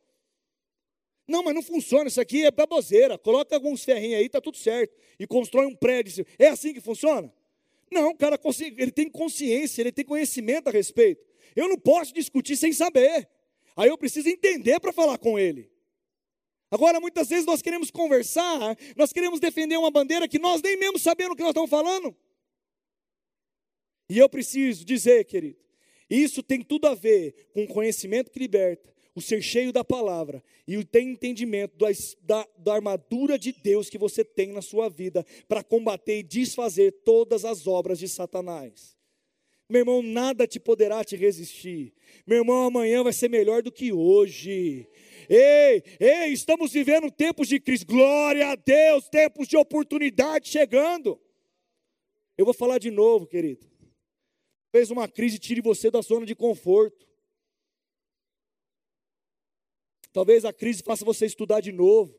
Não, 1.28 1.44
mas 1.44 1.56
não 1.56 1.62
funciona, 1.62 2.10
isso 2.10 2.20
aqui 2.20 2.46
é 2.46 2.52
baboseira. 2.52 3.18
Coloca 3.18 3.56
alguns 3.56 3.84
ferrinhos 3.84 4.20
aí, 4.20 4.26
está 4.26 4.42
tudo 4.42 4.58
certo. 4.58 4.94
E 5.18 5.26
constrói 5.26 5.66
um 5.66 5.76
prédio. 5.76 6.26
É 6.38 6.50
assim 6.50 6.74
que 6.74 6.82
funciona? 6.82 7.32
Não, 7.90 8.10
o 8.10 8.18
cara 8.18 8.40
ele 8.78 8.92
tem 8.92 9.10
consciência, 9.10 9.82
ele 9.82 9.92
tem 9.92 10.04
conhecimento 10.04 10.68
a 10.68 10.72
respeito. 10.72 11.26
Eu 11.56 11.70
não 11.70 11.78
posso 11.78 12.14
discutir 12.14 12.58
sem 12.58 12.74
saber. 12.74 13.30
Aí 13.76 13.90
eu 13.90 13.98
preciso 13.98 14.28
entender 14.28 14.80
para 14.80 14.92
falar 14.92 15.18
com 15.18 15.40
ele. 15.40 15.72
Agora, 16.72 17.02
muitas 17.02 17.28
vezes 17.28 17.46
nós 17.46 17.62
queremos 17.62 17.92
conversar, 17.92 18.78
nós 18.96 19.12
queremos 19.12 19.42
defender 19.42 19.76
uma 19.76 19.92
bandeira 19.92 20.26
que 20.26 20.40
nós 20.40 20.62
nem 20.62 20.78
mesmo 20.78 20.98
sabemos 20.98 21.34
o 21.34 21.36
que 21.36 21.44
nós 21.44 21.52
estamos 21.52 21.70
falando. 21.70 22.16
E 24.10 24.18
eu 24.18 24.30
preciso 24.30 24.86
dizer, 24.86 25.26
querido, 25.26 25.60
isso 26.10 26.42
tem 26.42 26.62
tudo 26.62 26.88
a 26.88 26.96
ver 26.96 27.50
com 27.54 27.64
o 27.64 27.68
conhecimento 27.68 28.32
que 28.32 28.40
liberta, 28.40 28.94
o 29.14 29.22
ser 29.22 29.42
cheio 29.42 29.74
da 29.74 29.84
palavra 29.84 30.42
e 30.66 30.78
o 30.78 30.86
ter 30.86 31.02
entendimento 31.02 31.76
da, 32.22 32.48
da 32.58 32.74
armadura 32.74 33.38
de 33.38 33.52
Deus 33.52 33.90
que 33.90 33.98
você 33.98 34.24
tem 34.24 34.54
na 34.54 34.62
sua 34.62 34.90
vida 34.90 35.26
para 35.50 35.64
combater 35.64 36.20
e 36.20 36.24
desfazer 36.24 36.92
todas 37.04 37.44
as 37.44 37.68
obras 37.68 38.00
de 38.00 38.08
Satanás. 38.08 38.96
Meu 39.70 39.80
irmão, 39.80 40.04
nada 40.04 40.46
te 40.46 40.60
poderá 40.60 41.02
te 41.02 41.16
resistir. 41.16 41.94
Meu 42.28 42.40
irmão, 42.40 42.66
amanhã 42.66 43.04
vai 43.04 43.14
ser 43.14 43.30
melhor 43.30 43.64
do 43.64 43.72
que 43.72 43.94
hoje. 43.94 44.86
Ei, 45.34 45.82
ei, 45.98 46.34
estamos 46.34 46.74
vivendo 46.74 47.10
tempos 47.10 47.48
de 47.48 47.58
crise. 47.58 47.86
Glória 47.86 48.50
a 48.50 48.56
Deus, 48.56 49.08
tempos 49.08 49.48
de 49.48 49.56
oportunidade 49.56 50.50
chegando. 50.50 51.18
Eu 52.38 52.44
vou 52.44 52.54
falar 52.54 52.80
de 52.80 52.92
novo, 52.92 53.26
querido. 53.26 53.66
Fez 54.74 54.92
uma 54.92 55.08
crise 55.08 55.40
tire 55.40 55.62
você 55.62 55.90
da 55.90 56.02
zona 56.02 56.26
de 56.26 56.36
conforto. 56.36 57.08
Talvez 60.12 60.44
a 60.44 60.52
crise 60.52 60.84
faça 60.84 61.06
você 61.06 61.28
estudar 61.28 61.62
de 61.62 61.72
novo. 61.72 62.14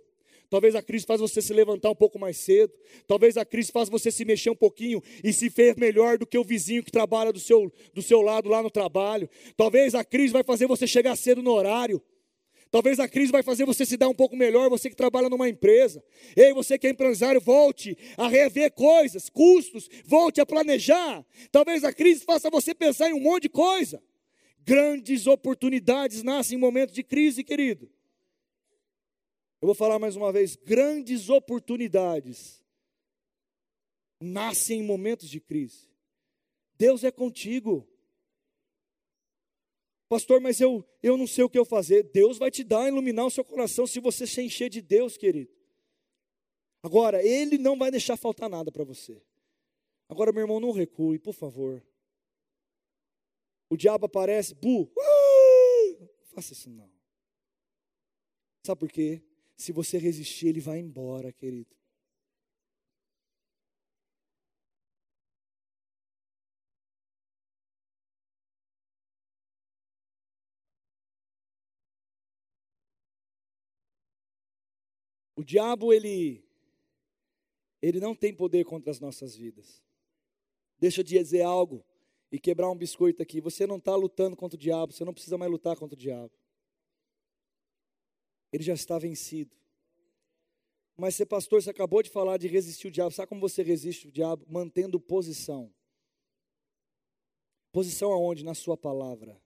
Talvez 0.48 0.74
a 0.74 0.82
crise 0.82 1.04
faça 1.04 1.20
você 1.20 1.42
se 1.42 1.52
levantar 1.52 1.90
um 1.90 1.94
pouco 1.94 2.18
mais 2.18 2.38
cedo. 2.38 2.72
Talvez 3.06 3.36
a 3.36 3.44
crise 3.44 3.70
faça 3.70 3.90
você 3.90 4.10
se 4.10 4.24
mexer 4.24 4.48
um 4.48 4.56
pouquinho 4.56 5.02
e 5.22 5.34
se 5.34 5.50
ver 5.50 5.76
melhor 5.76 6.16
do 6.16 6.26
que 6.26 6.38
o 6.38 6.44
vizinho 6.44 6.82
que 6.82 6.90
trabalha 6.90 7.30
do 7.30 7.40
seu, 7.40 7.70
do 7.92 8.00
seu 8.00 8.22
lado 8.22 8.48
lá 8.48 8.62
no 8.62 8.70
trabalho. 8.70 9.28
Talvez 9.54 9.94
a 9.94 10.02
crise 10.02 10.32
vai 10.32 10.42
fazer 10.42 10.66
você 10.66 10.86
chegar 10.86 11.14
cedo 11.14 11.42
no 11.42 11.50
horário. 11.52 12.02
Talvez 12.72 12.98
a 12.98 13.06
crise 13.06 13.30
vai 13.30 13.42
fazer 13.42 13.66
você 13.66 13.84
se 13.84 13.98
dar 13.98 14.08
um 14.08 14.14
pouco 14.14 14.34
melhor, 14.34 14.70
você 14.70 14.88
que 14.88 14.96
trabalha 14.96 15.28
numa 15.28 15.46
empresa. 15.46 16.02
Ei, 16.34 16.54
você 16.54 16.78
que 16.78 16.86
é 16.86 16.90
empresário, 16.90 17.38
volte 17.38 17.94
a 18.16 18.26
rever 18.28 18.72
coisas, 18.72 19.28
custos, 19.28 19.90
volte 20.06 20.40
a 20.40 20.46
planejar. 20.46 21.22
Talvez 21.50 21.84
a 21.84 21.92
crise 21.92 22.24
faça 22.24 22.48
você 22.48 22.74
pensar 22.74 23.10
em 23.10 23.12
um 23.12 23.20
monte 23.20 23.42
de 23.42 23.48
coisa. 23.50 24.02
Grandes 24.60 25.26
oportunidades 25.26 26.22
nascem 26.22 26.56
em 26.56 26.60
momentos 26.60 26.94
de 26.94 27.02
crise, 27.02 27.44
querido. 27.44 27.90
Eu 29.60 29.66
vou 29.66 29.74
falar 29.74 29.98
mais 29.98 30.16
uma 30.16 30.32
vez: 30.32 30.56
grandes 30.56 31.28
oportunidades 31.28 32.64
nascem 34.18 34.80
em 34.80 34.82
momentos 34.82 35.28
de 35.28 35.40
crise. 35.40 35.90
Deus 36.78 37.04
é 37.04 37.10
contigo. 37.10 37.86
Pastor, 40.12 40.42
mas 40.42 40.60
eu, 40.60 40.86
eu 41.02 41.16
não 41.16 41.26
sei 41.26 41.42
o 41.42 41.48
que 41.48 41.58
eu 41.58 41.64
fazer. 41.64 42.02
Deus 42.02 42.36
vai 42.36 42.50
te 42.50 42.62
dar, 42.62 42.86
iluminar 42.86 43.24
o 43.24 43.30
seu 43.30 43.42
coração 43.42 43.86
se 43.86 43.98
você 43.98 44.26
se 44.26 44.42
encher 44.42 44.68
de 44.68 44.82
Deus, 44.82 45.16
querido. 45.16 45.50
Agora, 46.82 47.26
Ele 47.26 47.56
não 47.56 47.78
vai 47.78 47.90
deixar 47.90 48.18
faltar 48.18 48.50
nada 48.50 48.70
para 48.70 48.84
você. 48.84 49.22
Agora, 50.10 50.30
meu 50.30 50.42
irmão, 50.42 50.60
não 50.60 50.70
recue, 50.70 51.18
por 51.18 51.32
favor. 51.32 51.82
O 53.70 53.76
diabo 53.78 54.04
aparece, 54.04 54.54
bu, 54.54 54.82
uh, 54.82 55.98
não 55.98 56.26
faça 56.26 56.52
isso 56.52 56.68
não. 56.68 56.92
Sabe 58.66 58.80
por 58.80 58.92
quê? 58.92 59.22
Se 59.56 59.72
você 59.72 59.96
resistir, 59.96 60.48
ele 60.48 60.60
vai 60.60 60.78
embora, 60.78 61.32
querido. 61.32 61.74
O 75.42 75.44
diabo, 75.44 75.92
ele, 75.92 76.40
ele 77.82 77.98
não 77.98 78.14
tem 78.14 78.32
poder 78.32 78.64
contra 78.64 78.92
as 78.92 79.00
nossas 79.00 79.34
vidas. 79.34 79.82
Deixa 80.78 81.00
eu 81.00 81.04
dizer 81.04 81.42
algo 81.42 81.84
e 82.30 82.38
quebrar 82.38 82.70
um 82.70 82.76
biscoito 82.76 83.20
aqui. 83.20 83.40
Você 83.40 83.66
não 83.66 83.78
está 83.78 83.96
lutando 83.96 84.36
contra 84.36 84.54
o 84.54 84.58
diabo, 84.58 84.92
você 84.92 85.04
não 85.04 85.12
precisa 85.12 85.36
mais 85.36 85.50
lutar 85.50 85.76
contra 85.76 85.96
o 85.96 85.98
diabo. 85.98 86.30
Ele 88.52 88.62
já 88.62 88.74
está 88.74 89.00
vencido. 89.00 89.50
Mas 90.96 91.16
você, 91.16 91.26
pastor, 91.26 91.60
você 91.60 91.70
acabou 91.70 92.04
de 92.04 92.10
falar 92.10 92.36
de 92.36 92.46
resistir 92.46 92.86
o 92.86 92.92
diabo. 92.92 93.10
Sabe 93.10 93.28
como 93.28 93.40
você 93.40 93.64
resiste 93.64 94.06
o 94.06 94.12
diabo? 94.12 94.46
Mantendo 94.48 95.00
posição. 95.00 95.74
Posição 97.72 98.12
aonde? 98.12 98.44
Na 98.44 98.54
sua 98.54 98.76
palavra. 98.76 99.42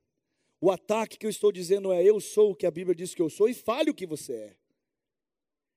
O 0.61 0.71
ataque 0.71 1.17
que 1.17 1.25
eu 1.25 1.31
estou 1.31 1.51
dizendo 1.51 1.91
é: 1.91 2.05
eu 2.05 2.21
sou 2.21 2.51
o 2.51 2.55
que 2.55 2.67
a 2.67 2.71
Bíblia 2.71 2.95
diz 2.95 3.15
que 3.15 3.23
eu 3.23 3.31
sou 3.31 3.49
e 3.49 3.55
fale 3.55 3.89
o 3.89 3.95
que 3.95 4.05
você 4.07 4.35
é. 4.35 4.66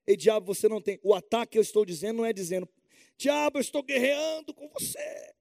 E 0.06 0.16
diabo, 0.16 0.54
você 0.54 0.68
não 0.68 0.80
tem. 0.80 0.98
O 1.02 1.14
ataque 1.14 1.52
que 1.52 1.58
eu 1.58 1.62
estou 1.62 1.84
dizendo 1.84 2.18
não 2.18 2.26
é 2.26 2.32
dizendo: 2.32 2.68
diabo, 3.16 3.58
eu 3.58 3.60
estou 3.60 3.82
guerreando 3.82 4.54
com 4.54 4.68
você. 4.68 5.34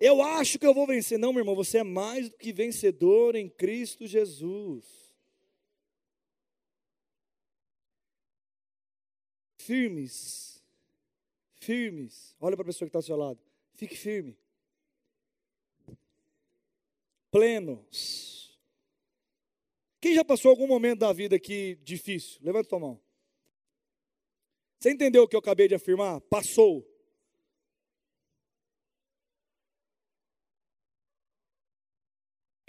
Eu 0.00 0.20
acho 0.22 0.58
que 0.58 0.66
eu 0.66 0.74
vou 0.74 0.86
vencer. 0.86 1.18
Não, 1.18 1.32
meu 1.32 1.40
irmão, 1.40 1.54
você 1.54 1.78
é 1.78 1.82
mais 1.84 2.28
do 2.28 2.36
que 2.36 2.52
vencedor 2.52 3.36
em 3.36 3.48
Cristo 3.48 4.06
Jesus. 4.06 4.84
Firmes. 9.56 10.62
Firmes. 11.54 12.36
Olha 12.40 12.56
para 12.56 12.64
a 12.64 12.66
pessoa 12.66 12.86
que 12.86 12.90
está 12.90 12.98
ao 12.98 13.02
seu 13.02 13.16
lado. 13.16 13.40
Fique 13.74 13.96
firme. 13.96 14.36
Plenos. 17.30 18.58
Quem 20.00 20.14
já 20.14 20.22
passou 20.22 20.50
algum 20.50 20.66
momento 20.66 20.98
da 20.98 21.12
vida 21.12 21.36
aqui 21.36 21.78
difícil? 21.82 22.38
Levanta 22.42 22.68
tua 22.68 22.78
mão. 22.78 23.03
Você 24.84 24.90
entendeu 24.90 25.22
o 25.22 25.26
que 25.26 25.34
eu 25.34 25.40
acabei 25.40 25.66
de 25.66 25.74
afirmar? 25.74 26.20
Passou. 26.20 26.86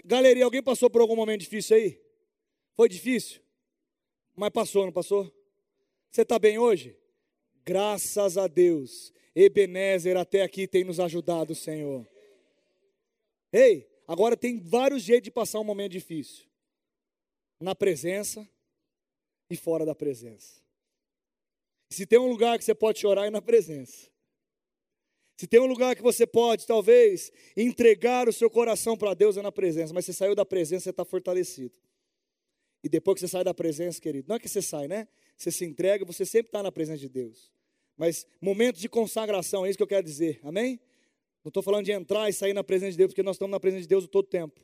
Galeria, 0.02 0.46
alguém 0.46 0.62
passou 0.62 0.88
por 0.88 1.02
algum 1.02 1.14
momento 1.14 1.42
difícil 1.42 1.76
aí? 1.76 2.02
Foi 2.74 2.88
difícil? 2.88 3.42
Mas 4.34 4.48
passou, 4.48 4.86
não 4.86 4.92
passou? 4.94 5.30
Você 6.10 6.22
está 6.22 6.38
bem 6.38 6.58
hoje? 6.58 6.98
Graças 7.62 8.38
a 8.38 8.46
Deus. 8.46 9.12
Ebenezer 9.34 10.16
até 10.16 10.40
aqui 10.40 10.66
tem 10.66 10.84
nos 10.84 10.98
ajudado, 10.98 11.54
Senhor. 11.54 12.08
Ei, 13.52 13.86
agora 14.08 14.38
tem 14.38 14.58
vários 14.58 15.02
jeitos 15.02 15.24
de 15.24 15.30
passar 15.30 15.60
um 15.60 15.64
momento 15.64 15.92
difícil: 15.92 16.46
na 17.60 17.74
presença 17.74 18.48
e 19.50 19.54
fora 19.54 19.84
da 19.84 19.94
presença. 19.94 20.64
Se 21.88 22.06
tem 22.06 22.18
um 22.18 22.28
lugar 22.28 22.58
que 22.58 22.64
você 22.64 22.74
pode 22.74 22.98
chorar, 22.98 23.26
é 23.26 23.30
na 23.30 23.40
presença. 23.40 24.08
Se 25.36 25.46
tem 25.46 25.60
um 25.60 25.66
lugar 25.66 25.94
que 25.94 26.02
você 26.02 26.26
pode, 26.26 26.66
talvez, 26.66 27.30
entregar 27.56 28.28
o 28.28 28.32
seu 28.32 28.48
coração 28.48 28.96
para 28.96 29.12
Deus 29.12 29.36
é 29.36 29.42
na 29.42 29.52
presença, 29.52 29.92
mas 29.92 30.06
você 30.06 30.12
saiu 30.12 30.34
da 30.34 30.46
presença, 30.46 30.84
você 30.84 30.90
está 30.90 31.04
fortalecido. 31.04 31.74
E 32.82 32.88
depois 32.88 33.16
que 33.16 33.20
você 33.20 33.28
sai 33.28 33.44
da 33.44 33.52
presença, 33.52 34.00
querido, 34.00 34.28
não 34.28 34.36
é 34.36 34.38
que 34.38 34.48
você 34.48 34.62
sai, 34.62 34.88
né? 34.88 35.06
Você 35.36 35.50
se 35.50 35.64
entrega, 35.64 36.04
você 36.04 36.24
sempre 36.24 36.48
está 36.48 36.62
na 36.62 36.72
presença 36.72 36.98
de 36.98 37.08
Deus. 37.08 37.52
Mas 37.96 38.26
momentos 38.40 38.80
de 38.80 38.88
consagração, 38.88 39.66
é 39.66 39.68
isso 39.68 39.76
que 39.76 39.82
eu 39.82 39.88
quero 39.88 40.04
dizer, 40.04 40.40
amém? 40.42 40.80
Não 41.44 41.48
estou 41.48 41.62
falando 41.62 41.84
de 41.84 41.92
entrar 41.92 42.28
e 42.28 42.32
sair 42.32 42.52
na 42.52 42.64
presença 42.64 42.92
de 42.92 42.98
Deus, 42.98 43.08
porque 43.10 43.22
nós 43.22 43.36
estamos 43.36 43.52
na 43.52 43.60
presença 43.60 43.82
de 43.82 43.88
Deus 43.88 44.04
o 44.04 44.08
todo 44.08 44.26
tempo. 44.26 44.60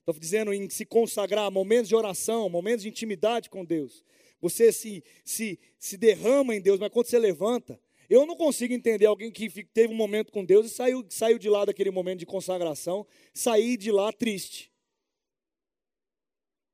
Estou 0.00 0.14
dizendo 0.18 0.52
em 0.52 0.68
se 0.68 0.84
consagrar, 0.84 1.50
momentos 1.50 1.88
de 1.88 1.96
oração, 1.96 2.48
momentos 2.48 2.82
de 2.82 2.88
intimidade 2.88 3.48
com 3.48 3.64
Deus. 3.64 4.04
Você 4.44 4.70
se, 4.70 5.02
se, 5.24 5.58
se 5.78 5.96
derrama 5.96 6.54
em 6.54 6.60
Deus, 6.60 6.78
mas 6.78 6.92
quando 6.92 7.06
você 7.06 7.18
levanta, 7.18 7.80
eu 8.10 8.26
não 8.26 8.36
consigo 8.36 8.74
entender 8.74 9.06
alguém 9.06 9.30
que 9.30 9.64
teve 9.64 9.90
um 9.90 9.96
momento 9.96 10.30
com 10.30 10.44
Deus 10.44 10.66
e 10.66 10.68
saiu, 10.68 11.02
saiu 11.08 11.38
de 11.38 11.48
lá 11.48 11.64
daquele 11.64 11.90
momento 11.90 12.18
de 12.18 12.26
consagração, 12.26 13.06
sair 13.32 13.78
de 13.78 13.90
lá 13.90 14.12
triste. 14.12 14.70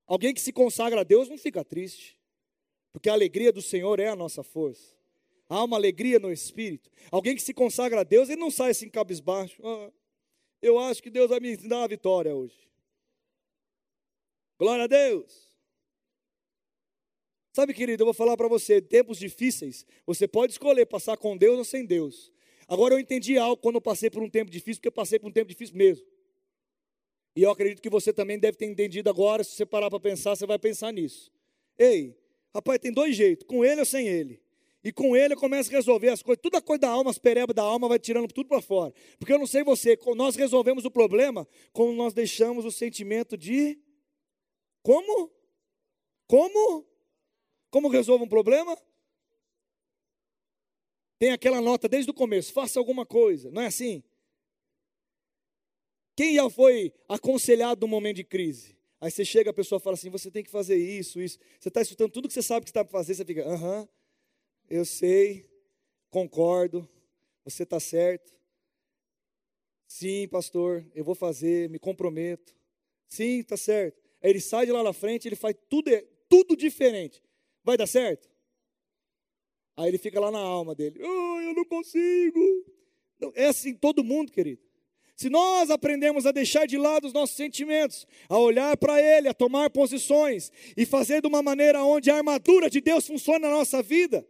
Alguém 0.05 0.35
que 0.35 0.41
se 0.41 0.53
consagra 0.53 1.03
a 1.03 1.05
Deus 1.05 1.29
não 1.29 1.39
fica 1.39 1.65
triste, 1.65 2.19
porque 2.93 3.09
a 3.09 3.13
alegria 3.13 3.53
do 3.53 3.63
Senhor 3.63 4.01
é 4.01 4.09
a 4.09 4.17
nossa 4.17 4.43
força. 4.43 4.97
Há 5.49 5.63
uma 5.63 5.77
alegria 5.77 6.19
no 6.19 6.33
espírito. 6.33 6.91
Alguém 7.09 7.37
que 7.37 7.43
se 7.43 7.55
consagra 7.55 8.01
a 8.01 8.05
Deus, 8.05 8.29
ele 8.29 8.41
não 8.41 8.51
sai 8.51 8.73
assim 8.73 8.91
cabisbaixo. 8.91 9.65
Ah, 9.65 9.93
eu 10.61 10.77
acho 10.77 11.01
que 11.01 11.09
Deus 11.09 11.31
vai 11.31 11.39
me 11.39 11.57
dar 11.57 11.85
a 11.85 11.87
vitória 11.87 12.35
hoje. 12.35 12.69
Glória 14.59 14.85
a 14.85 14.89
Deus. 14.89 15.50
Sabe, 17.53 17.75
querido, 17.75 18.03
eu 18.03 18.07
vou 18.07 18.15
falar 18.15 18.37
para 18.37 18.47
você, 18.47 18.81
tempos 18.81 19.19
difíceis, 19.19 19.85
você 20.07 20.29
pode 20.29 20.53
escolher 20.53 20.87
passar 20.87 21.17
com 21.17 21.37
Deus 21.37 21.59
ou 21.59 21.65
sem 21.65 21.85
Deus. 21.85 22.33
Agora 22.69 22.95
eu 22.95 23.01
entendi 23.01 23.37
algo 23.37 23.57
quando 23.57 23.77
eu 23.77 23.81
passei 23.81 24.09
por 24.09 24.23
um 24.23 24.31
tempo 24.31 24.51
difícil, 24.51 24.77
porque 24.77 24.89
eu 24.89 24.93
passei 24.93 25.19
por 25.19 25.29
um 25.29 25.33
tempo 25.33 25.49
difícil 25.49 25.77
mesmo. 25.77 26.07
E 27.35 27.43
eu 27.43 27.51
acredito 27.51 27.83
que 27.83 27.91
você 27.91 28.13
também 28.13 28.39
deve 28.39 28.57
ter 28.57 28.67
entendido 28.67 29.11
agora, 29.11 29.43
se 29.43 29.53
você 29.53 29.67
parar 29.67 29.91
para 29.91 29.99
pensar, 29.99 30.37
você 30.37 30.47
vai 30.47 30.59
pensar 30.59 30.93
nisso. 30.93 31.33
Ei, 31.77 32.17
rapaz, 32.55 32.79
tem 32.79 32.93
dois 32.93 33.17
jeitos, 33.17 33.45
com 33.47 33.65
ele 33.65 33.81
ou 33.81 33.87
sem 33.87 34.07
ele. 34.07 34.41
E 34.83 34.93
com 34.93 35.15
ele 35.17 35.35
eu 35.35 35.39
começo 35.39 35.69
a 35.71 35.73
resolver 35.73 36.09
as 36.09 36.23
coisas, 36.23 36.41
toda 36.41 36.59
a 36.59 36.63
coisa 36.63 36.81
da 36.81 36.89
alma, 36.89 37.11
as 37.11 37.19
perebas 37.19 37.55
da 37.55 37.63
alma 37.63 37.89
vai 37.89 37.99
tirando 37.99 38.33
tudo 38.33 38.49
para 38.49 38.63
fora. 38.63 38.95
Porque 39.19 39.33
eu 39.33 39.39
não 39.39 39.47
sei 39.47 39.63
você, 39.63 39.99
nós 40.17 40.37
resolvemos 40.37 40.85
o 40.85 40.91
problema 40.91 41.47
quando 41.73 41.93
nós 41.93 42.15
deixamos 42.15 42.65
o 42.65 42.71
sentimento 42.71 43.37
de 43.37 43.79
como? 44.83 45.31
Como? 46.27 46.90
Como 47.71 47.89
resolve 47.89 48.25
um 48.25 48.29
problema? 48.29 48.77
Tem 51.19 51.33
aquela 51.33 51.61
nota 51.61 51.89
desde 51.89 52.11
o 52.11 52.15
começo, 52.15 52.53
faça 52.53 52.79
alguma 52.79 53.05
coisa, 53.05 53.51
não 53.51 53.63
é 53.63 53.67
assim? 53.67 54.03
Quem 56.17 56.35
já 56.35 56.49
foi 56.51 56.93
aconselhado 57.09 57.83
no 57.83 57.89
momento 57.89 58.17
de 58.17 58.25
crise? 58.25 58.77
Aí 59.01 59.11
você 59.11 59.25
chega, 59.25 59.51
a 59.51 59.55
pessoa 59.55 59.81
fala 59.81 59.95
assim: 59.95 60.11
você 60.11 60.31
tem 60.31 60.43
que 60.43 60.51
fazer 60.51 60.77
isso, 60.77 61.21
isso. 61.21 61.39
Você 61.59 61.69
está 61.69 61.81
escutando 61.81 62.13
tudo 62.13 62.29
que 62.29 62.35
você 62.35 62.43
sabe 62.43 62.65
que 62.65 62.71
está 62.71 62.85
para 62.85 62.93
fazer, 62.93 63.15
você 63.15 63.25
fica, 63.25 63.43
aham, 63.47 63.81
uh 63.81 63.85
-huh, 63.85 63.89
eu 64.69 64.85
sei, 64.85 65.49
concordo, 66.11 66.89
você 67.45 67.63
está 67.63 67.81
certo. 67.81 68.39
Sim, 69.87 70.29
pastor, 70.29 70.87
eu 70.95 71.03
vou 71.05 71.15
fazer, 71.15 71.69
me 71.69 71.79
comprometo. 71.79 72.55
Sim, 73.09 73.41
está 73.41 73.57
certo. 73.57 74.01
Aí 74.23 74.31
ele 74.31 74.41
sai 74.41 74.67
de 74.67 74.73
lá 74.73 74.83
na 74.83 74.93
frente, 74.93 75.27
ele 75.27 75.37
faz 75.37 75.57
tudo, 75.69 75.91
tudo 76.29 76.57
diferente. 76.57 77.23
Vai 77.65 77.77
dar 77.77 77.87
certo? 77.87 78.29
Aí 79.77 79.89
ele 79.89 79.99
fica 79.99 80.21
lá 80.21 80.31
na 80.31 80.39
alma 80.39 80.75
dele. 80.75 81.01
Oh, 81.03 81.41
eu 81.41 81.55
não 81.55 81.65
consigo. 81.65 82.41
Não, 83.19 83.33
é 83.35 83.47
assim 83.47 83.75
todo 83.75 84.05
mundo, 84.05 84.33
querido. 84.33 84.63
Se 85.17 85.29
nós 85.29 85.71
aprendemos 85.71 86.25
a 86.25 86.33
deixar 86.33 86.67
de 86.67 86.79
lado 86.79 87.07
os 87.07 87.13
nossos 87.13 87.37
sentimentos, 87.37 88.07
a 88.27 88.39
olhar 88.39 88.75
para 88.79 89.01
Ele, 89.03 89.29
a 89.29 89.35
tomar 89.35 89.69
posições 89.69 90.51
e 90.75 90.87
fazer 90.87 91.21
de 91.21 91.29
uma 91.29 91.43
maneira 91.43 91.85
onde 91.85 92.11
a 92.11 92.17
armadura 92.17 92.71
de 92.71 92.81
Deus 92.81 93.07
funciona 93.07 93.49
na 93.49 93.55
nossa 93.55 93.83
vida, 93.83 94.27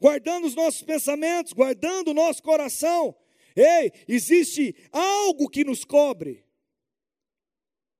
guardando 0.00 0.46
os 0.46 0.54
nossos 0.54 0.82
pensamentos, 0.82 1.52
guardando 1.52 2.08
o 2.08 2.14
nosso 2.14 2.42
coração, 2.42 3.14
ei, 3.54 3.92
existe 4.08 4.74
algo 4.90 5.48
que 5.48 5.64
nos 5.64 5.84
cobre. 5.84 6.44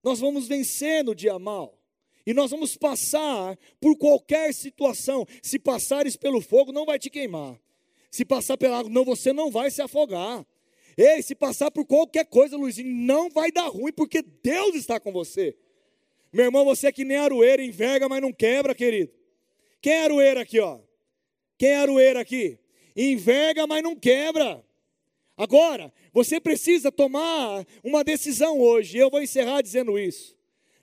Nós 0.03 0.21
vamos 0.21 0.49
vencendo 0.49 1.11
o 1.11 1.15
dia 1.15 1.39
mal. 1.39 1.80
E 2.31 2.33
nós 2.33 2.53
vamos 2.53 2.77
passar 2.77 3.59
por 3.81 3.97
qualquer 3.97 4.55
situação. 4.55 5.27
Se 5.43 5.59
passares 5.59 6.15
pelo 6.17 6.41
fogo, 6.41 6.71
não 6.71 6.87
vai 6.87 6.97
te 6.97 7.11
queimar. 7.11 7.61
Se 8.09 8.25
passar 8.25 8.57
pela 8.57 8.79
água, 8.79 8.89
não, 8.89 9.05
você 9.05 9.33
não 9.33 9.51
vai 9.51 9.69
se 9.69 9.83
afogar. 9.83 10.47
Ei, 10.97 11.23
se 11.23 11.35
passar 11.35 11.73
por 11.73 11.85
qualquer 11.85 12.25
coisa, 12.27 12.57
Luizinho, 12.57 12.95
não 12.95 13.29
vai 13.31 13.51
dar 13.51 13.67
ruim, 13.67 13.91
porque 13.91 14.23
Deus 14.23 14.77
está 14.77 15.01
com 15.01 15.11
você. 15.11 15.57
Meu 16.33 16.45
irmão, 16.45 16.65
você 16.65 16.87
é 16.87 16.93
que 16.93 17.05
nem 17.05 17.17
aroeira, 17.17 17.65
enverga, 17.65 18.09
mas 18.09 18.23
não 18.23 18.33
quebra, 18.33 18.77
querido. 18.77 19.11
Quem 19.83 19.93
é 19.93 20.05
aroeira 20.05 20.43
aqui, 20.43 20.61
ó? 20.61 20.79
Quem 21.59 21.71
é 21.71 21.77
aroeira 21.79 22.21
aqui? 22.21 22.61
Enverga, 22.95 23.67
mas 23.67 23.83
não 23.83 23.97
quebra. 23.97 24.65
Agora, 25.37 25.93
você 26.13 26.39
precisa 26.39 26.93
tomar 26.93 27.67
uma 27.83 28.05
decisão 28.05 28.61
hoje. 28.61 28.99
Eu 28.99 29.11
vou 29.11 29.21
encerrar 29.21 29.63
dizendo 29.63 29.99
isso. 29.99 30.39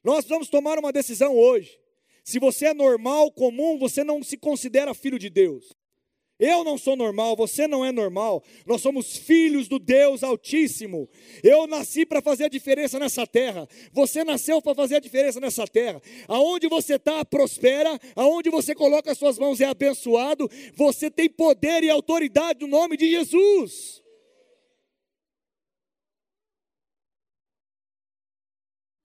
Nós 0.07 0.23
vamos 0.23 0.47
tomar 0.47 0.79
uma 0.79 0.93
decisão 0.93 1.35
hoje. 1.35 1.77
Se 2.23 2.39
você 2.39 2.67
é 2.67 2.73
normal, 2.73 3.29
comum, 3.29 3.77
você 3.77 4.05
não 4.05 4.23
se 4.23 4.37
considera 4.37 4.93
filho 4.93 5.19
de 5.19 5.29
Deus. 5.29 5.75
Eu 6.39 6.63
não 6.63 6.77
sou 6.77 6.95
normal, 6.95 7.35
você 7.35 7.67
não 7.67 7.83
é 7.83 7.91
normal. 7.91 8.41
Nós 8.65 8.81
somos 8.81 9.17
filhos 9.17 9.67
do 9.67 9.77
Deus 9.77 10.23
Altíssimo. 10.23 11.09
Eu 11.43 11.67
nasci 11.67 12.05
para 12.05 12.21
fazer 12.21 12.45
a 12.45 12.49
diferença 12.49 12.97
nessa 12.97 13.27
terra. 13.27 13.67
Você 13.91 14.23
nasceu 14.23 14.61
para 14.61 14.73
fazer 14.73 14.95
a 14.95 15.01
diferença 15.01 15.41
nessa 15.41 15.67
terra. 15.67 16.01
Aonde 16.25 16.69
você 16.69 16.95
está, 16.95 17.25
prospera. 17.25 17.99
Aonde 18.15 18.49
você 18.49 18.73
coloca 18.73 19.11
as 19.11 19.17
suas 19.17 19.37
mãos 19.37 19.59
é 19.59 19.65
abençoado. 19.65 20.49
Você 20.73 21.11
tem 21.11 21.29
poder 21.29 21.83
e 21.83 21.89
autoridade 21.89 22.61
no 22.61 22.67
nome 22.67 22.95
de 22.95 23.09
Jesus. 23.09 24.01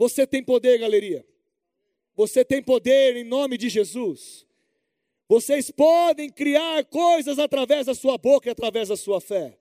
Você 0.02 0.26
tem 0.26 0.42
poder, 0.42 0.78
galeria. 0.78 1.24
Você 2.16 2.44
tem 2.44 2.60
poder 2.60 3.14
em 3.14 3.22
nome 3.22 3.56
de 3.56 3.68
Jesus. 3.68 4.44
Vocês 5.28 5.70
podem 5.70 6.28
criar 6.28 6.84
coisas 6.86 7.38
através 7.38 7.86
da 7.86 7.94
sua 7.94 8.18
boca 8.18 8.48
e 8.48 8.50
através 8.50 8.88
da 8.88 8.96
sua 8.96 9.20
fé. 9.20 9.56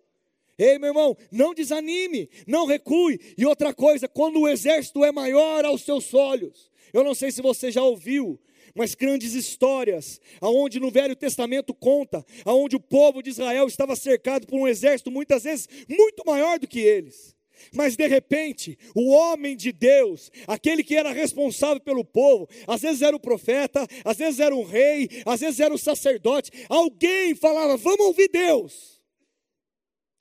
Ei, 0.57 0.79
meu 0.79 0.89
irmão, 0.89 1.15
não 1.31 1.53
desanime, 1.53 2.27
não 2.47 2.65
recue. 2.65 3.19
E 3.37 3.45
outra 3.45 3.71
coisa, 3.71 4.07
quando 4.07 4.39
o 4.39 4.47
exército 4.47 5.05
é 5.05 5.11
maior 5.11 5.63
aos 5.63 5.83
seus 5.83 6.11
olhos, 6.11 6.71
eu 6.91 7.03
não 7.03 7.13
sei 7.13 7.31
se 7.31 7.39
você 7.39 7.69
já 7.69 7.83
ouviu, 7.83 8.39
mas 8.73 8.95
grandes 8.95 9.35
histórias, 9.35 10.19
aonde 10.41 10.79
no 10.79 10.89
Velho 10.89 11.15
Testamento 11.15 11.71
conta, 11.71 12.25
aonde 12.43 12.75
o 12.75 12.79
povo 12.79 13.21
de 13.21 13.29
Israel 13.29 13.67
estava 13.67 13.95
cercado 13.95 14.47
por 14.47 14.59
um 14.59 14.67
exército 14.67 15.11
muitas 15.11 15.43
vezes 15.43 15.69
muito 15.87 16.23
maior 16.25 16.57
do 16.57 16.67
que 16.67 16.79
eles. 16.79 17.39
Mas 17.73 17.95
de 17.95 18.07
repente, 18.07 18.77
o 18.95 19.11
homem 19.11 19.55
de 19.55 19.71
Deus, 19.71 20.31
aquele 20.47 20.83
que 20.83 20.95
era 20.95 21.11
responsável 21.11 21.81
pelo 21.81 22.03
povo, 22.03 22.47
às 22.67 22.81
vezes 22.81 23.01
era 23.01 23.15
o 23.15 23.19
profeta, 23.19 23.87
às 24.03 24.17
vezes 24.17 24.39
era 24.39 24.55
o 24.55 24.63
rei, 24.63 25.09
às 25.25 25.39
vezes 25.39 25.59
era 25.59 25.73
o 25.73 25.77
sacerdote, 25.77 26.51
alguém 26.69 27.35
falava: 27.35 27.77
Vamos 27.77 28.07
ouvir 28.07 28.29
Deus. 28.29 29.01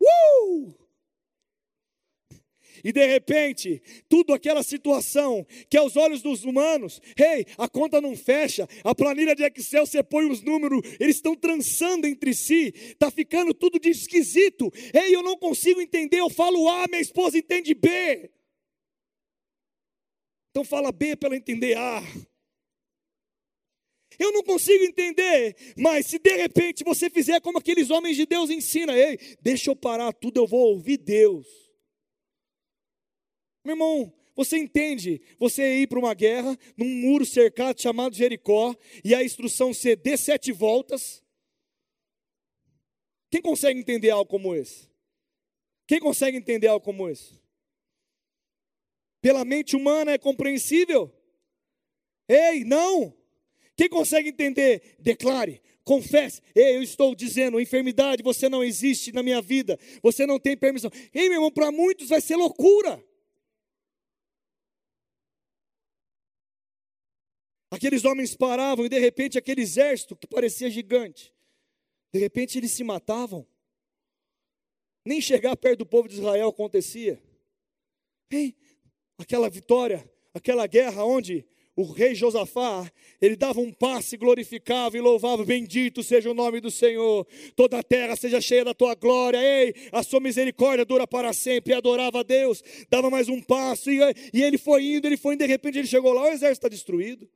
Uh! 0.00 0.74
E 2.82 2.92
de 2.92 3.06
repente, 3.06 3.82
tudo 4.08 4.32
aquela 4.32 4.62
situação 4.62 5.46
que 5.68 5.76
aos 5.76 5.96
olhos 5.96 6.22
dos 6.22 6.44
humanos, 6.44 7.00
hey, 7.18 7.46
a 7.58 7.68
conta 7.68 8.00
não 8.00 8.16
fecha, 8.16 8.68
a 8.84 8.94
planilha 8.94 9.34
de 9.34 9.44
Excel 9.44 9.86
você 9.86 10.02
põe 10.02 10.30
os 10.30 10.42
números, 10.42 10.80
eles 10.98 11.16
estão 11.16 11.34
trançando 11.34 12.06
entre 12.06 12.34
si, 12.34 12.72
está 12.74 13.10
ficando 13.10 13.52
tudo 13.52 13.78
de 13.78 13.90
esquisito. 13.90 14.72
Ei, 14.94 15.14
eu 15.14 15.22
não 15.22 15.36
consigo 15.36 15.80
entender, 15.80 16.18
eu 16.18 16.30
falo 16.30 16.68
A, 16.68 16.86
minha 16.88 17.00
esposa 17.00 17.38
entende 17.38 17.74
B. 17.74 18.30
Então 20.50 20.64
fala 20.64 20.90
B 20.90 21.16
para 21.16 21.28
ela 21.28 21.36
entender 21.36 21.76
A. 21.76 22.02
Eu 24.18 24.32
não 24.32 24.42
consigo 24.42 24.84
entender, 24.84 25.56
mas 25.78 26.06
se 26.06 26.18
de 26.18 26.36
repente 26.36 26.84
você 26.84 27.08
fizer 27.08 27.40
como 27.40 27.58
aqueles 27.58 27.88
homens 27.88 28.16
de 28.16 28.26
Deus 28.26 28.50
ensinam, 28.50 28.94
ei, 28.94 29.18
deixa 29.40 29.70
eu 29.70 29.76
parar 29.76 30.12
tudo, 30.12 30.38
eu 30.38 30.46
vou 30.46 30.74
ouvir 30.74 30.98
Deus. 30.98 31.69
Meu 33.64 33.74
irmão, 33.74 34.12
você 34.34 34.56
entende 34.56 35.20
você 35.38 35.80
ir 35.80 35.86
para 35.86 35.98
uma 35.98 36.14
guerra, 36.14 36.58
num 36.76 36.88
muro 36.88 37.26
cercado 37.26 37.80
chamado 37.80 38.14
Jericó, 38.14 38.74
e 39.04 39.14
a 39.14 39.22
instrução 39.22 39.74
ser 39.74 39.96
dê 39.96 40.16
sete 40.16 40.50
voltas? 40.50 41.22
Quem 43.30 43.42
consegue 43.42 43.78
entender 43.78 44.10
algo 44.10 44.28
como 44.30 44.54
esse? 44.54 44.88
Quem 45.86 46.00
consegue 46.00 46.36
entender 46.36 46.68
algo 46.68 46.84
como 46.84 47.08
esse? 47.08 47.40
Pela 49.20 49.44
mente 49.44 49.76
humana 49.76 50.12
é 50.12 50.18
compreensível? 50.18 51.12
Ei, 52.28 52.64
não! 52.64 53.14
Quem 53.76 53.88
consegue 53.88 54.30
entender? 54.30 54.96
Declare, 54.98 55.60
confesse. 55.84 56.40
Ei, 56.54 56.76
eu 56.76 56.82
estou 56.82 57.14
dizendo, 57.14 57.60
enfermidade, 57.60 58.22
você 58.22 58.48
não 58.48 58.64
existe 58.64 59.12
na 59.12 59.22
minha 59.22 59.42
vida, 59.42 59.78
você 60.02 60.26
não 60.26 60.38
tem 60.38 60.56
permissão. 60.56 60.90
Ei, 61.12 61.28
meu 61.28 61.38
irmão, 61.38 61.50
para 61.50 61.70
muitos 61.70 62.08
vai 62.08 62.20
ser 62.20 62.36
loucura. 62.36 63.04
Aqueles 67.70 68.04
homens 68.04 68.34
paravam 68.34 68.84
e 68.84 68.88
de 68.88 68.98
repente 68.98 69.38
aquele 69.38 69.62
exército 69.62 70.16
que 70.16 70.26
parecia 70.26 70.68
gigante, 70.68 71.32
de 72.12 72.18
repente 72.18 72.58
eles 72.58 72.72
se 72.72 72.82
matavam. 72.82 73.46
Nem 75.04 75.20
chegar 75.20 75.56
perto 75.56 75.78
do 75.78 75.86
povo 75.86 76.08
de 76.08 76.16
Israel 76.16 76.48
acontecia. 76.48 77.22
Hein? 78.30 78.54
Aquela 79.16 79.48
vitória, 79.48 80.10
aquela 80.34 80.66
guerra 80.66 81.04
onde 81.04 81.46
o 81.76 81.84
rei 81.84 82.14
Josafá, 82.14 82.90
ele 83.22 83.36
dava 83.36 83.60
um 83.60 83.72
passe, 83.72 84.16
glorificava 84.16 84.98
e 84.98 85.00
louvava, 85.00 85.44
bendito 85.44 86.02
seja 86.02 86.30
o 86.30 86.34
nome 86.34 86.60
do 86.60 86.70
Senhor, 86.70 87.26
toda 87.56 87.78
a 87.78 87.82
terra 87.82 88.16
seja 88.16 88.40
cheia 88.40 88.64
da 88.64 88.74
tua 88.74 88.94
glória, 88.94 89.38
ei, 89.38 89.74
a 89.90 90.02
sua 90.02 90.20
misericórdia 90.20 90.84
dura 90.84 91.06
para 91.06 91.32
sempre, 91.32 91.72
e 91.72 91.76
adorava 91.76 92.20
a 92.20 92.22
Deus, 92.22 92.62
dava 92.90 93.08
mais 93.08 93.28
um 93.28 93.40
passo, 93.40 93.90
e, 93.90 93.98
e 94.34 94.42
ele 94.42 94.58
foi 94.58 94.84
indo, 94.84 95.06
ele 95.06 95.16
foi 95.16 95.34
indo, 95.34 95.44
de 95.44 95.46
repente 95.46 95.78
ele 95.78 95.86
chegou 95.86 96.12
lá, 96.12 96.24
o 96.24 96.28
exército 96.28 96.66
está 96.66 96.68
destruído. 96.68 97.26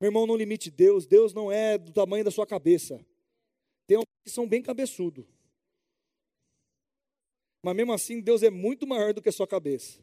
Meu 0.00 0.08
irmão, 0.08 0.26
não 0.26 0.36
limite 0.36 0.70
Deus. 0.70 1.06
Deus 1.06 1.34
não 1.34 1.50
é 1.50 1.76
do 1.76 1.92
tamanho 1.92 2.24
da 2.24 2.30
sua 2.30 2.46
cabeça. 2.46 3.04
Tem 3.86 3.96
alguns 3.96 4.22
que 4.24 4.30
são 4.30 4.48
bem 4.48 4.62
cabeçudo. 4.62 5.26
Mas 7.62 7.74
mesmo 7.74 7.92
assim, 7.92 8.20
Deus 8.20 8.42
é 8.42 8.50
muito 8.50 8.86
maior 8.86 9.12
do 9.12 9.20
que 9.20 9.28
a 9.28 9.32
sua 9.32 9.46
cabeça. 9.46 9.98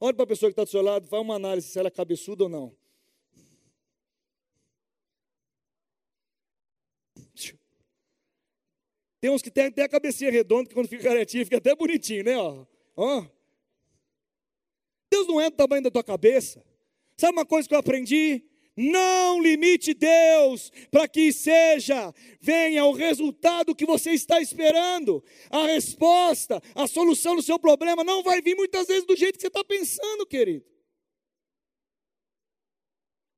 Olhe 0.00 0.14
para 0.14 0.24
a 0.24 0.28
pessoa 0.28 0.48
que 0.48 0.52
está 0.52 0.62
do 0.62 0.70
seu 0.70 0.82
lado, 0.82 1.08
faz 1.08 1.20
uma 1.22 1.34
análise 1.34 1.68
se 1.68 1.78
ela 1.78 1.88
é 1.88 1.90
cabeçuda 1.90 2.44
ou 2.44 2.48
não. 2.48 2.76
Tem 9.20 9.30
uns 9.30 9.42
que 9.42 9.50
tem 9.50 9.66
até 9.66 9.82
a 9.82 9.88
cabecinha 9.88 10.30
redonda, 10.30 10.68
que 10.68 10.74
quando 10.74 10.88
fica 10.88 11.02
caretinha 11.02 11.44
fica 11.44 11.56
até 11.56 11.74
bonitinho, 11.74 12.22
né? 12.22 12.38
Ó. 12.38 12.64
Ó. 12.96 13.26
Deus 15.10 15.26
não 15.26 15.40
é 15.40 15.50
do 15.50 15.56
tamanho 15.56 15.82
da 15.82 15.90
tua 15.90 16.04
cabeça. 16.04 16.64
Sabe 17.16 17.32
uma 17.32 17.46
coisa 17.46 17.68
que 17.68 17.74
eu 17.74 17.78
aprendi? 17.78 18.44
Não 18.76 19.42
limite 19.42 19.92
Deus 19.92 20.70
para 20.88 21.08
que 21.08 21.32
seja, 21.32 22.14
venha 22.40 22.84
o 22.84 22.92
resultado 22.92 23.74
que 23.74 23.84
você 23.84 24.12
está 24.12 24.40
esperando. 24.40 25.24
A 25.50 25.66
resposta, 25.66 26.62
a 26.76 26.86
solução 26.86 27.34
do 27.34 27.42
seu 27.42 27.58
problema 27.58 28.04
não 28.04 28.22
vai 28.22 28.40
vir 28.40 28.54
muitas 28.54 28.86
vezes 28.86 29.04
do 29.04 29.16
jeito 29.16 29.34
que 29.34 29.40
você 29.40 29.48
está 29.48 29.64
pensando, 29.64 30.24
querido. 30.24 30.64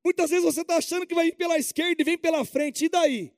Muitas 0.05 0.29
vezes 0.29 0.45
você 0.45 0.61
está 0.61 0.77
achando 0.77 1.07
que 1.07 1.15
vai 1.15 1.25
vir 1.25 1.35
pela 1.35 1.57
esquerda 1.57 2.01
e 2.01 2.05
vem 2.05 2.17
pela 2.17 2.45
frente, 2.45 2.85
e 2.85 2.89
daí? 2.89 3.33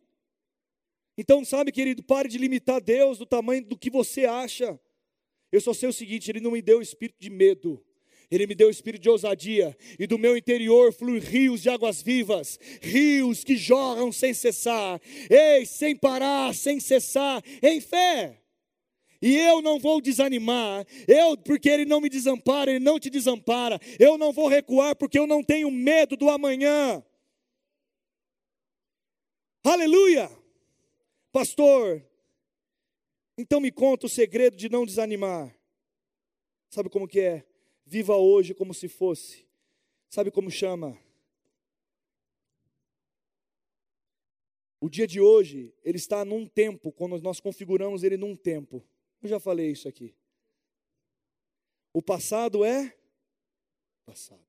Então, 1.18 1.46
sabe, 1.46 1.72
querido, 1.72 2.04
pare 2.04 2.28
de 2.28 2.38
limitar 2.38 2.82
Deus 2.82 3.18
do 3.18 3.26
tamanho 3.26 3.64
do 3.64 3.78
que 3.78 3.90
você 3.90 4.26
acha. 4.26 4.80
Eu 5.52 5.62
só 5.62 5.74
sei 5.74 5.88
o 5.88 5.94
seguinte: 5.94 6.30
Ele 6.30 6.40
não 6.40 6.52
me 6.52 6.62
deu 6.62 6.80
o 6.80 6.82
espírito 6.82 7.20
de 7.20 7.30
medo, 7.30 7.82
ele 8.36 8.48
me 8.48 8.56
deu 8.56 8.68
o 8.68 8.72
espírito 8.72 9.02
de 9.02 9.10
ousadia, 9.10 9.78
e 10.00 10.08
do 10.08 10.18
meu 10.18 10.36
interior 10.38 10.94
flui 10.94 11.20
rios 11.20 11.62
de 11.62 11.70
águas 11.70 12.02
vivas, 12.02 12.60
rios 12.82 13.44
que 13.44 13.56
jorram 13.56 14.12
sem 14.12 14.34
cessar, 14.34 15.00
ei, 15.30 15.66
sem 15.66 15.96
parar, 15.96 16.54
sem 16.56 16.80
cessar, 16.80 17.44
em 17.62 17.80
fé. 17.80 18.40
E 19.22 19.38
eu 19.38 19.62
não 19.62 19.80
vou 19.80 20.02
desanimar, 20.02 20.86
eu, 21.08 21.38
porque 21.38 21.70
Ele 21.70 21.86
não 21.86 22.02
me 22.02 22.10
desampara, 22.10 22.72
Ele 22.72 22.84
não 22.84 23.00
te 23.00 23.10
desampara, 23.10 23.80
eu 23.98 24.18
não 24.18 24.34
vou 24.34 24.48
recuar, 24.48 24.96
porque 24.96 25.18
eu 25.18 25.26
não 25.26 25.44
tenho 25.44 25.72
medo 25.72 26.18
do 26.18 26.30
amanhã. 26.30 27.02
Aleluia! 29.64 30.30
Pastor, 31.32 32.06
então 33.38 33.62
me 33.62 33.72
conta 33.72 34.08
o 34.08 34.10
segredo 34.10 34.58
de 34.58 34.70
não 34.70 34.86
desanimar. 34.86 35.56
Sabe 36.70 36.90
como 36.90 37.08
que 37.08 37.20
é? 37.20 37.46
Viva 37.94 38.18
hoje 38.18 38.56
como 38.56 38.74
se 38.74 38.90
fosse. 38.90 39.46
Sabe 40.10 40.32
como 40.32 40.50
chama? 40.50 40.98
O 44.82 44.90
dia 44.90 45.06
de 45.06 45.22
hoje, 45.22 45.72
ele 45.84 45.98
está 45.98 46.26
num 46.26 46.44
tempo, 46.48 46.92
quando 46.92 47.22
nós 47.22 47.40
configuramos 47.40 48.02
ele 48.02 48.18
num 48.18 48.36
tempo. 48.36 48.84
Eu 49.22 49.30
já 49.30 49.40
falei 49.40 49.70
isso 49.70 49.88
aqui. 49.88 50.16
O 51.94 52.02
passado 52.02 52.66
é 52.66 52.98
passado. 54.08 54.42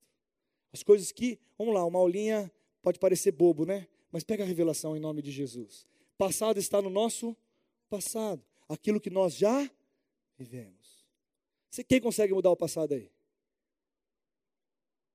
As 0.72 0.82
coisas 0.82 1.12
que, 1.12 1.38
vamos 1.58 1.74
lá, 1.74 1.84
uma 1.84 1.98
aulinha 1.98 2.50
pode 2.80 2.98
parecer 2.98 3.32
bobo, 3.32 3.66
né? 3.66 3.86
Mas 4.10 4.24
pega 4.24 4.42
a 4.42 4.46
revelação 4.46 4.96
em 4.96 5.00
nome 5.00 5.20
de 5.20 5.30
Jesus. 5.30 5.86
Passado 6.16 6.58
está 6.58 6.80
no 6.80 6.88
nosso 6.88 7.36
passado. 7.90 8.42
Aquilo 8.66 8.98
que 8.98 9.10
nós 9.10 9.36
já 9.36 9.70
vivemos. 10.34 11.04
Quem 11.86 12.00
consegue 12.00 12.32
mudar 12.32 12.50
o 12.50 12.56
passado 12.56 12.94
aí? 12.94 13.12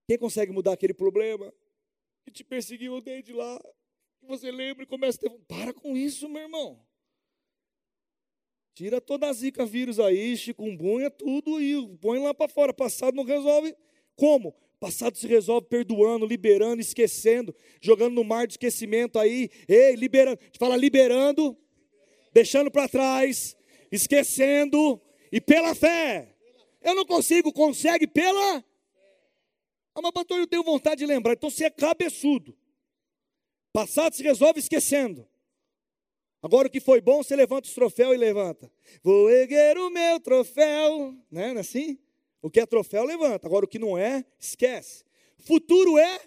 Quem 0.09 0.17
consegue 0.17 0.51
mudar 0.51 0.73
aquele 0.73 0.95
problema 0.95 1.53
que 2.25 2.31
te 2.31 2.43
perseguiu 2.43 2.99
desde 2.99 3.31
lá? 3.31 3.61
Que 4.19 4.25
você 4.25 4.49
lembra 4.49 4.81
e 4.83 4.87
começa 4.87 5.19
a 5.19 5.29
ter. 5.29 5.39
Para 5.47 5.71
com 5.71 5.95
isso, 5.95 6.27
meu 6.27 6.41
irmão. 6.41 6.83
Tira 8.73 8.99
toda 8.99 9.29
a 9.29 9.33
zika 9.33 9.67
vírus 9.67 9.99
aí, 9.99 10.35
chikungunya, 10.35 11.11
tudo 11.11 11.61
e 11.61 11.95
põe 11.97 12.17
lá 12.17 12.33
para 12.33 12.49
fora. 12.49 12.73
Passado 12.73 13.13
não 13.13 13.23
resolve. 13.23 13.75
Como? 14.15 14.55
Passado 14.79 15.15
se 15.15 15.27
resolve 15.27 15.67
perdoando, 15.67 16.25
liberando, 16.25 16.81
esquecendo, 16.81 17.53
jogando 17.79 18.15
no 18.15 18.23
mar 18.23 18.47
de 18.47 18.53
esquecimento 18.53 19.19
aí. 19.19 19.47
Ei, 19.67 19.93
liberando. 19.93 20.39
Fala 20.57 20.75
liberando, 20.75 21.55
deixando 22.33 22.71
para 22.71 22.89
trás, 22.89 23.55
esquecendo 23.91 24.99
e 25.31 25.39
pela 25.39 25.75
fé. 25.75 26.35
Eu 26.81 26.95
não 26.95 27.05
consigo, 27.05 27.53
consegue 27.53 28.07
pela. 28.07 28.67
Ah, 29.99 30.01
mas 30.01 30.11
pastor, 30.13 30.39
eu 30.39 30.47
tenho 30.47 30.63
vontade 30.63 30.99
de 30.99 31.05
lembrar. 31.05 31.33
Então 31.33 31.49
você 31.49 31.65
é 31.65 31.69
cabeçudo. 31.69 32.57
Passado 33.73 34.15
se 34.15 34.23
resolve 34.23 34.59
esquecendo. 34.59 35.27
Agora 36.41 36.69
o 36.69 36.71
que 36.71 36.79
foi 36.79 37.01
bom, 37.01 37.21
você 37.21 37.35
levanta 37.35 37.67
os 37.67 37.73
troféus 37.73 38.13
e 38.13 38.17
levanta. 38.17 38.71
Vou 39.03 39.29
erguer 39.29 39.77
o 39.77 39.89
meu 39.89 40.17
troféu. 40.21 41.11
Né? 41.29 41.51
Não 41.51 41.57
é 41.57 41.59
assim? 41.59 41.99
O 42.41 42.49
que 42.49 42.61
é 42.61 42.65
troféu, 42.65 43.03
levanta. 43.03 43.45
Agora 43.45 43.65
o 43.65 43.67
que 43.67 43.77
não 43.77 43.97
é, 43.97 44.25
esquece. 44.39 45.03
Futuro 45.37 45.97
é 45.97 46.21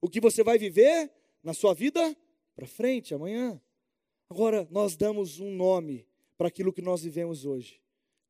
o 0.00 0.08
que 0.08 0.20
você 0.20 0.42
vai 0.42 0.58
viver 0.58 1.08
na 1.44 1.54
sua 1.54 1.74
vida 1.74 2.16
para 2.56 2.66
frente, 2.66 3.14
amanhã. 3.14 3.62
Agora 4.28 4.66
nós 4.68 4.96
damos 4.96 5.38
um 5.38 5.54
nome 5.54 6.08
para 6.36 6.48
aquilo 6.48 6.72
que 6.72 6.82
nós 6.82 7.02
vivemos 7.02 7.44
hoje. 7.44 7.80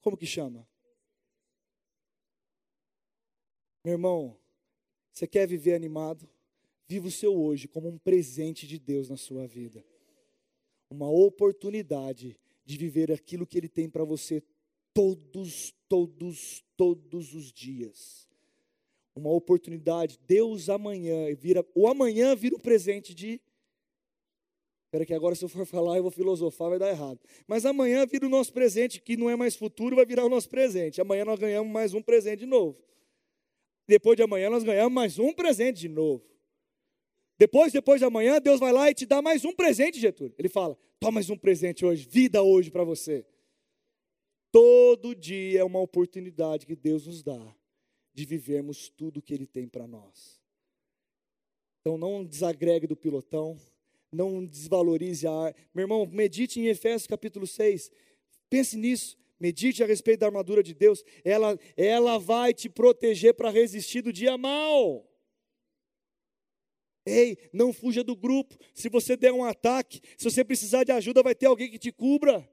Como 0.02 0.18
que 0.18 0.26
chama? 0.26 0.68
Meu 3.82 3.94
irmão, 3.94 4.36
você 5.12 5.26
quer 5.26 5.46
viver 5.46 5.74
animado? 5.74 6.28
Viva 6.88 7.08
o 7.08 7.10
seu 7.10 7.34
hoje 7.34 7.68
como 7.68 7.88
um 7.88 7.98
presente 7.98 8.66
de 8.66 8.78
Deus 8.78 9.08
na 9.08 9.16
sua 9.16 9.46
vida. 9.46 9.84
Uma 10.90 11.10
oportunidade 11.10 12.36
de 12.64 12.76
viver 12.76 13.10
aquilo 13.10 13.46
que 13.46 13.58
Ele 13.58 13.68
tem 13.68 13.88
para 13.88 14.04
você 14.04 14.42
todos, 14.92 15.74
todos, 15.88 16.64
todos 16.76 17.34
os 17.34 17.52
dias. 17.52 18.28
Uma 19.14 19.30
oportunidade, 19.30 20.18
Deus 20.26 20.68
amanhã 20.68 21.34
vira, 21.34 21.66
o 21.74 21.86
amanhã 21.86 22.34
vira 22.34 22.56
um 22.56 22.60
presente 22.60 23.14
de 23.14 23.40
Espera 24.92 25.06
que 25.06 25.14
agora 25.14 25.34
se 25.34 25.42
eu 25.42 25.48
for 25.48 25.64
falar 25.64 25.96
eu 25.96 26.02
vou 26.02 26.10
filosofar, 26.10 26.68
vai 26.68 26.78
dar 26.78 26.90
errado. 26.90 27.18
Mas 27.46 27.64
amanhã 27.64 28.04
vira 28.04 28.26
o 28.26 28.28
nosso 28.28 28.52
presente, 28.52 29.00
que 29.00 29.16
não 29.16 29.30
é 29.30 29.34
mais 29.34 29.56
futuro, 29.56 29.96
vai 29.96 30.04
virar 30.04 30.22
o 30.22 30.28
nosso 30.28 30.50
presente. 30.50 31.00
Amanhã 31.00 31.24
nós 31.24 31.40
ganhamos 31.40 31.72
mais 31.72 31.94
um 31.94 32.02
presente 32.02 32.40
de 32.40 32.46
novo. 32.46 32.76
Depois 33.86 34.16
de 34.16 34.22
amanhã 34.22 34.48
nós 34.50 34.62
ganhamos 34.62 34.92
mais 34.92 35.18
um 35.18 35.32
presente 35.32 35.80
de 35.80 35.88
novo. 35.88 36.24
Depois, 37.38 37.72
depois 37.72 38.00
de 38.00 38.04
amanhã, 38.04 38.40
Deus 38.40 38.60
vai 38.60 38.72
lá 38.72 38.90
e 38.90 38.94
te 38.94 39.04
dá 39.04 39.20
mais 39.20 39.44
um 39.44 39.52
presente, 39.52 39.98
Getúlio. 39.98 40.34
Ele 40.38 40.48
fala: 40.48 40.78
toma 41.00 41.12
mais 41.12 41.28
um 41.28 41.36
presente 41.36 41.84
hoje, 41.84 42.06
vida 42.08 42.42
hoje 42.42 42.70
para 42.70 42.84
você. 42.84 43.26
Todo 44.52 45.14
dia 45.14 45.60
é 45.60 45.64
uma 45.64 45.80
oportunidade 45.80 46.66
que 46.66 46.76
Deus 46.76 47.06
nos 47.06 47.22
dá 47.22 47.56
de 48.14 48.24
vivermos 48.26 48.88
tudo 48.90 49.22
que 49.22 49.32
Ele 49.32 49.46
tem 49.46 49.66
para 49.66 49.86
nós. 49.86 50.40
Então 51.80 51.98
não 51.98 52.24
desagregue 52.24 52.86
do 52.86 52.94
pilotão, 52.94 53.58
não 54.12 54.44
desvalorize 54.44 55.26
a 55.26 55.32
ar. 55.32 55.56
Meu 55.74 55.84
irmão, 55.84 56.06
medite 56.06 56.60
em 56.60 56.66
Efésios 56.66 57.06
capítulo 57.06 57.46
6. 57.46 57.90
Pense 58.48 58.76
nisso. 58.76 59.18
Medite 59.42 59.82
a 59.82 59.86
respeito 59.86 60.20
da 60.20 60.26
armadura 60.26 60.62
de 60.62 60.72
Deus. 60.72 61.02
Ela, 61.24 61.58
ela 61.76 62.16
vai 62.16 62.54
te 62.54 62.68
proteger 62.68 63.34
para 63.34 63.50
resistir 63.50 64.00
do 64.00 64.12
dia 64.12 64.38
mal. 64.38 65.04
Ei, 67.04 67.36
não 67.52 67.72
fuja 67.72 68.04
do 68.04 68.14
grupo. 68.14 68.56
Se 68.72 68.88
você 68.88 69.16
der 69.16 69.32
um 69.32 69.42
ataque, 69.42 70.00
se 70.16 70.30
você 70.30 70.44
precisar 70.44 70.84
de 70.84 70.92
ajuda, 70.92 71.24
vai 71.24 71.34
ter 71.34 71.46
alguém 71.46 71.68
que 71.68 71.76
te 71.76 71.90
cubra. 71.90 72.48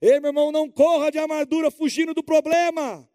Ei, 0.00 0.20
meu 0.20 0.28
irmão, 0.28 0.52
não 0.52 0.70
corra 0.70 1.10
de 1.10 1.18
armadura 1.18 1.72
fugindo 1.72 2.14
do 2.14 2.22
problema. 2.22 3.10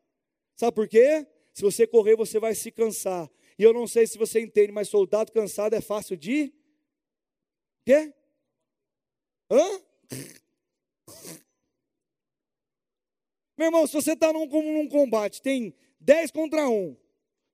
Sabe 0.54 0.76
por 0.76 0.90
quê? 0.90 1.26
Se 1.54 1.62
você 1.62 1.88
correr, 1.88 2.18
você 2.18 2.42
vai 2.42 2.54
se 2.54 2.74
cansar. 2.74 3.32
E 3.58 3.64
eu 3.64 3.72
não 3.72 3.88
sei 3.88 4.06
se 4.06 4.18
você 4.18 4.42
entende, 4.42 4.74
mas 4.74 4.90
soldado 4.90 5.32
cansado 5.32 5.76
é 5.76 5.80
fácil 5.80 6.18
de. 6.18 6.54
Quê? 7.86 8.14
Hã? 9.50 9.82
Meu 13.64 13.70
irmão, 13.70 13.88
se 13.88 13.94
você 13.94 14.12
está 14.12 14.34
num, 14.34 14.46
num 14.46 14.90
combate, 14.90 15.42
tem 15.42 15.74
10 16.02 16.32
contra 16.32 16.68
1, 16.68 16.98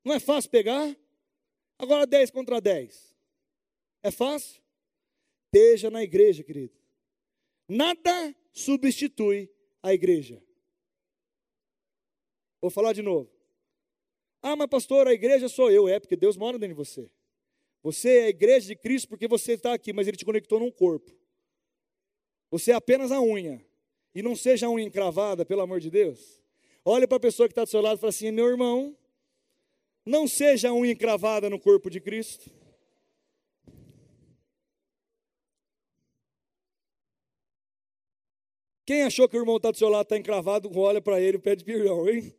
não 0.03 0.16
é 0.16 0.20
fácil 0.20 0.49
pegar? 0.49 0.97
Agora 1.78 2.07
10 2.07 2.32
contra 2.32 2.60
10. 2.60 3.16
É 4.01 4.10
fácil? 4.10 4.60
Esteja 5.45 5.91
na 5.91 6.01
igreja, 6.01 6.43
querido. 6.43 6.74
Nada 7.68 8.36
substitui 8.51 9.51
a 9.84 9.93
igreja. 9.93 10.43
Vou 12.60 12.72
falar 12.72 12.93
de 12.93 13.03
novo. 13.03 13.30
Ah, 14.41 14.55
mas 14.55 14.68
pastor, 14.68 15.07
a 15.07 15.14
igreja 15.14 15.47
sou 15.47 15.70
eu. 15.70 15.88
É, 15.88 15.99
porque 15.99 16.16
Deus 16.16 16.36
mora 16.36 16.57
dentro 16.57 16.76
de 16.76 16.84
você. 16.84 17.07
Você 17.84 18.18
é 18.18 18.24
a 18.24 18.30
igreja 18.30 18.66
de 18.66 18.76
Cristo 18.76 19.10
porque 19.10 19.28
você 19.28 19.51
está 19.51 19.76
aqui, 19.76 19.93
mas 19.93 20.07
Ele 20.07 20.18
te 20.18 20.26
conectou 20.26 20.60
num 20.60 20.72
corpo. 20.72 21.16
Você 22.49 22.72
é 22.72 22.74
apenas 22.74 23.12
a 23.12 23.22
unha. 23.22 23.64
E 24.14 24.22
não 24.22 24.36
seja 24.36 24.70
unha 24.70 24.84
encravada, 24.84 25.45
pelo 25.45 25.62
amor 25.62 25.80
de 25.80 25.89
Deus. 25.89 26.41
Olha 26.84 27.07
para 27.07 27.18
a 27.18 27.22
pessoa 27.22 27.47
que 27.47 27.51
está 27.51 27.64
do 27.64 27.70
seu 27.70 27.82
lado 27.82 27.97
e 27.97 27.99
fala 27.99 28.10
assim: 28.10 28.32
meu 28.32 28.47
irmão, 28.47 28.97
não 30.05 30.28
seja 30.28 30.74
unha 30.74 30.91
encravada 30.91 31.49
no 31.49 31.60
corpo 31.60 31.89
de 31.89 31.99
Cristo. 31.99 32.49
Quem 38.89 39.03
achou 39.03 39.30
que 39.30 39.38
o 39.38 39.39
irmão 39.39 39.57
está 39.57 39.70
do 39.70 39.78
seu 39.78 39.88
lado, 39.88 40.01
está 40.01 40.18
encravado, 40.18 40.68
olha 40.76 40.99
para 40.99 41.22
ele 41.22 41.38
e 41.38 41.39
pede 41.39 41.64
perdão, 41.64 42.10
hein? 42.10 42.36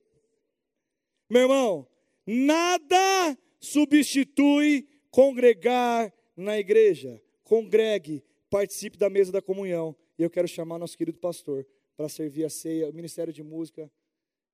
Meu 1.29 1.43
irmão, 1.43 1.87
nada 2.27 3.39
substitui 3.61 4.89
congregar 5.13 6.13
na 6.37 6.59
igreja. 6.59 7.23
Congregue, 7.45 8.25
participe 8.51 8.99
da 8.99 9.09
mesa 9.09 9.31
da 9.31 9.41
comunhão. 9.41 9.95
E 10.21 10.23
eu 10.23 10.29
quero 10.29 10.47
chamar 10.47 10.79
nosso 10.79 10.99
querido 10.99 11.19
pastor 11.19 11.67
para 11.97 12.07
servir 12.07 12.45
a 12.45 12.51
ceia, 12.51 12.91
o 12.91 12.93
ministério 12.93 13.33
de 13.33 13.43
música, 13.43 13.91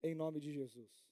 em 0.00 0.14
nome 0.14 0.38
de 0.38 0.52
Jesus. 0.52 1.05